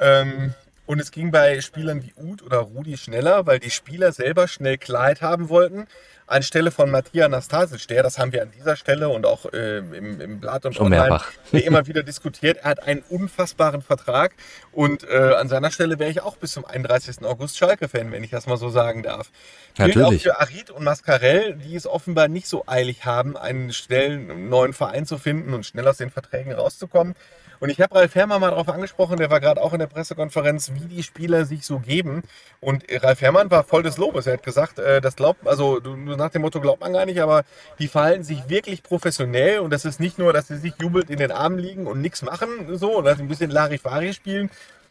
Ähm, 0.00 0.54
und 0.86 1.00
es 1.00 1.10
ging 1.10 1.30
bei 1.30 1.60
Spielern 1.60 2.02
wie 2.02 2.12
Uth 2.16 2.42
oder 2.42 2.58
Rudi 2.58 2.96
schneller, 2.96 3.46
weil 3.46 3.58
die 3.58 3.70
Spieler 3.70 4.12
selber 4.12 4.48
schnell 4.48 4.78
Klarheit 4.78 5.20
haben 5.20 5.48
wollten. 5.48 5.86
Anstelle 6.28 6.72
von 6.72 6.90
Matthias 6.90 7.30
Nastasic, 7.30 7.86
der, 7.86 8.02
das 8.02 8.18
haben 8.18 8.32
wir 8.32 8.42
an 8.42 8.50
dieser 8.50 8.74
Stelle 8.74 9.08
und 9.08 9.24
auch 9.24 9.52
äh, 9.52 9.78
im, 9.78 10.20
im 10.20 10.40
Blatt 10.40 10.66
und 10.66 10.74
Schon 10.74 10.92
online 10.92 11.20
immer 11.52 11.86
wieder 11.86 12.02
diskutiert, 12.02 12.58
er 12.62 12.70
hat 12.70 12.82
einen 12.82 13.04
unfassbaren 13.08 13.80
Vertrag 13.80 14.34
und 14.72 15.08
äh, 15.08 15.34
an 15.36 15.48
seiner 15.48 15.70
Stelle 15.70 16.00
wäre 16.00 16.10
ich 16.10 16.22
auch 16.22 16.36
bis 16.36 16.52
zum 16.52 16.64
31. 16.64 17.24
August 17.24 17.56
Schalke-Fan, 17.58 18.10
wenn 18.10 18.24
ich 18.24 18.30
das 18.30 18.46
mal 18.46 18.56
so 18.56 18.70
sagen 18.70 19.04
darf. 19.04 19.30
Natürlich. 19.78 19.94
Gilt 19.94 20.06
auch 20.06 20.22
für 20.22 20.40
Arid 20.40 20.70
und 20.70 20.82
Mascarell, 20.82 21.54
die 21.54 21.76
es 21.76 21.86
offenbar 21.86 22.26
nicht 22.26 22.48
so 22.48 22.64
eilig 22.66 23.04
haben, 23.04 23.36
einen 23.36 23.72
schnellen 23.72 24.48
neuen 24.48 24.72
Verein 24.72 25.06
zu 25.06 25.18
finden 25.18 25.54
und 25.54 25.64
schnell 25.64 25.86
aus 25.86 25.98
den 25.98 26.10
Verträgen 26.10 26.52
rauszukommen. 26.52 27.14
Und 27.60 27.70
ich 27.70 27.80
habe 27.80 27.94
Ralf 27.94 28.14
Herrmann 28.14 28.40
mal 28.40 28.50
darauf 28.50 28.68
angesprochen, 28.68 29.16
der 29.16 29.30
war 29.30 29.40
gerade 29.40 29.62
auch 29.62 29.72
in 29.72 29.78
der 29.78 29.86
Pressekonferenz, 29.86 30.72
wie 30.74 30.86
die 30.86 31.02
Spieler 31.02 31.44
sich 31.44 31.64
so 31.64 31.78
geben. 31.78 32.22
Und 32.60 32.84
Ralf 32.90 33.20
Herrmann 33.20 33.50
war 33.50 33.64
voll 33.64 33.82
des 33.82 33.96
Lobes. 33.96 34.26
Er 34.26 34.34
hat 34.34 34.42
gesagt, 34.42 34.78
äh, 34.78 35.00
das 35.00 35.16
glaubt, 35.16 35.46
also 35.46 35.78
nach 35.78 36.30
dem 36.30 36.42
Motto 36.42 36.60
glaubt 36.60 36.80
man 36.80 36.92
gar 36.92 37.06
nicht, 37.06 37.20
aber 37.20 37.44
die 37.78 37.88
verhalten 37.88 38.24
sich 38.24 38.48
wirklich 38.48 38.82
professionell 38.82 39.60
und 39.60 39.70
das 39.70 39.84
ist 39.84 40.00
nicht 40.00 40.18
nur, 40.18 40.32
dass 40.32 40.48
sie 40.48 40.58
sich 40.58 40.74
jubelt 40.80 41.10
in 41.10 41.18
den 41.18 41.32
Armen 41.32 41.58
liegen 41.58 41.86
und 41.86 42.00
nichts 42.00 42.22
machen, 42.22 42.76
so, 42.76 42.96
oder 42.96 43.12
ein 43.12 43.28
bisschen 43.28 43.50
Larifari 43.50 44.12
spielen, 44.12 44.50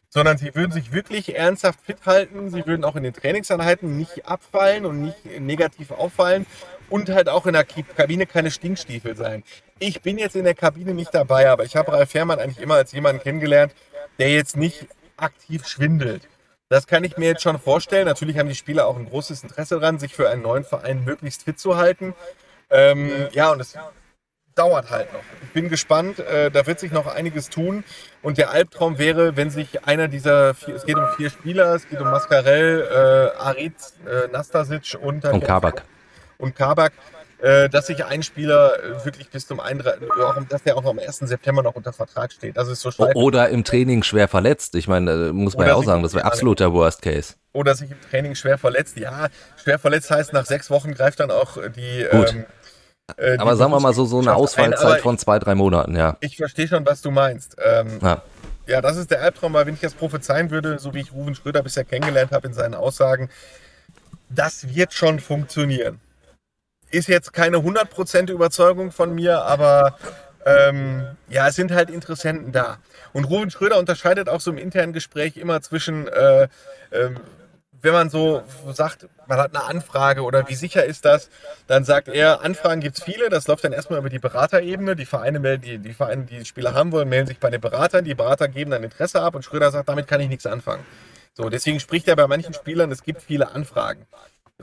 sondern 0.09 0.37
sie 0.37 0.55
würden 0.55 0.71
sich 0.71 0.93
wirklich 0.93 1.35
ernsthaft 1.35 1.79
fit 1.81 1.97
halten. 2.05 2.49
Sie 2.49 2.65
würden 2.65 2.85
auch 2.85 2.95
in 2.95 3.03
den 3.03 3.13
Trainingseinheiten 3.13 3.97
nicht 3.97 4.25
abfallen 4.25 4.85
und 4.85 5.01
nicht 5.01 5.39
negativ 5.39 5.91
auffallen 5.91 6.45
und 6.89 7.09
halt 7.09 7.29
auch 7.29 7.45
in 7.45 7.53
der 7.53 7.63
Kabine 7.63 8.25
keine 8.25 8.51
Stinkstiefel 8.51 9.15
sein. 9.15 9.43
Ich 9.79 10.01
bin 10.01 10.17
jetzt 10.17 10.35
in 10.35 10.45
der 10.45 10.55
Kabine 10.55 10.93
nicht 10.93 11.13
dabei, 11.13 11.49
aber 11.49 11.63
ich 11.63 11.75
habe 11.75 11.91
Ralf 11.91 12.13
Herrmann 12.13 12.39
eigentlich 12.39 12.61
immer 12.61 12.75
als 12.75 12.91
jemanden 12.91 13.21
kennengelernt, 13.21 13.73
der 14.19 14.31
jetzt 14.31 14.57
nicht 14.57 14.87
aktiv 15.17 15.67
schwindelt. 15.67 16.27
Das 16.69 16.87
kann 16.87 17.03
ich 17.03 17.17
mir 17.17 17.27
jetzt 17.27 17.43
schon 17.43 17.59
vorstellen. 17.59 18.05
Natürlich 18.05 18.37
haben 18.37 18.49
die 18.49 18.55
Spieler 18.55 18.87
auch 18.87 18.97
ein 18.97 19.07
großes 19.07 19.43
Interesse 19.43 19.79
daran, 19.79 19.99
sich 19.99 20.15
für 20.15 20.29
einen 20.29 20.41
neuen 20.41 20.63
Verein 20.63 21.03
möglichst 21.03 21.43
fit 21.43 21.59
zu 21.59 21.77
halten. 21.77 22.15
Ähm, 22.69 23.11
ja, 23.33 23.51
und 23.51 23.59
es 23.59 23.77
dauert 24.55 24.89
halt 24.89 25.13
noch. 25.13 25.21
Ich 25.43 25.49
bin 25.49 25.69
gespannt, 25.69 26.19
äh, 26.19 26.49
da 26.49 26.65
wird 26.65 26.79
sich 26.79 26.91
noch 26.91 27.07
einiges 27.07 27.49
tun. 27.49 27.83
Und 28.23 28.37
der 28.37 28.49
Albtraum 28.49 28.97
wäre, 28.97 29.37
wenn 29.37 29.51
sich 29.51 29.85
einer 29.85 30.07
dieser 30.07 30.55
vier, 30.55 30.75
es 30.75 30.85
geht 30.85 30.95
um 30.95 31.07
vier 31.17 31.29
Spieler, 31.29 31.75
es 31.75 31.87
geht 31.87 31.99
um 31.99 32.09
Mascarell, 32.09 32.81
äh, 32.81 33.37
Arid, 33.37 33.73
äh, 34.07 34.27
Nastasic 34.31 34.97
und, 34.99 35.25
und 35.25 35.43
Kabak 35.43 35.83
und 36.37 36.55
Kabak, 36.55 36.93
äh, 37.39 37.69
dass 37.69 37.87
sich 37.87 38.03
ein 38.05 38.23
Spieler 38.23 38.83
äh, 38.83 39.05
wirklich 39.05 39.29
bis 39.29 39.45
zum 39.45 39.59
31, 39.59 40.07
dass 40.49 40.63
der 40.63 40.77
auch 40.77 40.83
noch 40.83 40.91
am 40.91 40.99
1. 40.99 41.17
September 41.19 41.61
noch 41.63 41.75
unter 41.75 41.93
Vertrag 41.93 42.31
steht. 42.31 42.57
Das 42.57 42.67
ist 42.67 42.81
so. 42.81 42.89
Oder 43.13 43.49
im 43.49 43.63
Training 43.63 44.03
schwer 44.03 44.27
verletzt. 44.27 44.73
Ich 44.75 44.87
meine, 44.87 45.33
muss 45.33 45.53
man 45.53 45.65
oder 45.65 45.73
ja 45.73 45.75
auch 45.75 45.83
sagen, 45.83 46.01
das 46.01 46.13
wäre 46.13 46.25
absoluter 46.25 46.73
Worst 46.73 47.01
Case. 47.01 47.35
Oder 47.53 47.75
sich 47.75 47.91
im 47.91 48.01
Training 48.09 48.35
schwer 48.35 48.57
verletzt. 48.57 48.97
Ja, 48.97 49.27
schwer 49.61 49.79
verletzt 49.79 50.11
heißt, 50.11 50.33
nach 50.33 50.45
sechs 50.45 50.69
Wochen 50.69 50.93
greift 50.93 51.19
dann 51.19 51.29
auch 51.29 51.57
die. 51.75 52.07
Gut. 52.09 52.33
Ähm, 52.33 52.45
äh, 53.17 53.37
aber 53.37 53.55
sagen 53.55 53.71
wir 53.71 53.79
mal 53.79 53.93
so, 53.93 54.05
so 54.05 54.19
eine 54.19 54.33
Ausfallzeit 54.33 55.01
von 55.01 55.17
zwei, 55.17 55.37
drei 55.37 55.53
Monaten, 55.53 55.95
ja. 55.95 56.17
Ich 56.21 56.37
verstehe 56.37 56.67
schon, 56.67 56.85
was 56.85 57.01
du 57.01 57.11
meinst. 57.11 57.57
Ähm, 57.63 57.99
ja. 58.01 58.23
ja, 58.65 58.81
das 58.81 58.97
ist 58.97 59.11
der 59.11 59.21
Albtraum, 59.21 59.53
weil 59.53 59.67
wenn 59.67 59.75
ich 59.75 59.81
das 59.81 59.93
prophezeien 59.93 60.49
würde, 60.49 60.79
so 60.79 60.93
wie 60.95 61.01
ich 61.01 61.13
Ruven 61.13 61.35
Schröder 61.35 61.61
bisher 61.61 61.83
kennengelernt 61.83 62.31
habe 62.31 62.47
in 62.47 62.53
seinen 62.53 62.73
Aussagen, 62.73 63.29
das 64.29 64.73
wird 64.73 64.93
schon 64.93 65.19
funktionieren 65.19 65.99
ist 66.91 67.07
jetzt 67.07 67.33
keine 67.33 67.57
100% 67.57 68.31
Überzeugung 68.31 68.91
von 68.91 69.13
mir, 69.13 69.41
aber 69.43 69.97
ähm, 70.45 71.07
ja, 71.27 71.47
es 71.47 71.55
sind 71.55 71.71
halt 71.71 71.89
Interessenten 71.89 72.51
da. 72.51 72.77
Und 73.13 73.25
Ruben 73.25 73.49
Schröder 73.49 73.79
unterscheidet 73.79 74.29
auch 74.29 74.41
so 74.41 74.51
im 74.51 74.57
internen 74.57 74.93
Gespräch 74.93 75.37
immer 75.37 75.61
zwischen, 75.61 76.07
äh, 76.07 76.43
äh, 76.91 77.09
wenn 77.81 77.93
man 77.93 78.09
so 78.09 78.43
sagt, 78.71 79.07
man 79.27 79.39
hat 79.39 79.55
eine 79.55 79.65
Anfrage 79.65 80.21
oder 80.21 80.47
wie 80.47 80.55
sicher 80.55 80.85
ist 80.85 81.05
das, 81.05 81.29
dann 81.67 81.83
sagt 81.83 82.07
er, 82.07 82.41
Anfragen 82.41 82.81
gibt 82.81 82.97
es 82.97 83.03
viele, 83.03 83.29
das 83.29 83.47
läuft 83.47 83.63
dann 83.63 83.73
erstmal 83.73 83.99
über 83.99 84.09
die 84.09 84.19
Beraterebene. 84.19 84.95
Die 84.95 85.05
Vereine 85.05 85.39
melden, 85.39 85.63
die, 85.63 85.77
die 85.79 85.93
Vereine, 85.93 86.25
die, 86.25 86.45
Spieler 86.45 86.73
haben 86.73 86.91
wollen, 86.91 87.09
melden 87.09 87.27
sich 87.27 87.39
bei 87.39 87.49
den 87.49 87.61
Beratern, 87.61 88.05
die 88.05 88.15
Berater 88.15 88.47
geben 88.47 88.71
dann 88.71 88.83
Interesse 88.83 89.21
ab 89.21 89.35
und 89.35 89.43
Schröder 89.43 89.71
sagt, 89.71 89.89
damit 89.89 90.07
kann 90.07 90.21
ich 90.21 90.29
nichts 90.29 90.45
anfangen. 90.45 90.85
So, 91.33 91.49
deswegen 91.49 91.79
spricht 91.79 92.07
er 92.07 92.15
bei 92.15 92.27
manchen 92.27 92.53
Spielern, 92.53 92.91
es 92.91 93.03
gibt 93.03 93.21
viele 93.21 93.51
Anfragen. 93.51 94.05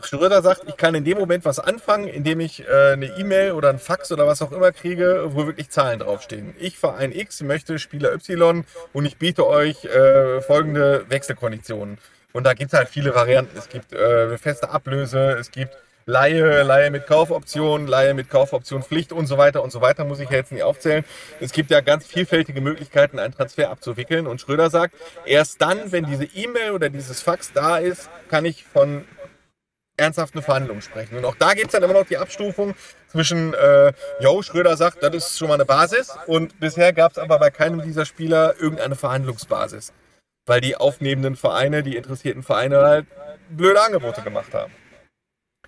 Schröder 0.00 0.40
sagt, 0.40 0.62
ich 0.68 0.76
kann 0.78 0.94
in 0.94 1.04
dem 1.04 1.18
Moment 1.18 1.44
was 1.44 1.58
anfangen, 1.58 2.08
indem 2.08 2.40
ich 2.40 2.66
äh, 2.66 2.92
eine 2.92 3.06
E-Mail 3.18 3.52
oder 3.52 3.68
ein 3.68 3.78
Fax 3.78 4.10
oder 4.10 4.26
was 4.26 4.40
auch 4.40 4.50
immer 4.50 4.72
kriege, 4.72 5.28
wo 5.32 5.46
wirklich 5.46 5.68
Zahlen 5.68 5.98
draufstehen. 5.98 6.54
Ich 6.58 6.78
Verein 6.78 7.12
X 7.12 7.42
möchte 7.42 7.78
Spieler 7.78 8.12
Y 8.14 8.64
und 8.94 9.04
ich 9.04 9.18
biete 9.18 9.46
euch 9.46 9.84
äh, 9.84 10.40
folgende 10.40 11.04
Wechselkonditionen. 11.10 11.98
Und 12.32 12.44
da 12.44 12.54
gibt 12.54 12.72
es 12.72 12.78
halt 12.78 12.88
viele 12.88 13.14
Varianten. 13.14 13.56
Es 13.58 13.68
gibt 13.68 13.92
äh, 13.92 14.38
feste 14.38 14.70
Ablöse, 14.70 15.36
es 15.38 15.50
gibt 15.50 15.76
Laie, 16.06 16.62
Laie 16.62 16.90
mit 16.90 17.06
Kaufoption, 17.06 17.86
Laie 17.86 18.14
mit 18.14 18.30
Kaufoption 18.30 18.82
Pflicht 18.82 19.12
und 19.12 19.26
so 19.26 19.38
weiter 19.38 19.62
und 19.62 19.70
so 19.70 19.82
weiter, 19.82 20.04
muss 20.04 20.18
ich 20.20 20.30
jetzt 20.30 20.50
nicht 20.50 20.62
aufzählen. 20.62 21.04
Es 21.38 21.52
gibt 21.52 21.70
ja 21.70 21.80
ganz 21.80 22.06
vielfältige 22.06 22.60
Möglichkeiten, 22.60 23.18
einen 23.18 23.34
Transfer 23.34 23.70
abzuwickeln. 23.70 24.26
Und 24.26 24.40
Schröder 24.40 24.70
sagt, 24.70 24.94
erst 25.26 25.60
dann, 25.60 25.92
wenn 25.92 26.06
diese 26.06 26.24
E-Mail 26.24 26.72
oder 26.72 26.88
dieses 26.88 27.20
Fax 27.20 27.52
da 27.52 27.76
ist, 27.76 28.08
kann 28.28 28.46
ich 28.46 28.64
von 28.64 29.04
ernsthaft 29.96 30.34
eine 30.34 30.42
Verhandlung 30.42 30.80
sprechen. 30.80 31.16
Und 31.16 31.24
auch 31.24 31.34
da 31.36 31.54
gibt 31.54 31.66
es 31.66 31.72
dann 31.72 31.82
immer 31.82 31.92
noch 31.92 32.06
die 32.06 32.18
Abstufung 32.18 32.74
zwischen, 33.08 33.54
äh, 33.54 33.92
Jo, 34.20 34.42
Schröder 34.42 34.76
sagt, 34.76 35.02
das 35.02 35.14
ist 35.14 35.38
schon 35.38 35.48
mal 35.48 35.54
eine 35.54 35.64
Basis. 35.64 36.16
Und 36.26 36.58
bisher 36.60 36.92
gab 36.92 37.12
es 37.12 37.18
aber 37.18 37.38
bei 37.38 37.50
keinem 37.50 37.82
dieser 37.82 38.06
Spieler 38.06 38.54
irgendeine 38.58 38.96
Verhandlungsbasis. 38.96 39.92
Weil 40.46 40.60
die 40.60 40.76
aufnehmenden 40.76 41.36
Vereine, 41.36 41.82
die 41.82 41.96
interessierten 41.96 42.42
Vereine 42.42 42.78
halt 42.78 43.06
blöde 43.50 43.80
Angebote 43.80 44.22
gemacht 44.22 44.54
haben. 44.54 44.72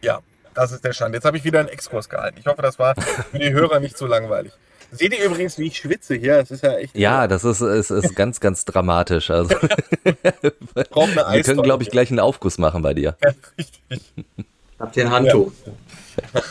Ja, 0.00 0.20
das 0.54 0.72
ist 0.72 0.84
der 0.84 0.92
Stand. 0.92 1.14
Jetzt 1.14 1.24
habe 1.24 1.37
ich 1.37 1.44
wieder 1.44 1.60
einen 1.60 1.68
Exkurs 1.68 2.08
gehalten. 2.08 2.38
Ich 2.38 2.46
hoffe, 2.46 2.62
das 2.62 2.78
war 2.78 2.94
für 2.96 3.38
die 3.38 3.52
Hörer 3.52 3.80
nicht 3.80 3.96
so 3.96 4.06
langweilig. 4.06 4.52
Seht 4.94 5.18
ihr 5.18 5.24
übrigens, 5.24 5.59
wie 5.59 5.66
ich 5.66 5.76
schwitze 5.76 6.14
hier? 6.14 6.38
Das 6.38 6.50
ist 6.50 6.62
ja 6.62 6.76
echt. 6.76 6.96
Ja, 6.96 7.26
das 7.26 7.44
ist, 7.44 7.61
ist, 7.61 7.90
ist 7.90 8.16
ganz, 8.16 8.40
ganz 8.40 8.64
dramatisch. 8.64 9.30
Also, 9.30 9.54
Wir 10.74 11.42
können, 11.42 11.62
glaube 11.62 11.83
ich, 11.83 11.90
gleich 11.90 12.11
einen 12.11 12.20
Aufguss 12.20 12.59
machen 12.59 12.83
bei 12.83 12.94
dir. 12.94 13.16
Ja, 13.22 13.30
richtig. 13.59 14.12
Habt 14.78 14.96
ihr 14.96 15.07
ein 15.07 15.11
Handtuch? 15.11 15.52
Ja. 15.66 16.42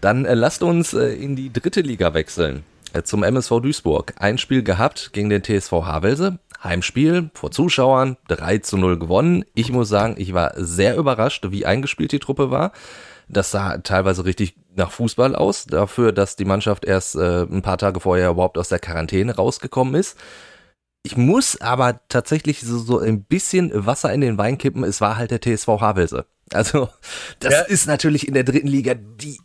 Dann 0.00 0.24
äh, 0.24 0.34
lasst 0.34 0.62
uns 0.62 0.92
äh, 0.92 1.14
in 1.14 1.36
die 1.36 1.52
dritte 1.52 1.80
Liga 1.80 2.12
wechseln. 2.14 2.64
Äh, 2.92 3.02
zum 3.02 3.22
MSV 3.22 3.60
Duisburg. 3.60 4.14
Ein 4.18 4.38
Spiel 4.38 4.62
gehabt 4.62 5.12
gegen 5.12 5.30
den 5.30 5.42
TSV 5.42 5.72
Havelse. 5.72 6.38
Heimspiel 6.62 7.30
vor 7.34 7.50
Zuschauern, 7.50 8.16
3 8.28 8.58
zu 8.58 8.78
0 8.78 8.98
gewonnen. 8.98 9.44
Ich 9.54 9.70
muss 9.70 9.88
sagen, 9.88 10.14
ich 10.16 10.32
war 10.32 10.52
sehr 10.56 10.96
überrascht, 10.96 11.46
wie 11.50 11.66
eingespielt 11.66 12.12
die 12.12 12.18
Truppe 12.18 12.50
war. 12.50 12.72
Das 13.28 13.50
sah 13.50 13.78
teilweise 13.78 14.24
richtig 14.24 14.56
nach 14.74 14.90
Fußball 14.90 15.34
aus, 15.34 15.66
dafür, 15.66 16.12
dass 16.12 16.36
die 16.36 16.44
Mannschaft 16.44 16.84
erst 16.84 17.14
äh, 17.16 17.42
ein 17.42 17.62
paar 17.62 17.78
Tage 17.78 18.00
vorher 18.00 18.30
überhaupt 18.30 18.58
aus 18.58 18.68
der 18.68 18.80
Quarantäne 18.80 19.36
rausgekommen 19.36 19.94
ist. 19.94 20.18
Ich 21.02 21.16
muss 21.16 21.60
aber 21.60 22.00
tatsächlich 22.08 22.62
so, 22.62 22.78
so 22.78 22.98
ein 22.98 23.24
bisschen 23.24 23.70
Wasser 23.86 24.12
in 24.12 24.22
den 24.22 24.38
Wein 24.38 24.58
kippen. 24.58 24.84
Es 24.84 25.00
war 25.00 25.16
halt 25.16 25.30
der 25.30 25.40
TSV 25.40 25.68
Havelse. 25.80 26.26
Also, 26.52 26.88
das 27.40 27.52
ja. 27.52 27.60
ist 27.60 27.86
natürlich 27.86 28.26
in 28.26 28.34
der 28.34 28.44
dritten 28.44 28.68
Liga 28.68 28.94
die 28.94 29.38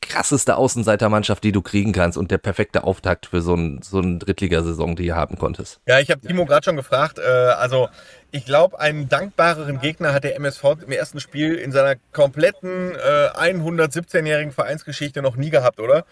krasseste 0.00 0.56
Außenseitermannschaft, 0.56 1.42
die 1.44 1.52
du 1.52 1.62
kriegen 1.62 1.92
kannst 1.92 2.18
und 2.18 2.30
der 2.30 2.38
perfekte 2.38 2.84
Auftakt 2.84 3.26
für 3.26 3.40
so, 3.40 3.54
ein, 3.54 3.80
so 3.82 3.98
eine 3.98 4.18
Drittligasaison, 4.18 4.96
die 4.96 5.06
ihr 5.06 5.16
haben 5.16 5.38
konntest. 5.38 5.80
Ja, 5.86 5.98
ich 6.00 6.10
habe 6.10 6.20
Timo 6.20 6.46
gerade 6.46 6.64
schon 6.64 6.76
gefragt. 6.76 7.18
Äh, 7.18 7.22
also 7.22 7.88
ich 8.30 8.44
glaube, 8.44 8.80
einen 8.80 9.08
dankbareren 9.08 9.80
Gegner 9.80 10.12
hat 10.12 10.24
der 10.24 10.36
MSV 10.36 10.64
im 10.86 10.92
ersten 10.92 11.20
Spiel 11.20 11.54
in 11.54 11.72
seiner 11.72 11.96
kompletten 12.12 12.92
äh, 12.92 13.28
117-jährigen 13.38 14.52
Vereinsgeschichte 14.52 15.22
noch 15.22 15.36
nie 15.36 15.50
gehabt, 15.50 15.80
oder? 15.80 16.04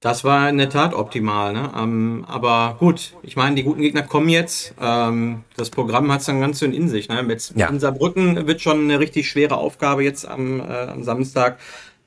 Das 0.00 0.22
war 0.22 0.48
in 0.48 0.58
der 0.58 0.70
Tat 0.70 0.94
optimal, 0.94 1.52
ne? 1.52 1.72
Ähm, 1.76 2.24
aber 2.28 2.76
gut, 2.78 3.16
ich 3.22 3.34
meine, 3.34 3.56
die 3.56 3.64
guten 3.64 3.80
Gegner 3.80 4.02
kommen 4.02 4.28
jetzt. 4.28 4.72
Ähm, 4.80 5.42
das 5.56 5.70
Programm 5.70 6.12
hat 6.12 6.20
es 6.20 6.26
dann 6.26 6.40
ganz 6.40 6.60
schön 6.60 6.72
in 6.72 6.88
sich. 6.88 7.08
Ne? 7.08 7.24
Mit 7.24 7.52
Ja. 7.56 7.66
in 7.66 7.80
Saarbrücken 7.80 8.46
wird 8.46 8.60
schon 8.60 8.82
eine 8.82 9.00
richtig 9.00 9.28
schwere 9.28 9.56
Aufgabe 9.56 10.04
jetzt 10.04 10.24
am, 10.24 10.60
äh, 10.60 10.62
am 10.62 11.02
Samstag. 11.02 11.58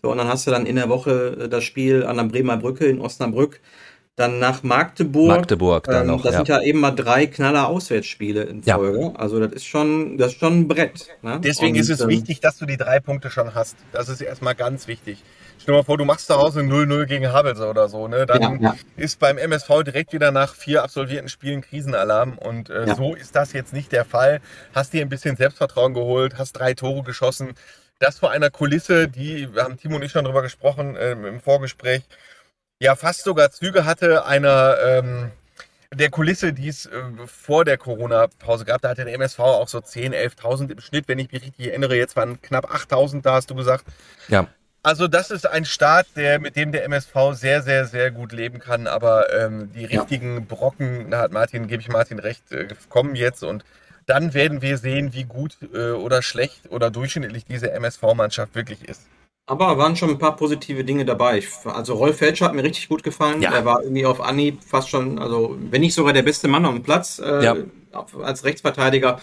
So, 0.02 0.12
und 0.12 0.18
dann 0.18 0.28
hast 0.28 0.48
du 0.48 0.52
dann 0.52 0.66
in 0.66 0.76
der 0.76 0.90
Woche 0.90 1.38
äh, 1.42 1.50
das 1.50 1.64
Spiel 1.64 2.06
an 2.06 2.18
der 2.18 2.24
Bremer 2.26 2.58
Brücke 2.58 2.86
in 2.86 3.00
Osnabrück. 3.02 3.60
Dann 4.18 4.40
nach 4.40 4.62
Magdeburg. 4.62 5.30
Magdeburg 5.30 5.86
dann 5.86 6.08
noch, 6.08 6.22
Das 6.22 6.34
ja. 6.34 6.38
sind 6.40 6.48
ja 6.50 6.62
eben 6.62 6.80
mal 6.82 6.92
drei 6.92 7.28
knaller 7.28 7.68
Auswärtsspiele 7.70 8.44
in 8.44 8.62
Ja. 8.64 8.76
Folge. 8.76 9.14
Also 9.18 9.40
das 9.40 9.54
ist 9.54 9.66
schon, 9.66 10.18
das 10.18 10.34
ist 10.34 10.40
schon 10.40 10.60
ein 10.60 10.68
Brett. 10.68 11.08
Ne? 11.22 11.40
Deswegen 11.42 11.76
Und, 11.76 11.80
ist 11.82 11.90
es 11.90 12.02
ähm, 12.02 12.10
wichtig, 12.10 12.42
dass 12.42 12.58
du 12.58 12.66
die 12.66 12.76
drei 12.78 13.00
Punkte 13.00 13.30
schon 13.32 13.56
hast. 13.56 13.78
Das 13.94 14.10
ist 14.10 14.20
erstmal 14.22 14.54
ganz 14.54 14.88
wichtig. 14.88 15.24
Stell 15.60 15.74
dir 15.74 15.80
mal 15.80 15.84
vor, 15.86 15.98
du 15.98 16.06
machst 16.06 16.28
zu 16.28 16.36
Hause 16.36 16.60
0-0 16.62 17.06
gegen 17.06 17.32
Havelse 17.32 17.68
oder 17.70 17.88
so. 17.88 18.08
Ne? 18.10 18.26
Dann 18.26 18.42
Ja, 18.42 18.58
ja. 18.60 18.76
ist 18.98 19.18
beim 19.20 19.38
MSV 19.38 19.84
direkt 19.86 20.12
wieder 20.12 20.32
nach 20.32 20.56
vier 20.56 20.84
absolvierten 20.84 21.30
Spielen 21.30 21.62
Krisenalarm. 21.62 22.38
Und 22.38 22.70
äh, 22.70 22.88
Ja. 22.88 22.96
so 22.96 23.16
ist 23.16 23.36
das 23.36 23.54
jetzt 23.54 23.72
nicht 23.72 23.92
der 23.94 24.04
Fall. 24.04 24.42
Hast 24.76 24.92
dir 24.92 25.02
ein 25.04 25.10
bisschen 25.10 25.38
Selbstvertrauen 25.38 25.94
geholt, 25.94 26.38
hast 26.38 26.54
drei 26.54 26.74
Tore 26.74 27.04
geschossen. 27.04 27.52
Das 28.02 28.18
vor 28.18 28.32
einer 28.32 28.50
Kulisse, 28.50 29.08
die, 29.08 29.54
wir 29.54 29.64
haben 29.64 29.78
Timo 29.78 29.96
und 29.96 30.02
ich 30.04 30.12
schon 30.12 30.26
drüber 30.26 30.42
gesprochen 30.42 30.98
ähm, 31.00 31.24
im 31.24 31.40
Vorgespräch, 31.40 32.02
ja 32.80 32.96
fast 32.96 33.24
sogar 33.24 33.52
Züge 33.52 33.86
hatte 33.86 34.26
einer 34.26 34.76
ähm, 34.84 35.32
der 35.94 36.10
Kulisse, 36.10 36.52
die 36.52 36.68
es 36.68 36.88
äh, 36.88 36.90
vor 37.28 37.64
der 37.64 37.78
Corona-Pause 37.78 38.66
gab. 38.66 38.82
Da 38.82 38.90
hatte 38.90 39.06
der 39.06 39.14
MSV 39.14 39.40
auch 39.40 39.68
so 39.68 39.78
10.000, 39.78 40.16
11.000 40.40 40.72
im 40.72 40.80
Schnitt, 40.80 41.08
wenn 41.08 41.20
ich 41.20 41.32
mich 41.32 41.44
richtig 41.44 41.68
erinnere. 41.68 41.96
Jetzt 41.96 42.16
waren 42.16 42.42
knapp 42.42 42.74
8.000 42.74 43.22
da, 43.22 43.34
hast 43.34 43.52
du 43.52 43.56
gesagt. 43.56 43.86
Ja. 44.30 44.48
Also 44.82 45.08
das 45.08 45.30
ist 45.30 45.46
ein 45.46 45.66
Start, 45.66 46.08
der, 46.16 46.40
mit 46.40 46.56
dem 46.56 46.72
der 46.72 46.86
MSV 46.86 47.34
sehr, 47.34 47.62
sehr, 47.62 47.86
sehr 47.86 48.10
gut 48.10 48.32
leben 48.32 48.58
kann. 48.58 48.88
Aber 48.88 49.32
ähm, 49.32 49.72
die 49.74 49.86
Ja. 49.86 50.02
richtigen 50.02 50.48
Brocken, 50.48 51.12
da 51.12 51.20
hat 51.20 51.32
Martin, 51.32 51.68
gebe 51.68 51.84
ich 51.84 51.88
Martin 51.90 52.18
recht, 52.18 52.52
äh, 52.52 52.68
kommen 52.90 53.14
jetzt. 53.16 53.44
Und 53.44 53.64
dann 54.06 54.34
werden 54.34 54.62
wir 54.62 54.78
sehen, 54.78 55.14
wie 55.14 55.24
gut 55.24 55.58
äh, 55.74 55.92
oder 55.92 56.22
schlecht 56.22 56.70
oder 56.70 56.90
durchschnittlich 56.92 57.46
diese 57.46 57.72
MSV-Mannschaft 57.72 58.56
wirklich 58.56 58.88
ist. 58.88 59.08
Aber 59.48 59.78
waren 59.78 59.96
schon 59.96 60.10
ein 60.12 60.18
paar 60.20 60.36
positive 60.36 60.84
Dinge 60.84 61.04
dabei. 61.04 61.40
Ich, 61.40 61.48
also 61.66 61.96
Rolf 61.96 62.18
Felscher 62.18 62.46
hat 62.46 62.54
mir 62.56 62.64
richtig 62.64 62.88
gut 62.88 63.04
gefallen. 63.04 63.42
Ja. 63.42 63.52
Er 63.54 63.66
war 63.66 63.82
irgendwie 63.84 64.06
auf 64.06 64.22
Anhieb 64.22 64.64
fast 64.64 64.90
schon, 64.90 65.20
also 65.20 65.58
wenn 65.72 65.82
nicht 65.82 65.94
sogar 65.96 66.14
der 66.14 66.22
beste 66.22 66.48
Mann 66.48 66.66
am 66.66 66.84
Platz 66.84 67.20
äh, 67.20 67.44
Ja. 67.44 67.56
auf- 67.92 68.18
als 68.22 68.44
Rechtsverteidiger. 68.46 69.20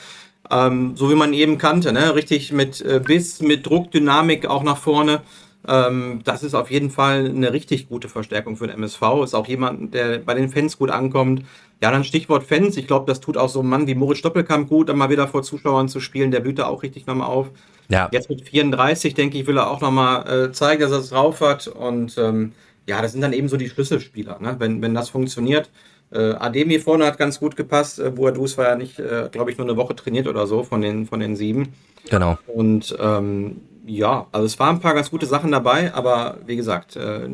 Ähm, 0.50 0.96
so 0.96 1.10
wie 1.10 1.14
man 1.14 1.32
ihn 1.32 1.40
eben 1.40 1.58
kannte, 1.58 1.92
ne? 1.92 2.14
Richtig 2.14 2.52
mit 2.52 2.80
äh, 2.80 3.00
Biss, 3.04 3.40
mit 3.40 3.66
Druck, 3.66 3.90
Dynamik 3.90 4.46
auch 4.46 4.62
nach 4.62 4.78
vorne. 4.78 5.22
Ähm, 5.66 6.20
das 6.24 6.42
ist 6.42 6.54
auf 6.54 6.70
jeden 6.70 6.90
Fall 6.90 7.26
eine 7.26 7.52
richtig 7.52 7.88
gute 7.88 8.08
Verstärkung 8.08 8.56
für 8.56 8.66
den 8.66 8.76
MSV. 8.76 9.02
Ist 9.24 9.34
auch 9.34 9.46
jemand, 9.46 9.92
der 9.94 10.18
bei 10.18 10.34
den 10.34 10.48
Fans 10.50 10.78
gut 10.78 10.90
ankommt. 10.90 11.44
Ja, 11.80 11.90
dann 11.92 12.04
Stichwort 12.04 12.42
Fans. 12.42 12.76
Ich 12.76 12.86
glaube, 12.86 13.06
das 13.06 13.20
tut 13.20 13.36
auch 13.36 13.48
so 13.48 13.60
ein 13.60 13.66
Mann 13.66 13.86
wie 13.86 13.94
Moritz 13.94 14.22
Doppelkamp 14.22 14.68
gut, 14.68 14.88
dann 14.88 14.98
mal 14.98 15.10
wieder 15.10 15.28
vor 15.28 15.42
Zuschauern 15.42 15.88
zu 15.88 16.00
spielen. 16.00 16.30
Der 16.30 16.40
blüht 16.40 16.58
da 16.58 16.66
auch 16.66 16.82
richtig 16.82 17.06
nochmal 17.06 17.28
auf. 17.28 17.50
Ja, 17.88 18.08
Jetzt 18.12 18.28
mit 18.28 18.46
34, 18.46 19.14
denke 19.14 19.38
ich, 19.38 19.46
will 19.46 19.56
er 19.56 19.70
auch 19.70 19.80
nochmal 19.80 20.28
äh, 20.28 20.52
zeigen, 20.52 20.82
dass 20.82 20.90
er 20.90 20.98
es 20.98 21.10
drauf 21.10 21.40
hat. 21.40 21.68
Und 21.68 22.18
ähm, 22.18 22.52
ja, 22.86 23.00
das 23.00 23.12
sind 23.12 23.20
dann 23.20 23.32
eben 23.32 23.48
so 23.48 23.56
die 23.56 23.68
Schlüsselspieler, 23.68 24.38
ne? 24.40 24.56
wenn, 24.58 24.82
wenn 24.82 24.94
das 24.94 25.08
funktioniert. 25.08 25.70
Äh, 26.10 26.32
Ademi 26.32 26.78
vorne 26.78 27.06
hat 27.06 27.18
ganz 27.18 27.38
gut 27.38 27.54
gepasst. 27.54 27.98
Äh, 27.98 28.10
Boadus 28.10 28.58
war 28.58 28.66
ja 28.66 28.74
nicht, 28.76 28.98
äh, 28.98 29.28
glaube 29.30 29.50
ich, 29.50 29.58
nur 29.58 29.66
eine 29.66 29.76
Woche 29.76 29.94
trainiert 29.94 30.26
oder 30.26 30.46
so 30.46 30.64
von 30.64 30.80
den, 30.80 31.06
von 31.06 31.20
den 31.20 31.36
sieben. 31.36 31.74
genau. 32.10 32.38
Und 32.46 32.96
ähm, 32.98 33.60
ja, 33.86 34.26
also 34.32 34.46
es 34.46 34.58
waren 34.58 34.76
ein 34.76 34.80
paar 34.80 34.94
ganz 34.94 35.10
gute 35.10 35.26
Sachen 35.26 35.52
dabei, 35.52 35.94
aber 35.94 36.38
wie 36.46 36.56
gesagt, 36.56 36.96
äh, 36.96 37.28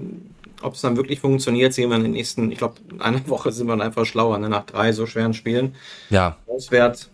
ob 0.65 0.75
es 0.75 0.81
dann 0.81 0.97
wirklich 0.97 1.21
funktioniert, 1.21 1.73
sehen 1.75 1.91
wir 1.91 1.97
in 1.97 2.03
den 2.03 2.13
nächsten, 2.13 2.51
ich 2.51 2.59
glaube, 2.59 2.77
in 2.91 3.01
einer 3.01 3.21
Woche 3.29 3.53
sind 3.53 3.67
wir 3.67 3.73
dann 3.73 3.83
einfach 3.83 4.05
schlauer, 4.07 4.39
ne? 4.39 4.49
nach 4.49 4.65
drei 4.67 4.93
so 4.93 5.07
schweren 5.07 5.35
Spielen 5.35 5.75
Ja, 6.11 6.37
auswärts. 6.47 7.11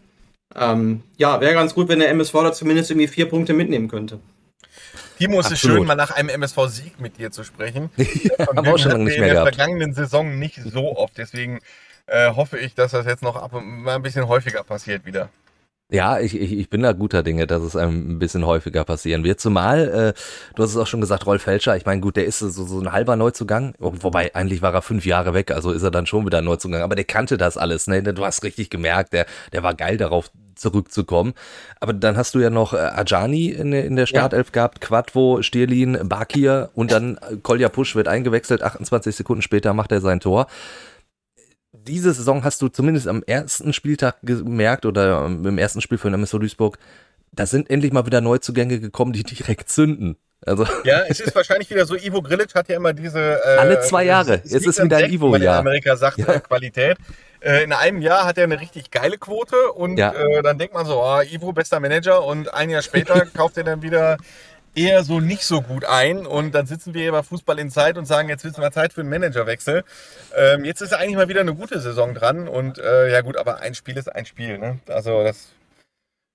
Ähm, 0.57 1.03
ja, 1.17 1.41
wäre 1.41 1.55
ganz 1.55 1.75
gut, 1.75 1.89
wenn 1.89 2.01
der 2.01 2.09
MSV 2.11 2.33
da 2.33 2.53
zumindest 2.53 2.91
irgendwie 2.91 3.07
vier 3.09 3.29
Punkte 3.29 3.53
mitnehmen 3.53 3.89
könnte. 3.89 4.19
Timo, 5.19 5.39
es 5.41 5.51
ist 5.51 5.61
schön, 5.61 5.85
mal 5.85 5.95
nach 5.95 6.11
einem 6.13 6.31
MSV-Sieg 6.31 6.99
mit 6.99 7.19
dir 7.19 7.31
zu 7.31 7.45
sprechen. 7.45 7.91
haben 8.39 8.65
wir 8.65 8.75
auch 8.75 8.79
schon 8.79 8.93
lange 8.93 9.05
nicht 9.05 9.17
in 9.17 9.21
mehr 9.21 9.35
der 9.35 9.43
gehabt. 9.43 9.55
vergangenen 9.55 9.93
Saison 9.95 10.39
nicht 10.39 10.61
so 10.65 10.97
oft. 10.97 11.19
Deswegen 11.19 11.61
äh, 12.07 12.31
hoffe 12.35 12.59
ich, 12.59 12.75
dass 12.75 12.93
das 12.93 13.07
jetzt 13.07 13.23
noch 13.23 13.37
ab 13.37 13.53
und 13.53 13.65
mal 13.67 13.97
ein 13.97 14.03
bisschen 14.03 14.27
häufiger 14.29 14.65
passiert 14.65 15.05
wieder. 15.05 15.29
Ja, 15.93 16.21
ich, 16.21 16.41
ich, 16.41 16.53
ich 16.53 16.71
bin 16.71 16.83
da 16.83 16.93
guter 16.93 17.23
Dinge, 17.25 17.49
dass 17.49 17.63
es 17.63 17.75
einem 17.75 18.13
ein 18.13 18.19
bisschen 18.21 18.47
häufiger 18.47 18.85
passieren 18.85 19.25
wird. 19.25 19.41
Zumal, 19.41 20.15
äh, 20.15 20.21
du 20.55 20.63
hast 20.63 20.71
es 20.71 20.77
auch 20.77 20.87
schon 20.87 21.01
gesagt, 21.01 21.27
Rolf 21.27 21.43
Felscher, 21.43 21.77
ich 21.77 21.85
meine, 21.85 22.01
gut, 22.01 22.17
der 22.17 22.27
ist 22.27 22.39
so, 22.39 22.49
so 22.51 22.79
ein 22.81 22.93
halber 22.93 23.17
Neuzugang, 23.17 23.75
wobei 23.79 24.33
eigentlich 24.35 24.63
war 24.63 24.73
er 24.73 24.83
fünf 24.83 25.05
Jahre 25.05 25.35
weg, 25.35 25.51
also 25.51 25.73
ist 25.73 25.83
er 25.83 25.91
dann 25.91 26.07
schon 26.07 26.25
wieder 26.25 26.39
ein 26.39 26.45
Neuzugang, 26.45 26.83
aber 26.83 26.95
der 26.95 27.05
kannte 27.05 27.37
das 27.39 27.57
alles, 27.57 27.89
ne? 27.89 28.03
Du 28.05 28.25
hast 28.25 28.45
richtig 28.45 28.71
gemerkt, 28.71 29.13
der, 29.13 29.27
der 29.53 29.65
war 29.65 29.75
geil 29.75 29.97
darauf 29.97 30.31
zurückzukommen. 30.55 31.33
Aber 31.81 31.93
dann 31.95 32.17
hast 32.17 32.35
du 32.35 32.39
ja 32.39 32.51
noch 32.51 32.75
äh, 32.75 32.77
Ajani 32.77 33.47
in, 33.49 33.71
der- 33.73 33.85
in 33.87 33.97
der 33.97 34.07
Startelf 34.07 34.53
gehabt, 34.53 34.81
Quadvo, 34.81 35.43
Stierlin, 35.43 35.99
Bakir 36.05 36.71
und 36.75 36.93
dann 36.93 37.17
äh, 37.17 37.37
Kolja 37.43 37.69
Pusch 37.69 37.97
wird 37.97 38.07
eingewechselt, 38.09 38.63
28 38.63 39.17
Sekunden 39.17 39.43
später 39.43 39.73
macht 39.75 39.91
er 39.91 40.01
sein 40.03 40.21
Tor 40.21 40.47
diese 41.73 42.13
Saison 42.13 42.45
hast 42.45 42.61
du 42.63 42.69
zumindest 42.69 43.07
am 43.09 43.23
ersten 43.27 43.73
Spieltag 43.73 44.17
gemerkt 44.23 44.87
oder 44.87 45.27
im 45.27 45.59
ersten 45.59 45.81
Spiel 45.81 45.99
von 45.99 46.13
MSV 46.13 46.39
Duisburg, 46.39 46.79
da 47.33 47.47
sind 47.47 47.71
endlich 47.71 47.93
mal 47.93 48.07
wieder 48.07 48.21
Neuzugänge 48.21 48.81
gekommen, 48.81 49.13
die 49.13 49.23
direkt 49.23 49.69
zünden. 49.69 50.17
Also 50.45 50.65
Ja, 50.85 51.03
es 51.07 51.21
ist 51.21 51.35
wahrscheinlich 51.35 51.71
wieder 51.71 51.87
so, 51.87 51.95
Ivo 51.95 52.23
Grilic 52.23 52.55
hat 52.55 52.69
ja 52.69 52.77
immer 52.77 52.93
diese... 52.93 53.41
Äh, 53.45 53.57
Alle 53.59 53.81
zwei 53.81 54.05
Jahre. 54.05 54.41
Jetzt 54.45 54.67
ist 54.67 54.79
wieder 54.83 54.85
ein 54.85 54.93
and 54.93 55.03
Sack, 55.03 55.13
Ivo, 55.13 55.27
wie 55.27 55.31
man 55.33 55.41
in 55.43 55.47
ja. 55.47 55.59
Amerika 55.59 55.97
sagt, 55.97 56.19
Ja. 56.19 56.27
äh, 56.35 56.41
Qualität. 56.41 56.97
Äh, 57.41 57.63
in 57.65 57.73
einem 57.73 58.03
Jahr 58.03 58.25
hat 58.27 58.37
er 58.37 58.45
eine 58.45 58.61
richtig 58.61 58.91
geile 58.91 59.17
Quote 59.19 59.73
und 59.73 59.97
Ja. 59.99 60.13
äh, 60.13 60.43
dann 60.43 60.59
denkt 60.59 60.75
man 60.75 60.87
so, 60.87 61.01
ah, 61.03 61.23
Ivo, 61.23 61.53
bester 61.53 61.79
Manager 61.79 62.25
und 62.25 62.53
ein 62.53 62.69
Jahr 62.71 62.83
später 62.83 63.27
kauft 63.37 63.57
er 63.59 63.65
dann 63.65 63.83
wieder 63.83 64.17
eher 64.75 65.03
so 65.05 65.21
nicht 65.21 65.45
so 65.45 65.63
gut 65.63 65.85
ein 65.85 66.27
und 66.27 66.55
dann 66.55 66.67
sitzen 66.67 66.95
wir 66.95 67.03
hier 67.03 67.13
bei 67.13 67.23
Fußball 67.23 67.59
in 67.59 67.71
Zeit 67.71 67.99
und 67.99 68.07
sagen, 68.07 68.29
jetzt 68.29 68.45
wissen 68.45 68.63
wir 68.63 68.71
Zeit 68.71 68.93
für 68.93 69.01
einen 69.01 69.11
Managerwechsel. 69.11 69.85
Ähm, 70.37 70.65
jetzt 70.65 70.81
ist 70.81 70.93
eigentlich 70.93 71.17
mal 71.17 71.29
wieder 71.29 71.41
eine 71.41 71.55
gute 71.55 71.81
Saison 71.81 72.15
dran 72.15 72.49
und 72.49 72.79
äh, 72.79 73.11
ja 73.11 73.21
gut, 73.21 73.37
aber 73.37 73.61
ein 73.61 73.75
Spiel 73.75 73.97
ist 73.97 74.09
ein 74.09 74.27
Spiel. 74.27 74.59
Ne? 74.59 74.79
Also 74.89 75.23
das 75.25 75.49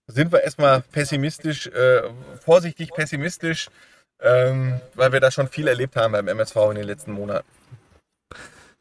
sind 0.07 0.31
wir 0.31 0.43
erstmal 0.43 0.81
pessimistisch, 0.81 1.67
äh, 1.67 2.03
vorsichtig 2.43 2.91
pessimistisch, 2.93 3.69
ähm, 4.19 4.79
weil 4.93 5.11
wir 5.11 5.19
da 5.19 5.31
schon 5.31 5.47
viel 5.47 5.67
erlebt 5.67 5.95
haben 5.95 6.11
beim 6.11 6.27
MSV 6.27 6.55
in 6.69 6.75
den 6.75 6.85
letzten 6.85 7.11
Monaten. 7.11 7.47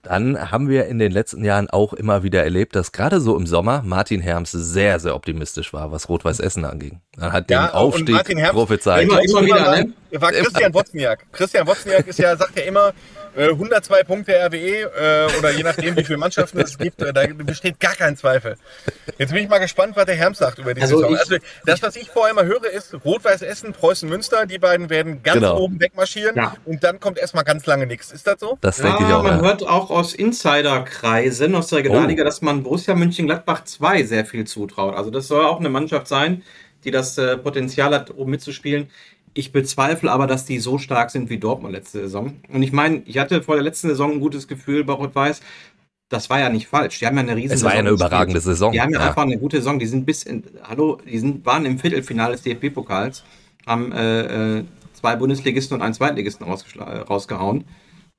Dann 0.04 0.50
haben 0.50 0.68
wir 0.68 0.86
in 0.86 0.98
den 0.98 1.10
letzten 1.12 1.44
Jahren 1.44 1.68
auch 1.70 1.92
immer 1.92 2.22
wieder 2.22 2.42
erlebt, 2.44 2.76
dass 2.76 2.92
gerade 2.92 3.20
so 3.20 3.36
im 3.36 3.46
Sommer 3.46 3.82
Martin 3.84 4.20
Herms 4.20 4.52
sehr, 4.52 5.00
sehr 5.00 5.14
optimistisch 5.14 5.72
war, 5.72 5.90
was 5.92 6.08
Rot-Weiß 6.08 6.40
Essen 6.40 6.64
anging. 6.64 7.00
Er 7.18 7.32
hat 7.32 7.50
den 7.50 7.54
Ja, 7.54 7.66
und 7.66 7.74
Aufstieg 7.74 8.10
Martin 8.14 8.38
Herms- 8.38 8.52
prophezeit. 8.52 9.02
Immer- 9.04 9.22
immer 9.22 9.44
wieder, 9.44 9.76
ne? 9.82 9.92
War 10.20 10.30
Christian 10.30 10.72
Wozniak. 10.74 11.24
Christian 11.32 11.66
Wozniak 11.66 12.06
ist 12.06 12.18
ja, 12.18 12.36
sagt 12.36 12.56
ja 12.56 12.64
immer, 12.64 12.92
102 13.36 14.02
Punkte 14.04 14.32
RWE 14.32 14.56
äh, 14.56 15.38
oder 15.38 15.50
je 15.50 15.62
nachdem, 15.62 15.96
wie 15.96 16.04
viele 16.04 16.18
Mannschaften 16.18 16.60
es 16.60 16.78
gibt, 16.78 17.02
äh, 17.02 17.12
da 17.12 17.26
besteht 17.26 17.80
gar 17.80 17.94
kein 17.94 18.16
Zweifel. 18.16 18.56
Jetzt 19.18 19.32
bin 19.32 19.42
ich 19.44 19.48
mal 19.48 19.58
gespannt, 19.58 19.96
was 19.96 20.06
der 20.06 20.14
Herms 20.14 20.38
sagt 20.38 20.58
über 20.58 20.74
die 20.74 20.82
Also 20.82 20.98
Saison. 20.98 21.12
ich- 21.14 21.18
Also 21.20 21.36
das, 21.66 21.82
was 21.82 21.96
ich 21.96 22.08
vorher 22.10 22.32
immer 22.32 22.44
höre, 22.44 22.64
ist 22.70 22.94
Rot-Weiß 23.04 23.42
Essen, 23.42 23.72
Preußen 23.72 24.08
Münster, 24.08 24.46
die 24.46 24.58
beiden 24.58 24.90
werden 24.90 25.22
ganz 25.22 25.36
Genau. 25.40 25.58
oben 25.58 25.80
wegmarschieren 25.80 26.36
Ja. 26.36 26.54
und 26.64 26.84
dann 26.84 27.00
kommt 27.00 27.18
erstmal 27.18 27.44
ganz 27.44 27.66
lange 27.66 27.86
nichts. 27.86 28.12
Ist 28.12 28.26
das 28.26 28.40
so? 28.40 28.58
Das 28.60 28.76
denke 28.76 29.02
ich 29.02 29.08
Ja, 29.08 29.18
auch. 29.18 29.22
man 29.22 29.38
Ja. 29.38 29.42
hört 29.42 29.62
auch 29.66 29.90
aus 29.90 30.14
Insiderkreisen 30.14 31.54
aus 31.54 31.68
der 31.68 31.78
Regionalliga, 31.78 32.22
Oh. 32.22 32.26
dass 32.26 32.42
man 32.42 32.62
Borussia 32.62 32.94
Mönchengladbach 32.94 33.64
2 33.64 34.02
sehr 34.04 34.24
viel 34.24 34.44
zutraut. 34.46 34.94
Also 34.96 35.10
das 35.10 35.28
soll 35.28 35.44
auch 35.44 35.58
eine 35.60 35.68
Mannschaft 35.68 36.08
sein, 36.08 36.42
die 36.84 36.90
das 36.90 37.16
äh, 37.18 37.36
Potenzial 37.38 37.94
hat, 37.94 38.10
um 38.10 38.28
mitzuspielen. 38.28 38.90
Ich 39.34 39.52
bezweifle 39.52 40.10
aber, 40.12 40.26
dass 40.26 40.44
die 40.44 40.60
so 40.60 40.78
stark 40.78 41.10
sind 41.10 41.28
wie 41.28 41.38
Dortmund 41.38 41.72
letzte 41.74 42.00
Saison. 42.00 42.34
Und 42.52 42.62
ich 42.62 42.72
meine, 42.72 43.02
ich 43.04 43.18
hatte 43.18 43.42
vor 43.42 43.56
der 43.56 43.64
letzten 43.64 43.88
Saison 43.88 44.12
ein 44.12 44.20
gutes 44.20 44.46
Gefühl 44.48 44.84
bei 44.84 44.92
Rot-Weiß. 44.92 45.40
Das 46.08 46.30
war 46.30 46.38
ja 46.38 46.48
nicht 46.50 46.68
falsch. 46.68 47.00
Die 47.00 47.06
haben 47.06 47.16
ja 47.16 47.22
eine 47.22 47.34
riesen 47.34 47.54
Es 47.54 47.64
war 47.64 47.72
ja 47.72 47.80
eine 47.80 47.90
überragende 47.90 48.34
gespielt. 48.34 48.54
Saison. 48.54 48.72
Die 48.72 48.80
haben 48.80 48.92
ja, 48.92 49.00
Ja. 49.00 49.08
einfach 49.08 49.22
eine 49.22 49.38
gute 49.38 49.56
Saison. 49.56 49.78
Die 49.80 49.86
sind 49.86 50.06
bis 50.06 50.22
in, 50.22 50.44
hallo, 50.62 50.98
die 51.04 51.18
sind, 51.18 51.44
waren 51.44 51.66
im 51.66 51.78
Viertelfinale 51.78 52.32
des 52.36 52.42
DFB-Pokals, 52.42 53.24
haben 53.66 53.90
äh, 53.92 54.58
äh, 54.58 54.64
zwei 54.92 55.16
Bundesligisten 55.16 55.76
und 55.76 55.82
einen 55.82 55.94
Zweitligisten 55.94 56.46
rausgehauen. 56.46 57.64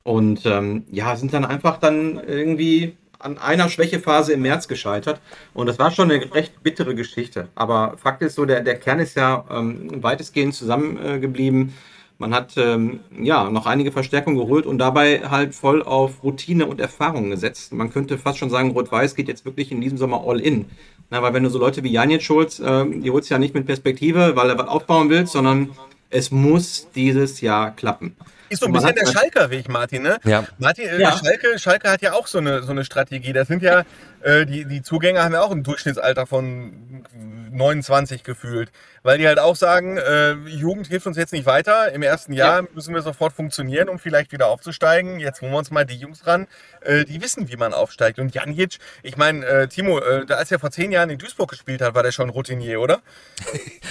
Und 0.03 0.45
ähm, 0.45 0.83
ja, 0.91 1.15
sind 1.15 1.33
dann 1.33 1.45
einfach 1.45 1.77
dann 1.79 2.19
irgendwie 2.27 2.95
an 3.19 3.37
einer 3.37 3.69
Schwächephase 3.69 4.33
im 4.33 4.41
März 4.41 4.67
gescheitert. 4.67 5.19
Und 5.53 5.67
das 5.67 5.79
war 5.79 5.91
schon 5.91 6.11
eine 6.11 6.33
recht 6.33 6.63
bittere 6.63 6.95
Geschichte. 6.95 7.49
Aber 7.55 7.95
Fakt 7.97 8.21
ist 8.21 8.35
so, 8.35 8.45
der, 8.45 8.61
der 8.61 8.79
Kern 8.79 8.99
ist 8.99 9.15
ja 9.15 9.45
ähm, 9.49 10.03
weitestgehend 10.03 10.53
zusammengeblieben. 10.53 11.69
Äh. 11.69 11.71
Man 12.17 12.33
hat 12.33 12.53
ähm, 12.55 13.01
ja 13.19 13.49
noch 13.49 13.65
einige 13.65 13.91
Verstärkungen 13.91 14.37
geholt 14.37 14.65
und 14.65 14.77
dabei 14.77 15.29
halt 15.29 15.53
voll 15.53 15.83
auf 15.83 16.23
Routine 16.23 16.65
und 16.65 16.79
Erfahrung 16.79 17.29
gesetzt. 17.29 17.73
Man 17.73 17.91
könnte 17.91 18.17
fast 18.17 18.37
schon 18.37 18.49
sagen, 18.49 18.71
Rot-Weiß 18.71 19.15
geht 19.15 19.27
jetzt 19.27 19.43
wirklich 19.43 19.71
in 19.71 19.81
diesem 19.81 19.97
Sommer 19.97 20.23
all 20.25 20.39
in. 20.39 20.65
Na, 21.09 21.21
weil 21.21 21.33
wenn 21.33 21.43
du 21.43 21.49
so 21.49 21.59
Leute 21.59 21.83
wie 21.83 21.91
Janic 21.91 22.27
holst, 22.29 22.61
ähm, 22.65 23.01
die 23.01 23.11
holst 23.11 23.29
du 23.29 23.33
ja 23.33 23.39
nicht 23.39 23.53
mit 23.53 23.65
Perspektive, 23.65 24.35
weil 24.35 24.49
er 24.49 24.57
was 24.57 24.67
aufbauen 24.67 25.09
willst, 25.09 25.33
sondern 25.33 25.71
es 26.09 26.31
muss 26.31 26.87
dieses 26.95 27.41
Jahr 27.41 27.75
klappen. 27.75 28.15
Ist 28.49 28.59
so 28.61 28.67
ein 28.67 28.73
bisschen 28.73 28.95
der 28.95 29.05
Schalker-Weg, 29.07 29.69
Martin, 29.69 30.03
ne? 30.03 30.17
Ja. 30.23 30.45
Martin, 30.57 30.87
äh, 30.87 30.99
Ja. 31.01 31.17
Schalke, 31.17 31.59
Schalke 31.59 31.89
hat 31.89 32.01
ja 32.01 32.13
auch 32.13 32.27
so 32.27 32.37
eine, 32.37 32.63
so 32.63 32.71
eine 32.71 32.85
Strategie. 32.85 33.33
Das 33.33 33.47
sind 33.47 33.61
ja, 33.63 33.83
äh, 34.21 34.45
die, 34.45 34.65
die 34.65 34.81
Zugänger 34.81 35.23
haben 35.23 35.33
ja 35.33 35.41
auch 35.41 35.51
ein 35.51 35.63
Durchschnittsalter 35.63 36.25
von 36.27 37.05
29 37.51 38.23
gefühlt. 38.23 38.71
Weil 39.03 39.19
die 39.19 39.27
halt 39.27 39.37
auch 39.37 39.55
sagen, 39.55 39.97
äh, 39.97 40.31
Jugend 40.47 40.87
hilft 40.87 41.05
uns 41.05 41.15
jetzt 41.15 41.31
nicht 41.31 41.45
weiter. 41.45 41.91
Im 41.93 42.01
ersten 42.01 42.33
Jahr 42.33 42.63
müssen 42.73 42.95
wir 42.95 43.03
sofort 43.03 43.33
funktionieren, 43.33 43.87
um 43.87 43.99
vielleicht 43.99 44.31
wieder 44.31 44.47
aufzusteigen. 44.47 45.19
Jetzt 45.19 45.41
holen 45.41 45.51
wir 45.51 45.59
uns 45.59 45.69
mal 45.69 45.85
die 45.85 45.95
Jungs 45.95 46.25
ran, 46.25 46.47
äh, 46.81 47.05
die 47.05 47.21
wissen, 47.21 47.47
wie 47.47 47.55
man 47.55 47.71
aufsteigt. 47.75 48.17
Und 48.17 48.33
Janic, 48.33 48.79
ich 49.03 49.15
meine, 49.15 49.45
äh, 49.45 49.67
Timo, 49.67 49.99
äh, 49.99 50.25
als 50.29 50.51
er 50.51 50.57
vor 50.57 50.71
zehn 50.71 50.91
Jahren 50.91 51.11
in 51.11 51.19
Duisburg 51.19 51.51
gespielt 51.51 51.81
hat, 51.81 51.93
war 51.93 52.01
der 52.01 52.11
schon 52.11 52.29
Routinier, 52.31 52.81
oder? 52.81 53.01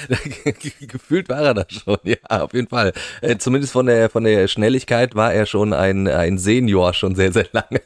Gefühlt 0.81 1.29
war 1.29 1.43
er 1.43 1.55
das 1.55 1.67
schon, 1.71 1.99
ja, 2.03 2.17
auf 2.29 2.53
jeden 2.53 2.69
Fall. 2.69 2.93
Äh, 3.21 3.37
zumindest 3.39 3.73
von 3.73 3.87
der, 3.87 4.11
von 4.11 4.25
der 4.25 4.44
Schnelligkeit 4.49 5.15
war 5.15 5.33
er 5.33 5.47
schon 5.47 5.73
ein, 5.73 6.09
ein 6.09 6.39
Senior 6.39 6.95
schon 6.95 7.15
sehr, 7.15 7.33
sehr 7.33 7.47
lange. 7.53 7.81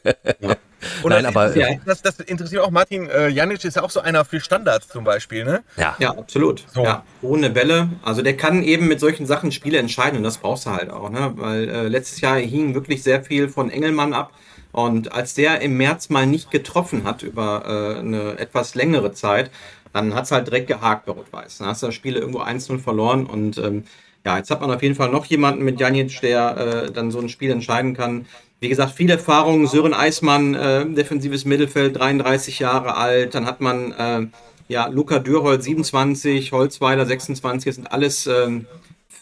Und 1.03 1.09
Nein, 1.09 1.23
das, 1.23 1.35
aber 1.35 1.57
ja. 1.57 1.67
das, 1.85 2.01
das 2.01 2.19
interessiert 2.19 2.61
auch 2.61 2.71
Martin. 2.71 3.09
Äh, 3.09 3.29
Janic 3.29 3.63
ist 3.63 3.75
ja 3.75 3.83
auch 3.83 3.89
so 3.89 3.99
einer 3.99 4.25
für 4.25 4.39
Standards 4.39 4.87
zum 4.87 5.03
Beispiel, 5.03 5.43
ne? 5.43 5.63
ja. 5.77 5.95
Ja, 5.99 6.11
absolut. 6.11 6.63
So. 6.73 6.83
Ja, 6.83 7.03
ohne 7.21 7.49
Bälle. 7.49 7.89
Also 8.03 8.21
der 8.21 8.37
kann 8.37 8.63
eben 8.63 8.87
mit 8.87 8.99
solchen 8.99 9.25
Sachen 9.25 9.51
Spiele 9.51 9.77
entscheiden 9.77 10.17
und 10.17 10.23
das 10.23 10.37
brauchst 10.37 10.65
du 10.65 10.71
halt 10.71 10.89
auch, 10.89 11.09
ne? 11.09 11.33
Weil 11.35 11.69
äh, 11.69 11.87
letztes 11.87 12.21
Jahr 12.21 12.37
hing 12.37 12.73
wirklich 12.73 13.03
sehr 13.03 13.23
viel 13.23 13.49
von 13.49 13.69
Engelmann 13.69 14.13
ab. 14.13 14.31
Und 14.71 15.13
als 15.13 15.33
der 15.33 15.61
im 15.61 15.77
März 15.77 16.09
mal 16.09 16.27
nicht 16.27 16.51
getroffen 16.51 17.03
hat 17.03 17.23
über 17.23 17.63
äh, 17.65 17.99
eine 17.99 18.37
etwas 18.37 18.75
längere 18.75 19.13
Zeit, 19.13 19.49
dann 19.93 20.13
hat's 20.13 20.31
halt 20.31 20.47
direkt 20.47 20.67
gehakt 20.67 21.05
bei 21.05 21.13
Rot-Weiß. 21.13 21.57
Dann 21.57 21.67
hast 21.67 21.81
du 21.81 21.87
das 21.87 21.95
Spiel 21.95 22.15
irgendwo 22.15 22.41
1-0 22.41 22.79
verloren 22.79 23.25
und 23.25 23.57
ähm, 23.57 23.85
ja, 24.25 24.37
jetzt 24.37 24.51
hat 24.51 24.61
man 24.61 24.71
auf 24.71 24.83
jeden 24.83 24.95
Fall 24.95 25.09
noch 25.09 25.25
jemanden 25.25 25.63
mit 25.63 25.79
Janic, 25.79 26.19
der 26.21 26.57
äh, 26.57 26.91
dann 26.91 27.11
so 27.11 27.19
ein 27.19 27.29
Spiel 27.29 27.51
entscheiden 27.51 27.93
kann. 27.93 28.25
Wie 28.59 28.67
gesagt, 28.67 28.91
viel 28.91 29.09
Erfahrung. 29.09 29.67
Sören 29.67 29.93
Eismann, 29.93 30.53
äh, 30.53 30.85
defensives 30.85 31.45
Mittelfeld, 31.45 31.97
33 31.97 32.59
Jahre 32.59 32.95
alt. 32.95 33.33
Dann 33.33 33.45
hat 33.45 33.61
man 33.61 33.91
äh, 33.93 34.27
ja 34.67 34.87
Luca 34.87 35.19
Dürholz, 35.19 35.63
27, 35.63 36.51
Holzweiler, 36.51 37.05
26. 37.05 37.69
Das 37.69 37.75
sind 37.75 37.91
alles 37.91 38.27
ähm, 38.27 38.65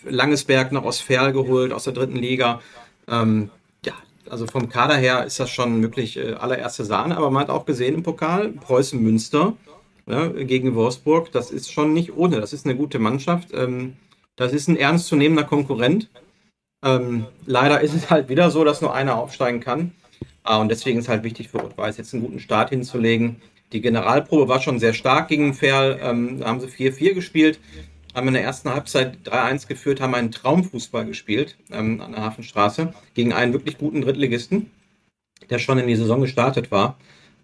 Langesberg 0.04 0.72
noch 0.72 0.84
aus 0.84 1.00
Ferl 1.00 1.34
geholt, 1.34 1.72
aus 1.72 1.84
der 1.84 1.93
dritten 1.93 2.18
Liga. 2.18 2.62
Ähm, 3.08 3.52
ja, 3.86 3.93
also 4.28 4.48
vom 4.48 4.70
Kader 4.70 4.95
her 4.95 5.26
ist 5.26 5.39
das 5.39 5.52
schon 5.52 5.84
wirklich 5.84 6.18
äh, 6.18 6.34
allererste 6.34 6.86
Sahne. 6.86 7.18
Aber 7.18 7.30
man 7.30 7.43
hat 7.43 7.50
auch 7.52 7.68
gesehen 7.68 7.93
im 7.93 8.04
Pokal, 8.04 8.50
Preußen 8.50 9.00
Münster 9.00 9.54
ja, 10.08 10.28
gegen 10.28 10.74
Wolfsburg, 10.74 11.32
das 11.32 11.52
ist 11.52 11.72
schon 11.72 11.93
nicht 11.93 12.16
ohne. 12.16 12.39
Das 12.41 12.54
ist 12.54 12.66
eine 12.66 12.76
gute 12.76 12.98
Mannschaft. 12.98 13.50
Ähm, 13.54 13.98
das 14.38 14.54
ist 14.54 14.70
ein 14.70 14.78
ernstzunehmender 14.78 15.44
Konkurrent. 15.44 16.10
Ähm, 16.86 17.26
leider 17.46 17.82
ist 17.82 17.94
es 17.94 18.10
halt 18.10 18.30
wieder 18.30 18.50
so, 18.50 18.64
dass 18.64 18.82
nur 18.82 18.94
einer 18.94 19.18
aufsteigen 19.18 19.60
kann. 19.60 19.92
Ah, 20.44 20.62
und 20.62 20.70
deswegen 20.70 21.00
ist 21.00 21.10
halt 21.10 21.24
wichtig 21.24 21.50
für 21.50 21.58
Rot-Weiß, 21.58 21.98
jetzt 21.98 22.14
einen 22.14 22.24
guten 22.24 22.40
Start 22.40 22.70
hinzulegen. 22.70 23.42
Die 23.74 23.82
Generalprobe 23.82 24.48
war 24.48 24.62
schon 24.62 24.80
sehr 24.80 24.94
stark 24.94 25.28
gegen 25.28 25.54
Ferl. 25.54 26.00
Ähm, 26.02 26.40
da 26.40 26.46
haben 26.46 26.62
sie 26.62 26.68
4-4 26.68 27.16
gespielt, 27.16 27.60
haben 28.16 28.30
in 28.30 28.36
der 28.36 28.44
ersten 28.44 28.70
Halbzeit 28.70 29.18
3-1 29.26 29.68
geführt, 29.68 30.00
haben 30.00 30.16
einen 30.16 30.32
Traumfußball 30.32 31.06
gespielt 31.06 31.58
ähm, 31.72 32.00
an 32.00 32.14
der 32.14 32.22
Hafenstraße 32.22 32.94
gegen 33.14 33.34
einen 33.34 33.52
wirklich 33.52 33.78
guten 33.78 34.02
Drittligisten, 34.02 34.72
der 35.50 35.60
schon 35.60 35.80
in 35.80 35.88
die 35.88 35.98
Saison 35.98 36.22
gestartet 36.22 36.72
war. 36.72 36.98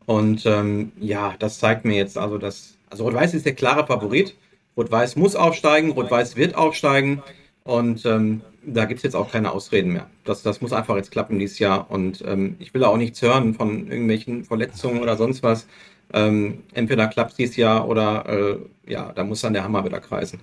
Und 0.05 0.45
ähm, 0.45 0.93
ja, 0.99 1.35
das 1.39 1.59
zeigt 1.59 1.83
mir 1.85 1.95
jetzt 1.95 2.17
also, 2.17 2.37
dass 2.37 2.77
also 2.89 3.05
Rot-Weiß 3.05 3.33
ist 3.33 3.45
der 3.45 3.55
klare 3.55 3.85
Favorit. 3.85 4.35
Rot-Weiß 4.77 5.15
muss 5.15 5.35
aufsteigen, 5.35 5.91
Rot-Weiß 5.91 6.35
wird 6.35 6.55
aufsteigen. 6.55 7.23
Und 7.63 8.05
ähm, 8.05 8.41
da 8.65 8.85
gibt 8.85 8.99
es 8.99 9.03
jetzt 9.03 9.15
auch 9.15 9.31
keine 9.31 9.51
Ausreden 9.51 9.93
mehr. 9.93 10.07
Das, 10.25 10.43
das 10.43 10.61
muss 10.61 10.73
einfach 10.73 10.95
jetzt 10.95 11.11
klappen 11.11 11.39
dieses 11.39 11.59
Jahr. 11.59 11.89
Und 11.89 12.23
ähm, 12.25 12.55
ich 12.59 12.73
will 12.73 12.83
auch 12.83 12.97
nichts 12.97 13.21
hören 13.21 13.53
von 13.53 13.87
irgendwelchen 13.89 14.43
Verletzungen 14.45 15.01
oder 15.01 15.15
sonst 15.17 15.43
was. 15.43 15.67
Ähm, 16.13 16.63
entweder 16.73 17.07
klappt 17.07 17.31
es 17.31 17.37
dieses 17.37 17.55
Jahr 17.55 17.87
oder 17.87 18.25
äh, 18.27 18.91
ja, 18.91 19.11
da 19.13 19.23
muss 19.23 19.41
dann 19.41 19.53
der 19.53 19.63
Hammer 19.63 19.85
wieder 19.85 19.99
kreisen. 19.99 20.39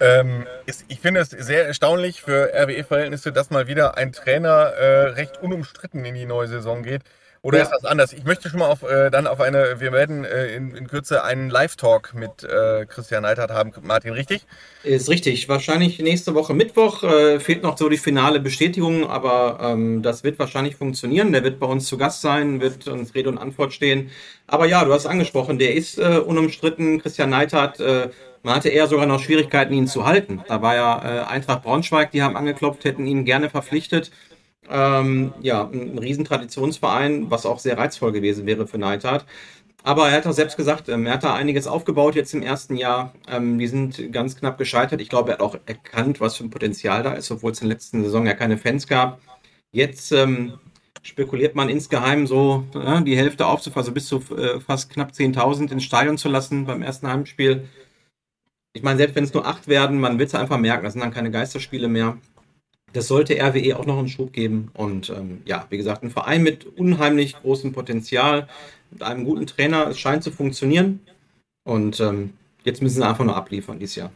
Ähm, 0.00 0.46
ist, 0.64 0.86
ich 0.88 1.00
finde 1.00 1.20
es 1.20 1.28
sehr 1.28 1.66
erstaunlich 1.66 2.22
für 2.22 2.52
RWE-Verhältnisse, 2.54 3.32
dass 3.32 3.50
mal 3.50 3.66
wieder 3.66 3.98
ein 3.98 4.12
Trainer 4.12 4.50
äh, 4.50 5.08
recht 5.10 5.42
unumstritten 5.42 6.04
in 6.04 6.14
die 6.14 6.24
neue 6.24 6.48
Saison 6.48 6.82
geht. 6.82 7.02
Oder 7.42 7.58
Ja. 7.58 7.64
ist 7.64 7.70
das 7.70 7.84
anders? 7.86 8.12
Ich 8.12 8.24
möchte 8.24 8.50
schon 8.50 8.58
mal 8.58 8.68
auf, 8.68 8.82
äh, 8.82 9.10
dann 9.10 9.26
auf 9.26 9.40
eine, 9.40 9.80
wir 9.80 9.92
werden 9.92 10.24
äh, 10.26 10.54
in, 10.54 10.74
in 10.74 10.86
Kürze 10.88 11.24
einen 11.24 11.48
Live-Talk 11.48 12.12
mit 12.14 12.44
äh, 12.44 12.84
Christian 12.84 13.22
Neidhardt 13.22 13.50
haben. 13.50 13.72
Martin, 13.82 14.12
richtig? 14.12 14.46
Ist 14.82 15.08
richtig. 15.08 15.48
Wahrscheinlich 15.48 15.98
nächste 16.00 16.34
Woche 16.34 16.52
Mittwoch. 16.52 17.02
Äh, 17.02 17.40
fehlt 17.40 17.62
noch 17.62 17.78
so 17.78 17.88
die 17.88 17.96
finale 17.96 18.40
Bestätigung, 18.40 19.08
aber 19.08 19.58
ähm, 19.62 20.02
das 20.02 20.22
wird 20.22 20.38
wahrscheinlich 20.38 20.76
funktionieren. 20.76 21.32
Der 21.32 21.42
wird 21.42 21.58
bei 21.58 21.66
uns 21.66 21.86
zu 21.86 21.96
Gast 21.96 22.20
sein, 22.20 22.60
wird 22.60 22.86
uns 22.88 23.14
Rede 23.14 23.30
und 23.30 23.38
Antwort 23.38 23.72
stehen. 23.72 24.10
Aber 24.46 24.66
ja, 24.66 24.84
du 24.84 24.92
hast 24.92 25.06
angesprochen, 25.06 25.58
der 25.58 25.74
ist 25.74 25.98
äh, 25.98 26.18
unumstritten. 26.18 27.00
Christian 27.00 27.30
Neidhardt, 27.30 27.80
äh, 27.80 28.10
man 28.42 28.54
hatte 28.54 28.68
eher 28.68 28.86
sogar 28.86 29.06
noch 29.06 29.20
Schwierigkeiten, 29.22 29.72
ihn 29.72 29.86
zu 29.86 30.04
halten. 30.06 30.42
Da 30.48 30.60
war 30.62 30.74
ja 30.74 31.26
Eintracht 31.26 31.62
Braunschweig, 31.62 32.10
die 32.10 32.22
haben 32.22 32.36
angeklopft, 32.36 32.84
hätten 32.84 33.06
ihn 33.06 33.24
gerne 33.26 33.50
verpflichtet. 33.50 34.10
Ähm, 34.68 35.32
ja, 35.40 35.64
ein, 35.68 35.94
ein 35.94 35.98
Riesentraditionsverein, 35.98 37.30
was 37.30 37.46
auch 37.46 37.58
sehr 37.58 37.78
reizvoll 37.78 38.12
gewesen 38.12 38.46
wäre 38.46 38.66
für 38.66 38.78
Neidhardt. 38.78 39.26
Aber 39.82 40.08
er 40.10 40.16
hat 40.18 40.26
auch 40.26 40.32
selbst 40.32 40.56
gesagt, 40.56 40.88
ähm, 40.88 41.06
er 41.06 41.14
hat 41.14 41.24
da 41.24 41.34
einiges 41.34 41.66
aufgebaut 41.66 42.14
jetzt 42.14 42.34
im 42.34 42.42
ersten 42.42 42.76
Jahr. 42.76 43.14
Ähm, 43.28 43.58
die 43.58 43.66
sind 43.66 44.12
ganz 44.12 44.36
knapp 44.36 44.58
gescheitert. 44.58 45.00
Ich 45.00 45.08
glaube, 45.08 45.30
er 45.30 45.34
hat 45.34 45.40
auch 45.40 45.56
erkannt, 45.66 46.20
was 46.20 46.36
für 46.36 46.44
ein 46.44 46.50
Potenzial 46.50 47.02
da 47.02 47.12
ist, 47.14 47.30
obwohl 47.30 47.52
es 47.52 47.60
in 47.60 47.68
der 47.68 47.76
letzten 47.76 48.04
Saison 48.04 48.26
ja 48.26 48.34
keine 48.34 48.58
Fans 48.58 48.86
gab. 48.86 49.20
Jetzt 49.72 50.12
ähm, 50.12 50.58
spekuliert 51.02 51.54
man 51.54 51.68
insgeheim 51.68 52.26
so, 52.26 52.66
äh, 52.74 53.02
die 53.02 53.16
Hälfte 53.16 53.46
aufzufassen, 53.46 53.80
also 53.80 53.92
bis 53.92 54.06
zu 54.06 54.18
äh, 54.36 54.60
fast 54.60 54.90
knapp 54.90 55.12
10.000 55.12 55.72
ins 55.72 55.84
Stadion 55.84 56.18
zu 56.18 56.28
lassen 56.28 56.66
beim 56.66 56.82
ersten 56.82 57.08
Heimspiel. 57.08 57.68
Ich 58.72 58.82
meine, 58.82 58.98
selbst 58.98 59.16
wenn 59.16 59.24
es 59.24 59.34
nur 59.34 59.46
acht 59.46 59.66
werden, 59.66 59.98
man 59.98 60.18
wird 60.18 60.28
es 60.28 60.34
einfach 60.34 60.58
merken, 60.58 60.84
das 60.84 60.92
sind 60.92 61.02
dann 61.02 61.12
keine 61.12 61.30
Geisterspiele 61.30 61.88
mehr. 61.88 62.18
Das 62.92 63.06
sollte 63.08 63.34
RWE 63.40 63.76
auch 63.78 63.86
noch 63.86 63.98
einen 63.98 64.08
Schub 64.08 64.32
geben. 64.32 64.70
Und 64.74 65.10
ähm, 65.10 65.42
ja, 65.46 65.66
wie 65.70 65.76
gesagt, 65.76 66.02
ein 66.02 66.10
Verein 66.10 66.42
mit 66.42 66.66
unheimlich 66.78 67.36
großem 67.40 67.72
Potenzial, 67.72 68.48
mit 68.90 69.02
einem 69.02 69.24
guten 69.24 69.46
Trainer. 69.46 69.88
Es 69.88 69.98
scheint 69.98 70.24
zu 70.24 70.30
funktionieren. 70.32 71.00
Und 71.64 72.00
ähm, 72.00 72.32
jetzt 72.64 72.82
müssen 72.82 72.96
sie 72.96 73.06
einfach 73.06 73.24
nur 73.24 73.36
abliefern 73.36 73.78
dieses 73.78 73.96
Jahr. 73.96 74.10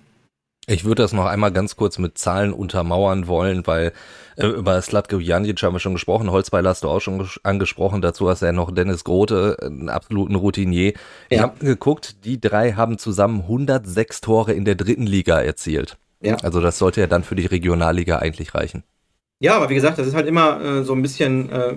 Ich 0.66 0.84
würde 0.86 1.02
das 1.02 1.12
noch 1.12 1.26
einmal 1.26 1.52
ganz 1.52 1.76
kurz 1.76 1.98
mit 1.98 2.16
Zahlen 2.16 2.54
untermauern 2.54 3.26
wollen, 3.26 3.66
weil 3.66 3.92
äh, 4.36 4.46
über 4.46 4.80
Slatko 4.80 5.18
Janic 5.18 5.62
haben 5.62 5.74
wir 5.74 5.78
schon 5.78 5.92
gesprochen, 5.92 6.30
Holzweiler 6.30 6.70
hast 6.70 6.84
du 6.84 6.88
auch 6.88 7.00
schon 7.00 7.20
ges- 7.20 7.38
angesprochen, 7.42 8.00
dazu 8.00 8.30
hast 8.30 8.40
du 8.40 8.46
ja 8.46 8.52
noch 8.52 8.70
Dennis 8.74 9.04
Grote, 9.04 9.58
einen 9.60 9.90
absoluten 9.90 10.36
Routinier. 10.36 10.94
Ich 11.28 11.36
Ja. 11.36 11.42
habe 11.42 11.58
geguckt, 11.62 12.24
die 12.24 12.40
drei 12.40 12.72
haben 12.72 12.96
zusammen 12.96 13.42
106 13.42 14.22
Tore 14.22 14.54
in 14.54 14.64
der 14.64 14.74
dritten 14.74 15.06
Liga 15.06 15.38
erzielt. 15.38 15.98
Ja. 16.24 16.36
Also 16.42 16.60
das 16.60 16.78
sollte 16.78 17.00
ja 17.00 17.06
dann 17.06 17.22
für 17.24 17.34
die 17.34 17.46
Regionalliga 17.46 18.18
eigentlich 18.18 18.54
reichen. 18.54 18.82
Ja, 19.40 19.56
aber 19.56 19.68
wie 19.68 19.74
gesagt, 19.74 19.98
das 19.98 20.06
ist 20.06 20.14
halt 20.14 20.26
immer 20.26 20.60
äh, 20.60 20.84
so 20.84 20.94
ein 20.94 21.02
bisschen 21.02 21.50
äh, 21.50 21.74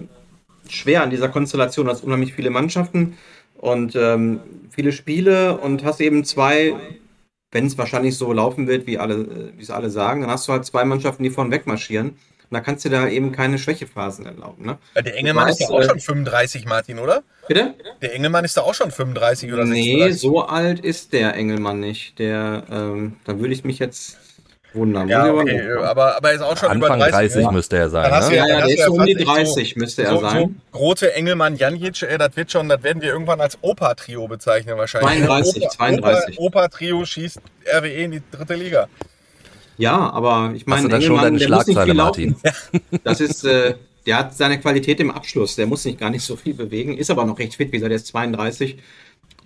schwer 0.70 1.04
an 1.04 1.10
dieser 1.10 1.30
Konstellation. 1.30 1.86
Du 1.88 1.92
hast 1.92 2.04
unheimlich 2.04 2.34
viele 2.34 2.50
Mannschaften 2.50 3.18
und 3.58 3.96
ähm, 3.96 4.40
viele 4.70 4.92
Spiele 4.92 5.58
und 5.58 5.84
hast 5.84 6.00
eben 6.00 6.24
zwei, 6.24 6.76
wenn 7.52 7.66
es 7.66 7.78
wahrscheinlich 7.78 8.18
so 8.18 8.32
laufen 8.32 8.68
wird, 8.68 8.88
wie 8.88 8.98
alle, 8.98 9.16
äh, 9.16 9.58
wie 9.58 9.64
es 9.64 9.72
alle 9.72 9.90
sagen, 9.90 10.22
dann 10.22 10.30
hast 10.30 10.48
du 10.48 10.54
halt 10.54 10.66
zwei 10.66 10.86
Mannschaften, 10.86 11.24
die 11.24 11.30
vorn 11.30 11.52
wegmarschieren. 11.52 12.10
Und 12.50 12.54
da 12.56 12.62
kannst 12.62 12.86
du 12.86 12.90
da 12.90 13.10
eben 13.10 13.34
keine 13.34 13.58
Schwächephasen 13.58 14.26
erlauben. 14.26 14.66
Ne? 14.66 14.78
Äh, 14.94 15.04
Der 15.04 15.18
Engelmann 15.18 15.50
ist 15.50 15.60
ja 15.60 15.68
auch 15.68 15.82
äh, 15.82 15.90
schon 15.90 16.00
35, 16.00 16.66
Martin, 16.66 17.00
oder? 17.00 17.24
Bitte? 17.50 17.74
Der 18.02 18.14
Engelmann 18.16 18.46
ist 18.46 18.56
da 18.56 18.62
auch 18.62 18.74
schon 18.74 18.92
35 18.92 19.52
oder 19.52 19.66
Nee, 19.66 19.98
36. 19.98 20.22
so 20.22 20.42
alt 20.44 20.80
ist 20.80 21.12
der 21.12 21.34
Engelmann 21.36 21.82
nicht. 21.82 22.20
Der, 22.20 22.64
ähm, 22.72 23.18
da 23.26 23.40
würde 23.40 23.54
ich 23.54 23.66
mich 23.66 23.80
jetzt 23.80 24.18
wundern. 24.78 25.10
Ja, 25.10 25.30
okay, 25.34 25.62
aber, 25.84 26.16
aber 26.16 26.30
er 26.30 26.36
ist 26.36 26.42
auch 26.42 26.56
schon 26.56 26.70
Anfang 26.70 26.98
über 26.98 27.10
30. 27.10 27.12
30 27.34 27.44
ja. 27.44 27.52
müsste 27.52 27.78
er 27.78 27.90
sein. 27.90 28.10
Ne? 28.10 28.36
Ja, 28.36 28.48
ja, 28.48 28.58
der 28.66 28.70
ist 28.70 28.86
so 28.86 28.94
um 28.94 29.06
die 29.06 29.16
fast 29.26 29.58
echt 29.58 29.58
30, 29.58 29.76
müsste 29.76 30.04
er 30.04 30.10
so, 30.12 30.22
sein. 30.22 30.56
So 30.72 30.78
große 30.80 31.14
Engelmann 31.14 31.56
Janic, 31.58 32.02
ey, 32.04 32.18
das 32.18 32.36
wird 32.38 32.52
schon, 32.52 32.70
das 32.70 32.84
werden 32.84 33.02
wir 33.02 33.10
irgendwann 33.10 33.42
als 33.42 33.58
Opa-Trio 33.62 34.28
bezeichnen 34.28 34.78
wahrscheinlich. 34.78 35.26
32, 35.26 35.64
Opa- 35.64 35.70
32. 35.70 36.38
Opa- 36.38 36.42
Opa-Trio 36.42 37.06
schießt 37.06 37.42
RWE 37.76 37.90
in 37.90 38.12
die 38.12 38.22
dritte 38.32 38.56
Liga. 38.56 38.88
Ja, 39.78 40.10
aber 40.12 40.52
ich 40.56 40.62
Hast 40.62 40.68
meine, 40.68 40.84
du 40.84 40.90
da 40.90 41.02
schon 41.02 41.34
nicht 41.34 41.44
Schlagzeile, 41.46 41.84
viel 41.84 41.94
Martin? 41.94 42.36
laufen. 42.44 42.82
Das 43.04 43.20
ist, 43.22 43.44
äh, 43.44 43.76
der 44.06 44.18
hat 44.18 44.36
seine 44.36 44.60
Qualität 44.60 45.00
im 45.00 45.12
Abschluss. 45.12 45.56
Der 45.56 45.68
muss 45.68 45.84
sich 45.84 45.98
gar 45.98 46.10
nicht 46.10 46.24
so 46.24 46.36
viel 46.36 46.54
bewegen, 46.54 46.98
ist 46.98 47.12
aber 47.12 47.26
noch 47.26 47.38
recht 47.38 47.56
fit, 47.56 47.72
wie 47.72 47.78
gesagt, 47.78 47.92
der 47.92 47.98
ist 47.98 48.08
32. 48.08 48.78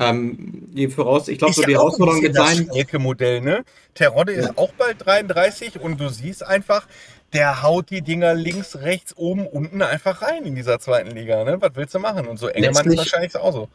Ähm, 0.02 0.68
die 0.74 0.88
Voraus, 0.88 1.28
ich 1.28 1.38
glaube, 1.38 1.54
so 1.54 1.62
die 1.62 1.72
ja 1.72 1.78
Herausforderung 1.78 2.24
wird 2.24 2.36
das 2.36 2.56
sein. 2.56 2.68
Schalke-Modell, 2.74 3.42
ne? 3.42 3.64
Terodde 3.94 4.34
ist 4.34 4.58
auch 4.58 4.72
bald 4.74 5.06
33 5.06 5.80
und 5.80 6.00
du 6.00 6.10
siehst 6.10 6.44
einfach, 6.44 6.88
der 7.34 7.62
haut 7.62 7.90
die 7.92 8.02
Dinger 8.02 8.34
links, 8.34 8.78
rechts, 8.78 9.16
oben, 9.16 9.46
unten 9.48 9.82
einfach 9.82 10.22
rein 10.22 10.44
in 10.44 10.56
dieser 10.56 10.80
zweiten 10.80 11.12
Liga. 11.12 11.44
Ne? 11.44 11.58
Was 11.62 11.72
willst 11.76 11.94
du 11.96 12.00
machen? 12.00 12.28
Und 12.28 12.38
so 12.38 12.48
Engelmann 12.48 12.86
ist 12.88 12.98
wahrscheinlich 12.98 13.36
auch 13.38 13.54
so. 13.54 13.70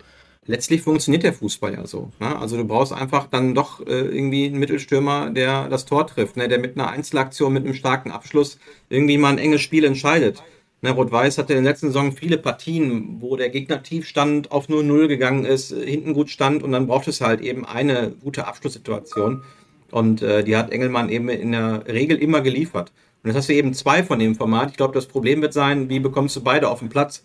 Letztlich 0.48 0.82
funktioniert 0.82 1.24
der 1.24 1.32
Fußball 1.32 1.74
ja 1.74 1.86
so. 1.86 2.10
Ne? 2.20 2.38
Also 2.38 2.56
du 2.56 2.64
brauchst 2.64 2.92
einfach 2.92 3.26
dann 3.26 3.54
doch 3.54 3.80
äh, 3.80 3.92
irgendwie 3.92 4.46
einen 4.46 4.58
Mittelstürmer, 4.58 5.30
der 5.30 5.68
das 5.68 5.86
Tor 5.86 6.06
trifft, 6.06 6.36
ne? 6.36 6.48
der 6.48 6.58
mit 6.58 6.76
einer 6.76 6.88
Einzelaktion, 6.88 7.52
mit 7.52 7.64
einem 7.64 7.74
starken 7.74 8.10
Abschluss 8.10 8.58
irgendwie 8.88 9.18
mal 9.18 9.30
ein 9.30 9.38
enges 9.38 9.60
Spiel 9.60 9.84
entscheidet. 9.84 10.42
Ne, 10.86 10.92
Rot-Weiß 10.92 11.38
hatte 11.38 11.52
in 11.54 11.64
der 11.64 11.72
letzten 11.72 11.88
Saison 11.88 12.12
viele 12.12 12.38
Partien, 12.38 13.16
wo 13.20 13.36
der 13.36 13.48
Gegner 13.48 13.82
tief 13.82 14.06
stand, 14.06 14.52
auf 14.52 14.68
0-0 14.68 15.08
gegangen 15.08 15.44
ist, 15.44 15.74
hinten 15.74 16.14
gut 16.14 16.30
stand 16.30 16.62
und 16.62 16.70
dann 16.70 16.86
braucht 16.86 17.08
es 17.08 17.20
halt 17.20 17.40
eben 17.40 17.66
eine 17.66 18.12
gute 18.22 18.46
Abschlusssituation. 18.46 19.42
Und 19.90 20.22
äh, 20.22 20.44
die 20.44 20.56
hat 20.56 20.70
Engelmann 20.70 21.08
eben 21.08 21.28
in 21.28 21.50
der 21.50 21.88
Regel 21.88 22.18
immer 22.18 22.40
geliefert. 22.40 22.92
Und 23.22 23.30
jetzt 23.30 23.36
hast 23.36 23.48
du 23.48 23.54
eben 23.54 23.74
zwei 23.74 24.04
von 24.04 24.20
dem 24.20 24.36
Format. 24.36 24.70
Ich 24.70 24.76
glaube, 24.76 24.94
das 24.94 25.06
Problem 25.06 25.42
wird 25.42 25.52
sein, 25.52 25.88
wie 25.88 25.98
bekommst 25.98 26.36
du 26.36 26.40
beide 26.44 26.68
auf 26.68 26.78
den 26.78 26.88
Platz? 26.88 27.24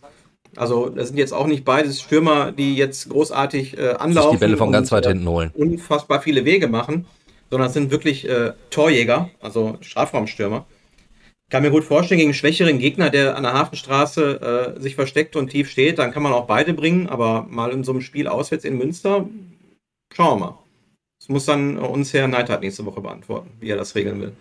Also, 0.56 0.90
das 0.90 1.10
sind 1.10 1.18
jetzt 1.18 1.32
auch 1.32 1.46
nicht 1.46 1.64
beides 1.64 2.02
Stürmer, 2.02 2.52
die 2.52 2.76
jetzt 2.76 3.10
großartig 3.10 3.78
äh, 3.78 3.92
anlaufen. 3.92 4.32
Sich 4.32 4.40
die 4.40 4.46
Bälle 4.46 4.58
von 4.58 4.72
ganz 4.72 4.92
weit 4.92 5.06
äh, 5.06 5.10
hinten 5.10 5.28
holen. 5.28 5.52
Unfassbar 5.54 6.20
viele 6.24 6.46
Wege 6.46 6.68
machen, 6.68 7.06
sondern 7.52 7.68
es 7.68 7.74
sind 7.74 7.92
wirklich 7.92 8.28
äh, 8.28 8.54
Torjäger, 8.72 9.30
also 9.40 9.78
Strafraumstürmer. 9.82 10.66
Ich 11.52 11.54
kann 11.54 11.64
mir 11.64 11.70
gut 11.70 11.84
vorstellen, 11.84 12.20
gegen 12.20 12.30
einen 12.30 12.34
schwächeren 12.34 12.80
Gegner, 12.80 13.10
der 13.10 13.36
an 13.36 13.44
der 13.44 13.52
Hafenstraße 13.52 14.76
äh, 14.78 14.80
sich 14.80 14.96
versteckt 14.96 15.36
und 15.36 15.50
tief 15.50 15.70
steht, 15.70 16.00
dann 16.00 16.14
kann 16.14 16.24
man 16.24 16.32
auch 16.32 16.48
beide 16.48 16.74
bringen, 16.74 17.10
aber 17.10 17.46
mal 17.50 17.74
in 17.74 17.84
so 17.84 17.92
einem 17.92 18.00
Spiel 18.00 18.30
auswärts 18.30 18.64
in 18.64 18.78
Münster, 18.78 19.28
schauen 20.14 20.40
wir 20.40 20.46
mal. 20.46 20.60
Das 21.20 21.28
muss 21.28 21.44
dann 21.44 21.78
uns 21.78 22.14
Herr 22.14 22.30
Neidhardt 22.30 22.62
nächste 22.62 22.86
Woche 22.86 23.02
beantworten, 23.02 23.52
wie 23.60 23.68
er 23.68 23.76
das 23.76 23.96
regeln 23.96 24.22
will. 24.22 24.32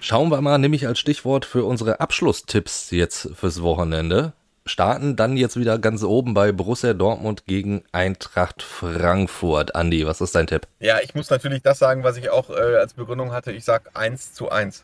Schauen 0.00 0.28
wir 0.28 0.40
mal 0.40 0.58
nämlich 0.58 0.88
als 0.88 0.98
Stichwort 0.98 1.44
für 1.44 1.64
unsere 1.64 2.00
Abschlusstipps 2.00 2.90
jetzt 2.90 3.30
fürs 3.36 3.62
Wochenende. 3.62 4.32
Starten 4.66 5.14
dann 5.14 5.36
jetzt 5.36 5.56
wieder 5.56 5.78
ganz 5.78 6.02
oben 6.02 6.34
bei 6.34 6.50
Borussia 6.50 6.94
Dortmund 6.94 7.46
gegen 7.46 7.84
Eintracht 7.92 8.64
Frankfurt. 8.64 9.76
Andi, 9.76 10.04
was 10.04 10.20
ist 10.20 10.34
dein 10.34 10.48
Tipp? 10.48 10.66
Ja, 10.80 10.98
ich 11.00 11.14
muss 11.14 11.30
natürlich 11.30 11.62
das 11.62 11.78
sagen, 11.78 12.02
was 12.02 12.16
ich 12.16 12.28
auch 12.28 12.50
äh, 12.50 12.54
als 12.54 12.94
Begründung 12.94 13.30
hatte. 13.30 13.52
Ich 13.52 13.64
sag 13.64 13.96
1 13.96 14.34
zu 14.34 14.50
1. 14.50 14.82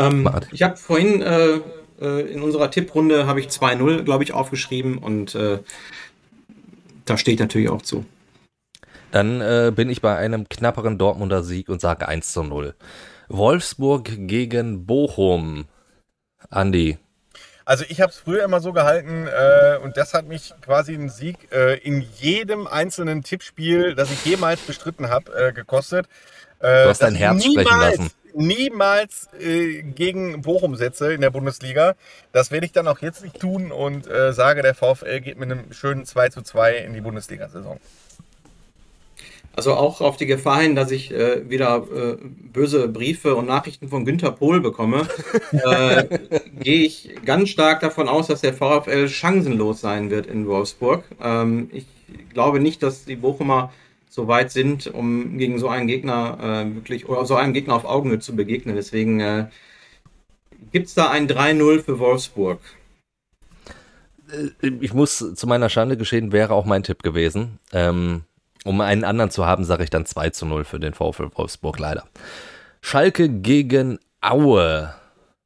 Ähm, 0.00 0.30
ich 0.50 0.62
habe 0.62 0.76
vorhin 0.76 1.22
äh, 1.22 1.60
äh, 2.00 2.32
in 2.32 2.42
unserer 2.42 2.70
Tipprunde 2.70 3.26
habe 3.26 3.40
ich 3.40 3.48
2-0, 3.48 4.02
glaube 4.02 4.24
ich, 4.24 4.32
aufgeschrieben 4.32 4.98
und 4.98 5.34
äh, 5.34 5.58
da 7.04 7.16
steht 7.18 7.40
natürlich 7.40 7.68
auch 7.68 7.82
zu. 7.82 8.04
Dann 9.10 9.40
äh, 9.40 9.72
bin 9.74 9.90
ich 9.90 10.00
bei 10.00 10.16
einem 10.16 10.48
knapperen 10.48 10.96
Dortmunder 10.96 11.42
Sieg 11.42 11.68
und 11.68 11.80
sage 11.80 12.08
1 12.08 12.32
zu 12.32 12.42
0. 12.42 12.74
Wolfsburg 13.28 14.10
gegen 14.26 14.86
Bochum. 14.86 15.66
Andi. 16.48 16.98
Also 17.64 17.84
ich 17.88 18.00
habe 18.00 18.10
es 18.10 18.18
früher 18.18 18.42
immer 18.44 18.60
so 18.60 18.72
gehalten 18.72 19.26
äh, 19.28 19.78
und 19.84 19.96
das 19.96 20.14
hat 20.14 20.26
mich 20.26 20.52
quasi 20.62 20.94
einen 20.94 21.10
Sieg 21.10 21.52
äh, 21.52 21.76
in 21.78 22.04
jedem 22.16 22.66
einzelnen 22.66 23.22
Tippspiel, 23.22 23.94
das 23.94 24.10
ich 24.10 24.24
jemals 24.24 24.60
bestritten 24.62 25.08
habe, 25.10 25.32
äh, 25.32 25.52
gekostet. 25.52 26.06
Äh, 26.58 26.84
du 26.84 26.88
hast 26.88 27.02
dein 27.02 27.14
Herz 27.14 27.44
niemals, 27.44 27.68
sprechen 27.68 27.80
lassen. 27.80 28.10
Niemals 28.34 29.28
äh, 29.38 29.82
gegen 29.82 30.42
Bochum 30.42 30.76
setze 30.76 31.12
in 31.12 31.20
der 31.20 31.30
Bundesliga. 31.30 31.94
Das 32.32 32.50
werde 32.50 32.66
ich 32.66 32.72
dann 32.72 32.88
auch 32.88 33.00
jetzt 33.00 33.22
nicht 33.22 33.40
tun 33.40 33.72
und 33.72 34.06
äh, 34.06 34.32
sage, 34.32 34.62
der 34.62 34.74
VfL 34.74 35.20
geht 35.20 35.38
mit 35.38 35.50
einem 35.50 35.72
schönen 35.72 36.04
2 36.04 36.28
zu 36.30 36.42
2 36.42 36.76
in 36.78 36.94
die 36.94 37.00
Bundesliga-Saison. 37.00 37.80
Also 39.56 39.74
auch 39.74 40.00
auf 40.00 40.16
die 40.16 40.26
Gefahr 40.26 40.62
hin, 40.62 40.76
dass 40.76 40.90
ich 40.90 41.12
äh, 41.12 41.50
wieder 41.50 41.84
äh, 41.92 42.16
böse 42.52 42.86
Briefe 42.88 43.34
und 43.34 43.46
Nachrichten 43.46 43.88
von 43.88 44.04
Günter 44.04 44.30
Pohl 44.30 44.60
bekomme, 44.60 45.08
äh, 45.52 46.18
gehe 46.60 46.84
ich 46.84 47.10
ganz 47.24 47.50
stark 47.50 47.80
davon 47.80 48.08
aus, 48.08 48.28
dass 48.28 48.42
der 48.42 48.54
VfL 48.54 49.08
chancenlos 49.08 49.80
sein 49.80 50.10
wird 50.10 50.26
in 50.26 50.46
Wolfsburg. 50.46 51.04
Ähm, 51.20 51.68
ich 51.72 51.86
glaube 52.32 52.60
nicht, 52.60 52.82
dass 52.82 53.04
die 53.04 53.16
Bochumer 53.16 53.72
so 54.10 54.26
weit 54.26 54.50
sind, 54.50 54.88
um 54.88 55.38
gegen 55.38 55.58
so 55.58 55.68
einen 55.68 55.86
Gegner 55.86 56.38
äh, 56.66 56.74
wirklich 56.74 57.08
oder 57.08 57.24
so 57.24 57.36
einen 57.36 57.54
Gegner 57.54 57.74
auf 57.74 57.84
Augenhöhe 57.84 58.18
zu 58.18 58.34
begegnen. 58.34 58.74
Deswegen 58.74 59.20
äh, 59.20 59.46
gibt 60.72 60.88
es 60.88 60.94
da 60.94 61.10
ein 61.10 61.28
3-0 61.28 61.84
für 61.84 61.98
Wolfsburg. 62.00 62.60
Äh, 64.32 64.68
ich 64.80 64.92
muss 64.92 65.34
zu 65.34 65.46
meiner 65.46 65.68
Schande 65.68 65.96
geschehen, 65.96 66.32
wäre 66.32 66.54
auch 66.54 66.64
mein 66.64 66.82
Tipp 66.82 67.04
gewesen. 67.04 67.60
Ähm, 67.72 68.24
um 68.64 68.80
einen 68.80 69.04
anderen 69.04 69.30
zu 69.30 69.46
haben, 69.46 69.64
sage 69.64 69.84
ich 69.84 69.90
dann 69.90 70.04
2 70.04 70.30
zu 70.30 70.44
0 70.44 70.64
für 70.64 70.80
den 70.80 70.92
VfL 70.92 71.30
Wolfsburg, 71.34 71.78
leider. 71.78 72.04
Schalke 72.82 73.28
gegen 73.28 74.00
Aue. 74.20 74.92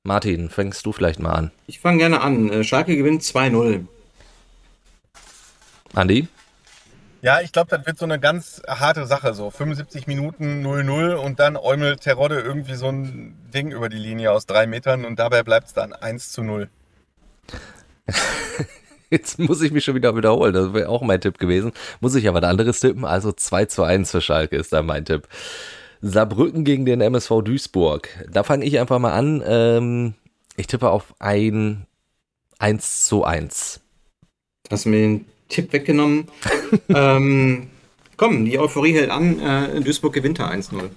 Martin, 0.05 0.49
fängst 0.49 0.85
du 0.87 0.93
vielleicht 0.93 1.21
mal 1.21 1.33
an? 1.33 1.51
Ich 1.67 1.81
fange 1.81 1.99
gerne 1.99 2.23
an. 2.23 2.51
Äh, 2.51 2.65
Schalke 2.65 2.97
gewinnt 2.97 3.23
2-0. 3.23 3.87
Andi? 5.93 6.29
Ja, 7.25 7.41
ich 7.41 7.53
glaube, 7.53 7.75
das 7.75 7.87
wird 7.87 7.97
so 7.97 8.05
eine 8.05 8.21
ganz 8.21 8.61
harte 8.69 9.07
Sache. 9.07 9.33
So 9.33 9.51
75 9.51 10.07
Minuten 10.07 10.63
0-0 10.63 11.15
und 11.15 11.41
dann 11.41 11.57
äumelt 11.57 12.03
Terodde 12.03 12.39
irgendwie 12.39 12.75
so 12.75 12.89
ein 12.89 13.35
Ding 13.55 13.71
über 13.71 13.89
die 13.89 13.97
Linie 13.97 14.31
aus 14.31 14.45
drei 14.45 14.67
Metern 14.67 15.07
und 15.07 15.19
dabei 15.19 15.43
bleibt 15.43 15.69
es 15.69 15.73
dann 15.73 15.95
1 15.95 16.33
zu 16.33 16.43
0. 16.43 16.69
Jetzt 19.11 19.39
muss 19.39 19.63
ich 19.63 19.73
mich 19.73 19.85
schon 19.85 19.95
wieder 19.95 20.15
wiederholen. 20.15 20.53
Das 20.53 20.75
wäre 20.75 20.91
auch 20.91 21.01
mein 21.01 21.19
Tipp 21.19 21.39
gewesen. 21.39 21.73
Muss 22.01 22.15
ich 22.15 22.29
aber 22.29 22.41
ein 22.41 22.45
anderes 22.45 22.81
tippen. 22.81 23.07
Also 23.07 23.33
2 23.33 23.65
zu 23.65 23.85
1 23.85 24.11
für 24.11 24.21
Schalke 24.21 24.57
ist 24.57 24.75
dann 24.75 24.85
mein 24.85 25.07
Tipp. 25.07 25.27
Saarbrücken 26.03 26.65
gegen 26.65 26.85
den 26.85 27.01
MSV 27.01 27.41
Duisburg. 27.43 28.07
Da 28.31 28.43
fange 28.43 28.67
ich 28.67 28.79
einfach 28.79 28.99
mal 28.99 29.15
an. 29.15 29.43
Ähm, 29.47 30.13
ich 30.57 30.67
tippe 30.67 30.91
auf 30.91 31.15
ein 31.21 31.87
1 32.59 33.07
zu 33.07 33.25
1. 33.25 33.81
Hast 34.71 34.85
du 34.85 34.91
mir 34.91 34.99
den 34.99 35.27
Tipp 35.55 35.73
weggenommen? 35.73 36.29
ähm, 36.89 37.71
komm, 38.17 38.45
die 38.45 38.59
Euphorie 38.59 38.95
hält 38.95 39.11
an. 39.11 39.41
Äh, 39.41 39.81
Duisburg 39.81 40.13
gewinnt 40.13 40.41
1-0. 40.41 40.91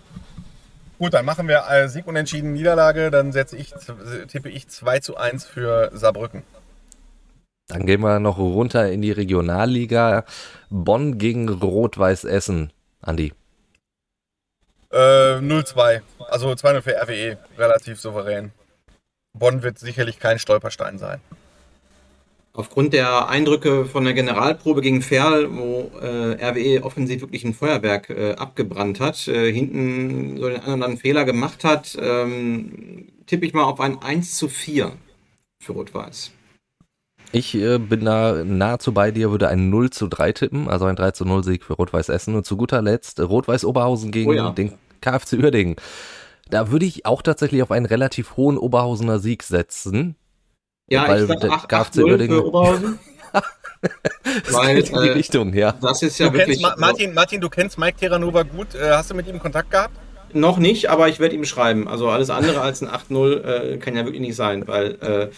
Gut, 0.98 1.14
dann 1.14 1.26
machen 1.26 1.48
wir 1.48 1.64
äh, 1.70 1.88
Sieg 1.88 2.08
unentschieden 2.08 2.54
Niederlage. 2.54 3.12
Dann 3.12 3.32
setze 3.32 3.56
ich, 3.56 3.74
tippe 4.28 4.50
ich 4.50 4.68
2 4.68 5.00
zu 5.00 5.16
1 5.16 5.46
für 5.46 5.92
Saarbrücken. 5.94 6.42
Dann 7.68 7.86
gehen 7.86 8.02
wir 8.02 8.20
noch 8.20 8.38
runter 8.38 8.90
in 8.90 9.02
die 9.02 9.12
Regionalliga. 9.12 10.24
Bonn 10.70 11.20
gegen 11.20 11.50
Rot-Weiß 11.50 12.24
Essen. 12.24 12.72
Andi. 13.02 13.34
Äh, 14.92 15.38
0-2. 15.38 16.02
Also 16.30 16.50
2-0 16.50 16.82
für 16.82 16.96
RWE. 16.96 17.38
Relativ 17.58 18.00
souverän. 18.00 18.52
Bonn 19.34 19.62
wird 19.62 19.78
sicherlich 19.78 20.20
kein 20.20 20.40
Stolperstein 20.40 20.98
sein. 20.98 21.22
Aufgrund 22.58 22.94
der 22.94 23.30
Eindrücke 23.30 23.86
von 23.86 24.04
der 24.04 24.16
Generalprobe 24.16 24.82
gegen 24.82 25.04
Ferl, 25.04 25.56
wo 25.56 25.92
äh, 26.02 26.44
RWE 26.44 26.84
offensiv 26.84 27.22
wirklich 27.22 27.44
ein 27.44 27.54
Feuerwerk 27.54 28.10
äh, 28.10 28.34
abgebrannt 28.34 29.00
hat, 29.00 29.28
äh, 29.28 29.54
hinten 29.54 30.38
so 30.38 30.50
den 30.50 30.62
anderen 30.62 30.84
einen 30.84 30.98
Fehler 30.98 31.24
gemacht 31.24 31.64
hat, 31.64 31.96
ähm, 32.02 33.10
tippe 33.28 33.46
ich 33.46 33.54
mal 33.54 33.64
auf 33.64 33.80
ein 33.80 34.02
1 34.02 34.34
zu 34.40 34.50
4 34.50 34.94
für 35.62 35.74
Rot-Weiß. 35.74 36.32
Ich 37.32 37.54
äh, 37.54 37.78
bin 37.78 38.06
da 38.06 38.44
nahezu 38.44 38.92
bei 38.92 39.12
dir, 39.12 39.30
würde 39.30 39.50
ein 39.50 39.70
0 39.70 39.92
zu 39.92 40.08
3 40.08 40.32
tippen, 40.32 40.68
also 40.68 40.86
ein 40.86 40.96
3 40.96 41.12
zu 41.12 41.26
0 41.26 41.44
Sieg 41.44 41.64
für 41.64 41.74
Rot-Weiß 41.74 42.10
Essen. 42.10 42.34
Und 42.34 42.48
zu 42.48 42.58
guter 42.58 42.82
Letzt 42.82 43.20
Rot-Weiß 43.20 43.66
Oberhausen 43.66 44.10
gegen 44.10 44.32
oh 44.32 44.34
ja. 44.34 44.50
den 44.50 44.74
KfC 45.02 45.38
Uerdingen. 45.38 45.76
Da 46.50 46.72
würde 46.72 46.88
ich 46.88 47.06
auch 47.06 47.22
tatsächlich 47.22 47.62
auf 47.62 47.70
einen 47.70 47.86
relativ 47.86 48.36
hohen 48.36 48.58
Oberhausener 48.58 49.20
Sieg 49.20 49.44
setzen. 49.44 50.16
Ja, 50.88 51.08
weil 51.08 51.24
ich 51.24 51.28
sag 51.28 51.44
8, 51.44 51.70
KfC 51.70 52.04
Uerdingen. 52.04 52.38
Für 52.38 52.46
Oberhausen. 52.48 53.00
weil, 54.52 54.78
in 54.80 54.86
die 54.86 54.92
äh, 54.92 55.12
Richtung, 55.12 55.54
ja. 55.54 55.74
Das 55.82 56.02
ist 56.02 56.18
ja 56.18 56.30
du 56.30 56.38
wirklich. 56.38 56.62
Kennst, 56.62 56.80
Martin, 56.80 57.14
Martin, 57.14 57.42
du 57.42 57.50
kennst 57.50 57.78
Mike 57.78 57.98
Terranova 57.98 58.44
gut. 58.44 58.74
Äh, 58.76 58.92
hast 58.92 59.12
du 59.12 59.16
mit 59.16 59.28
ihm 59.28 59.40
Kontakt 59.40 59.72
gehabt? 59.72 59.96
Noch 60.34 60.58
nicht, 60.58 60.90
aber 60.90 61.08
ich 61.08 61.20
werde 61.20 61.36
ihm 61.36 61.46
schreiben. 61.46 61.88
Also 61.88 62.10
alles 62.10 62.30
andere 62.30 62.62
als 62.62 62.82
ein 62.82 62.90
8-0 62.90 63.44
äh, 63.44 63.78
kann 63.78 63.96
ja 63.96 64.04
wirklich 64.06 64.22
nicht 64.22 64.36
sein, 64.36 64.68
weil 64.68 64.96
äh, 65.02 65.30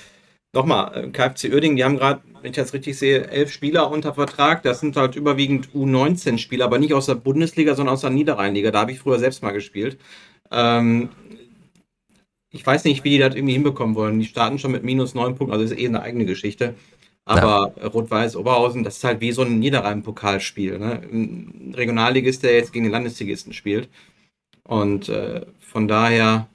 nochmal, 0.54 1.06
äh, 1.06 1.08
KFC 1.10 1.54
Oerding, 1.54 1.76
die 1.76 1.84
haben 1.84 1.98
gerade, 1.98 2.22
wenn 2.42 2.52
ich 2.52 2.56
das 2.56 2.74
richtig 2.74 2.98
sehe, 2.98 3.28
elf 3.28 3.52
Spieler 3.52 3.92
unter 3.92 4.14
Vertrag. 4.14 4.64
Das 4.64 4.80
sind 4.80 4.96
halt 4.96 5.16
überwiegend 5.16 5.70
U19-Spieler, 5.70 6.66
aber 6.66 6.80
nicht 6.80 6.94
aus 6.94 7.06
der 7.06 7.16
Bundesliga, 7.16 7.76
sondern 7.76 7.94
aus 7.94 8.02
der 8.02 8.10
Niederrheinliga. 8.10 8.72
Da 8.72 8.82
habe 8.82 8.92
ich 8.92 9.00
früher 9.00 9.20
selbst 9.20 9.44
mal 9.44 9.52
gespielt. 9.52 10.00
Ähm, 10.52 11.10
ich 12.52 12.66
weiß 12.66 12.84
nicht, 12.86 13.04
wie 13.04 13.12
die 13.12 13.18
das 13.20 13.36
irgendwie 13.36 13.54
hinbekommen 13.54 13.96
wollen. 13.96 14.20
Die 14.20 14.26
starten 14.26 14.60
schon 14.60 14.72
mit 14.72 14.84
minus 14.84 15.14
neun 15.14 15.36
Punkten, 15.36 15.54
also 15.54 15.66
ist 15.66 15.80
eh 15.80 15.88
eine 15.88 16.02
eigene 16.02 16.26
Geschichte. 16.26 16.76
Aber 17.26 17.74
ja. 17.78 17.88
Rot-Weiß 17.88 18.36
Oberhausen, 18.36 18.84
das 18.84 18.98
ist 18.98 19.04
halt 19.04 19.22
wie 19.22 19.32
so 19.32 19.44
ein 19.44 19.60
Niederrhein-Pokalspiel. 19.60 20.80
Ne? 20.80 21.02
Ein 21.12 21.74
Regionalligist, 21.76 22.42
der 22.42 22.56
jetzt 22.56 22.74
gegen 22.74 22.86
den 22.86 22.92
Landesligisten 22.92 23.54
spielt. 23.54 23.88
Und 24.64 25.10
äh, 25.10 25.46
von 25.60 25.88
daher 25.88 26.48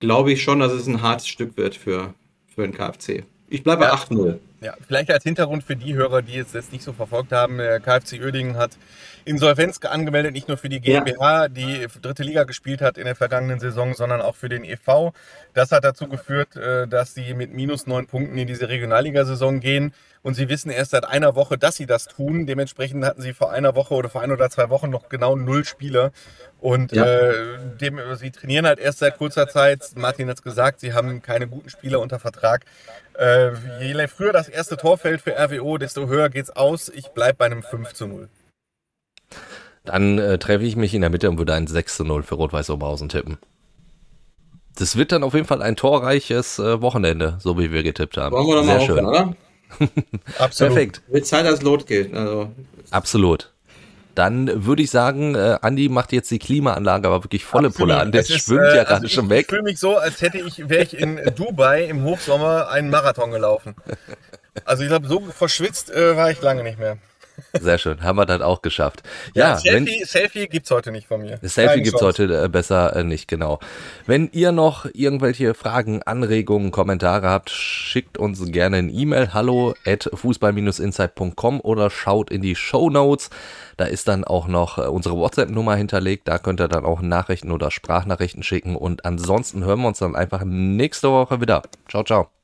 glaube 0.00 0.32
ich 0.32 0.42
schon, 0.42 0.60
dass 0.60 0.72
es 0.72 0.86
ein 0.86 1.00
hartes 1.00 1.26
Stück 1.26 1.56
wird 1.56 1.74
für, 1.74 2.12
für 2.54 2.62
den 2.62 2.74
KFC. 2.74 3.24
Ich 3.48 3.62
bleibe 3.62 3.82
bei 3.82 3.88
ja. 3.88 3.94
8-0. 3.94 4.38
Ja, 4.60 4.74
vielleicht 4.86 5.10
als 5.10 5.24
Hintergrund 5.24 5.64
für 5.64 5.76
die 5.76 5.94
Hörer, 5.94 6.22
die 6.22 6.36
es 6.36 6.52
jetzt 6.52 6.72
nicht 6.72 6.84
so 6.84 6.92
verfolgt 6.92 7.32
haben, 7.32 7.58
der 7.58 7.80
KfC 7.80 8.20
Uerdingen 8.20 8.56
hat 8.56 8.76
Insolvenz 9.24 9.78
angemeldet, 9.84 10.32
nicht 10.32 10.48
nur 10.48 10.56
für 10.56 10.68
die 10.68 10.80
GmbH, 10.80 11.48
die 11.48 11.86
dritte 12.02 12.22
Liga 12.22 12.44
gespielt 12.44 12.80
hat 12.82 12.98
in 12.98 13.04
der 13.04 13.16
vergangenen 13.16 13.58
Saison, 13.60 13.94
sondern 13.94 14.20
auch 14.20 14.36
für 14.36 14.48
den 14.48 14.64
e.V. 14.64 15.12
Das 15.54 15.72
hat 15.72 15.84
dazu 15.84 16.08
geführt, 16.08 16.56
äh, 16.56 16.86
dass 16.86 17.14
sie 17.14 17.34
mit 17.34 17.52
minus 17.52 17.86
neun 17.86 18.06
Punkten 18.06 18.36
in 18.38 18.46
diese 18.46 18.68
Regionalligasaison 18.68 19.60
gehen 19.60 19.94
und 20.22 20.34
sie 20.34 20.48
wissen 20.48 20.70
erst 20.70 20.92
seit 20.92 21.04
einer 21.04 21.34
Woche, 21.34 21.58
dass 21.58 21.76
sie 21.76 21.86
das 21.86 22.06
tun. 22.06 22.46
Dementsprechend 22.46 23.04
hatten 23.04 23.20
sie 23.22 23.32
vor 23.32 23.52
einer 23.52 23.74
Woche 23.74 23.94
oder 23.94 24.08
vor 24.08 24.22
ein 24.22 24.32
oder 24.32 24.48
zwei 24.50 24.70
Wochen 24.70 24.90
noch 24.90 25.08
genau 25.08 25.36
null 25.36 25.64
Spieler 25.64 26.12
und 26.60 26.92
Ja. 26.92 27.04
äh, 27.04 27.32
dem, 27.80 28.00
sie 28.16 28.30
trainieren 28.30 28.66
halt 28.66 28.78
erst 28.78 28.98
seit 28.98 29.18
kurzer 29.18 29.48
Zeit. 29.48 29.90
Martin 29.96 30.28
hat 30.28 30.36
es 30.38 30.42
gesagt, 30.42 30.80
sie 30.80 30.92
haben 30.92 31.22
keine 31.22 31.46
guten 31.46 31.68
Spieler 31.70 32.00
unter 32.00 32.18
Vertrag. 32.18 32.64
Äh, 33.18 33.50
je 33.80 34.06
früher 34.08 34.32
das 34.32 34.48
erste 34.48 34.76
Tor 34.76 34.98
fällt 34.98 35.20
für 35.20 35.32
RWO, 35.38 35.78
desto 35.78 36.08
höher 36.08 36.30
geht's 36.30 36.50
aus. 36.50 36.88
Ich 36.88 37.08
bleib 37.08 37.38
bei 37.38 37.46
einem 37.46 37.62
5 37.62 37.92
zu 37.92 38.06
0. 38.06 38.28
Dann 39.84 40.18
äh, 40.18 40.38
treffe 40.38 40.64
ich 40.64 40.76
mich 40.76 40.94
in 40.94 41.02
der 41.02 41.10
Mitte 41.10 41.28
und 41.30 41.38
würde 41.38 41.54
ein 41.54 41.66
6 41.66 41.96
zu 41.98 42.04
0 42.04 42.22
für 42.22 42.36
Rot-Weiß 42.36 42.70
Oberhausen 42.70 43.08
tippen. 43.08 43.38
Das 44.76 44.96
wird 44.96 45.12
dann 45.12 45.22
auf 45.22 45.34
jeden 45.34 45.46
Fall 45.46 45.62
ein 45.62 45.76
torreiches 45.76 46.58
äh, 46.58 46.80
Wochenende, 46.80 47.36
so 47.40 47.58
wie 47.58 47.70
wir 47.70 47.82
getippt 47.82 48.16
haben. 48.16 48.34
Wollen 48.34 48.46
wir 48.46 48.56
doch 48.56 48.64
Sehr 48.64 48.74
mal 48.78 48.86
schön. 48.86 49.06
aufhören, 49.06 49.28
oder? 49.28 49.36
Absolut. 50.38 50.72
Perfekt, 50.74 51.02
Wird 51.08 51.26
Zeit, 51.26 51.46
dass 51.46 51.54
es 51.54 51.62
Lot 51.62 51.86
geht. 51.86 52.14
Also, 52.14 52.50
absolut. 52.90 53.50
Dann 54.14 54.64
würde 54.64 54.82
ich 54.82 54.90
sagen, 54.92 55.34
äh, 55.34 55.58
Andi 55.62 55.88
macht 55.88 56.12
jetzt 56.12 56.30
die 56.30 56.38
Klimaanlage 56.38 57.08
aber 57.08 57.24
wirklich 57.24 57.44
volle 57.44 57.70
Pulle 57.70 57.96
an. 57.98 58.12
Der 58.12 58.20
Es 58.20 58.30
ist, 58.30 58.44
schwimmt 58.46 58.62
äh, 58.62 58.76
ja 58.76 58.82
also 58.82 58.88
gerade 58.92 59.06
ich, 59.06 59.12
schon 59.12 59.24
Ich 59.24 59.30
weg. 59.30 59.46
fühle 59.50 59.62
mich 59.64 59.80
so, 59.80 59.96
als 59.96 60.22
hätte 60.22 60.38
ich, 60.38 60.68
wäre 60.68 60.84
ich 60.84 60.96
in 60.96 61.20
Dubai 61.36 61.84
im 61.86 62.04
Hochsommer 62.04 62.68
einen 62.70 62.90
Marathon 62.90 63.32
gelaufen. 63.32 63.74
Also 64.64 64.84
ich 64.84 64.88
glaube, 64.88 65.08
so 65.08 65.20
verschwitzt 65.20 65.90
äh, 65.90 66.16
war 66.16 66.30
ich 66.30 66.40
lange 66.40 66.62
nicht 66.62 66.78
mehr. 66.78 66.98
Sehr 67.60 67.78
schön, 67.78 68.02
haben 68.02 68.16
wir 68.16 68.26
das 68.26 68.40
auch 68.40 68.62
geschafft. 68.62 69.02
Ja, 69.34 69.58
wenn, 69.64 69.86
Selfie, 69.86 70.04
Selfie 70.04 70.48
gibt's 70.48 70.70
heute 70.70 70.92
nicht 70.92 71.06
von 71.06 71.22
mir. 71.22 71.38
Selfie 71.42 71.68
Keine 71.68 71.82
gibt's 71.82 72.00
Chance. 72.00 72.22
heute 72.22 72.44
äh, 72.44 72.48
besser 72.48 72.94
äh, 72.96 73.04
nicht, 73.04 73.28
genau. 73.28 73.58
Wenn 74.06 74.28
ihr 74.32 74.52
noch 74.52 74.86
irgendwelche 74.92 75.54
Fragen, 75.54 76.02
Anregungen, 76.02 76.70
Kommentare 76.70 77.28
habt, 77.28 77.50
schickt 77.50 78.18
uns 78.18 78.44
gerne 78.52 78.78
eine 78.78 78.92
E-Mail 78.92 79.32
hallo 79.34 79.74
at 79.86 80.08
fußball-insight.com 80.12 81.60
oder 81.60 81.90
schaut 81.90 82.30
in 82.30 82.42
die 82.42 82.54
Show 82.54 82.90
Notes. 82.90 83.30
Da 83.76 83.86
ist 83.86 84.08
dann 84.08 84.24
auch 84.24 84.46
noch 84.46 84.78
äh, 84.78 84.82
unsere 84.82 85.16
WhatsApp-Nummer 85.16 85.76
hinterlegt. 85.76 86.28
Da 86.28 86.38
könnt 86.38 86.60
ihr 86.60 86.68
dann 86.68 86.84
auch 86.84 87.00
Nachrichten 87.00 87.50
oder 87.50 87.70
Sprachnachrichten 87.70 88.42
schicken. 88.42 88.76
Und 88.76 89.04
ansonsten 89.04 89.64
hören 89.64 89.80
wir 89.80 89.88
uns 89.88 89.98
dann 89.98 90.14
einfach 90.16 90.44
nächste 90.44 91.10
Woche 91.10 91.40
wieder. 91.40 91.62
Ciao, 91.88 92.04
ciao. 92.04 92.43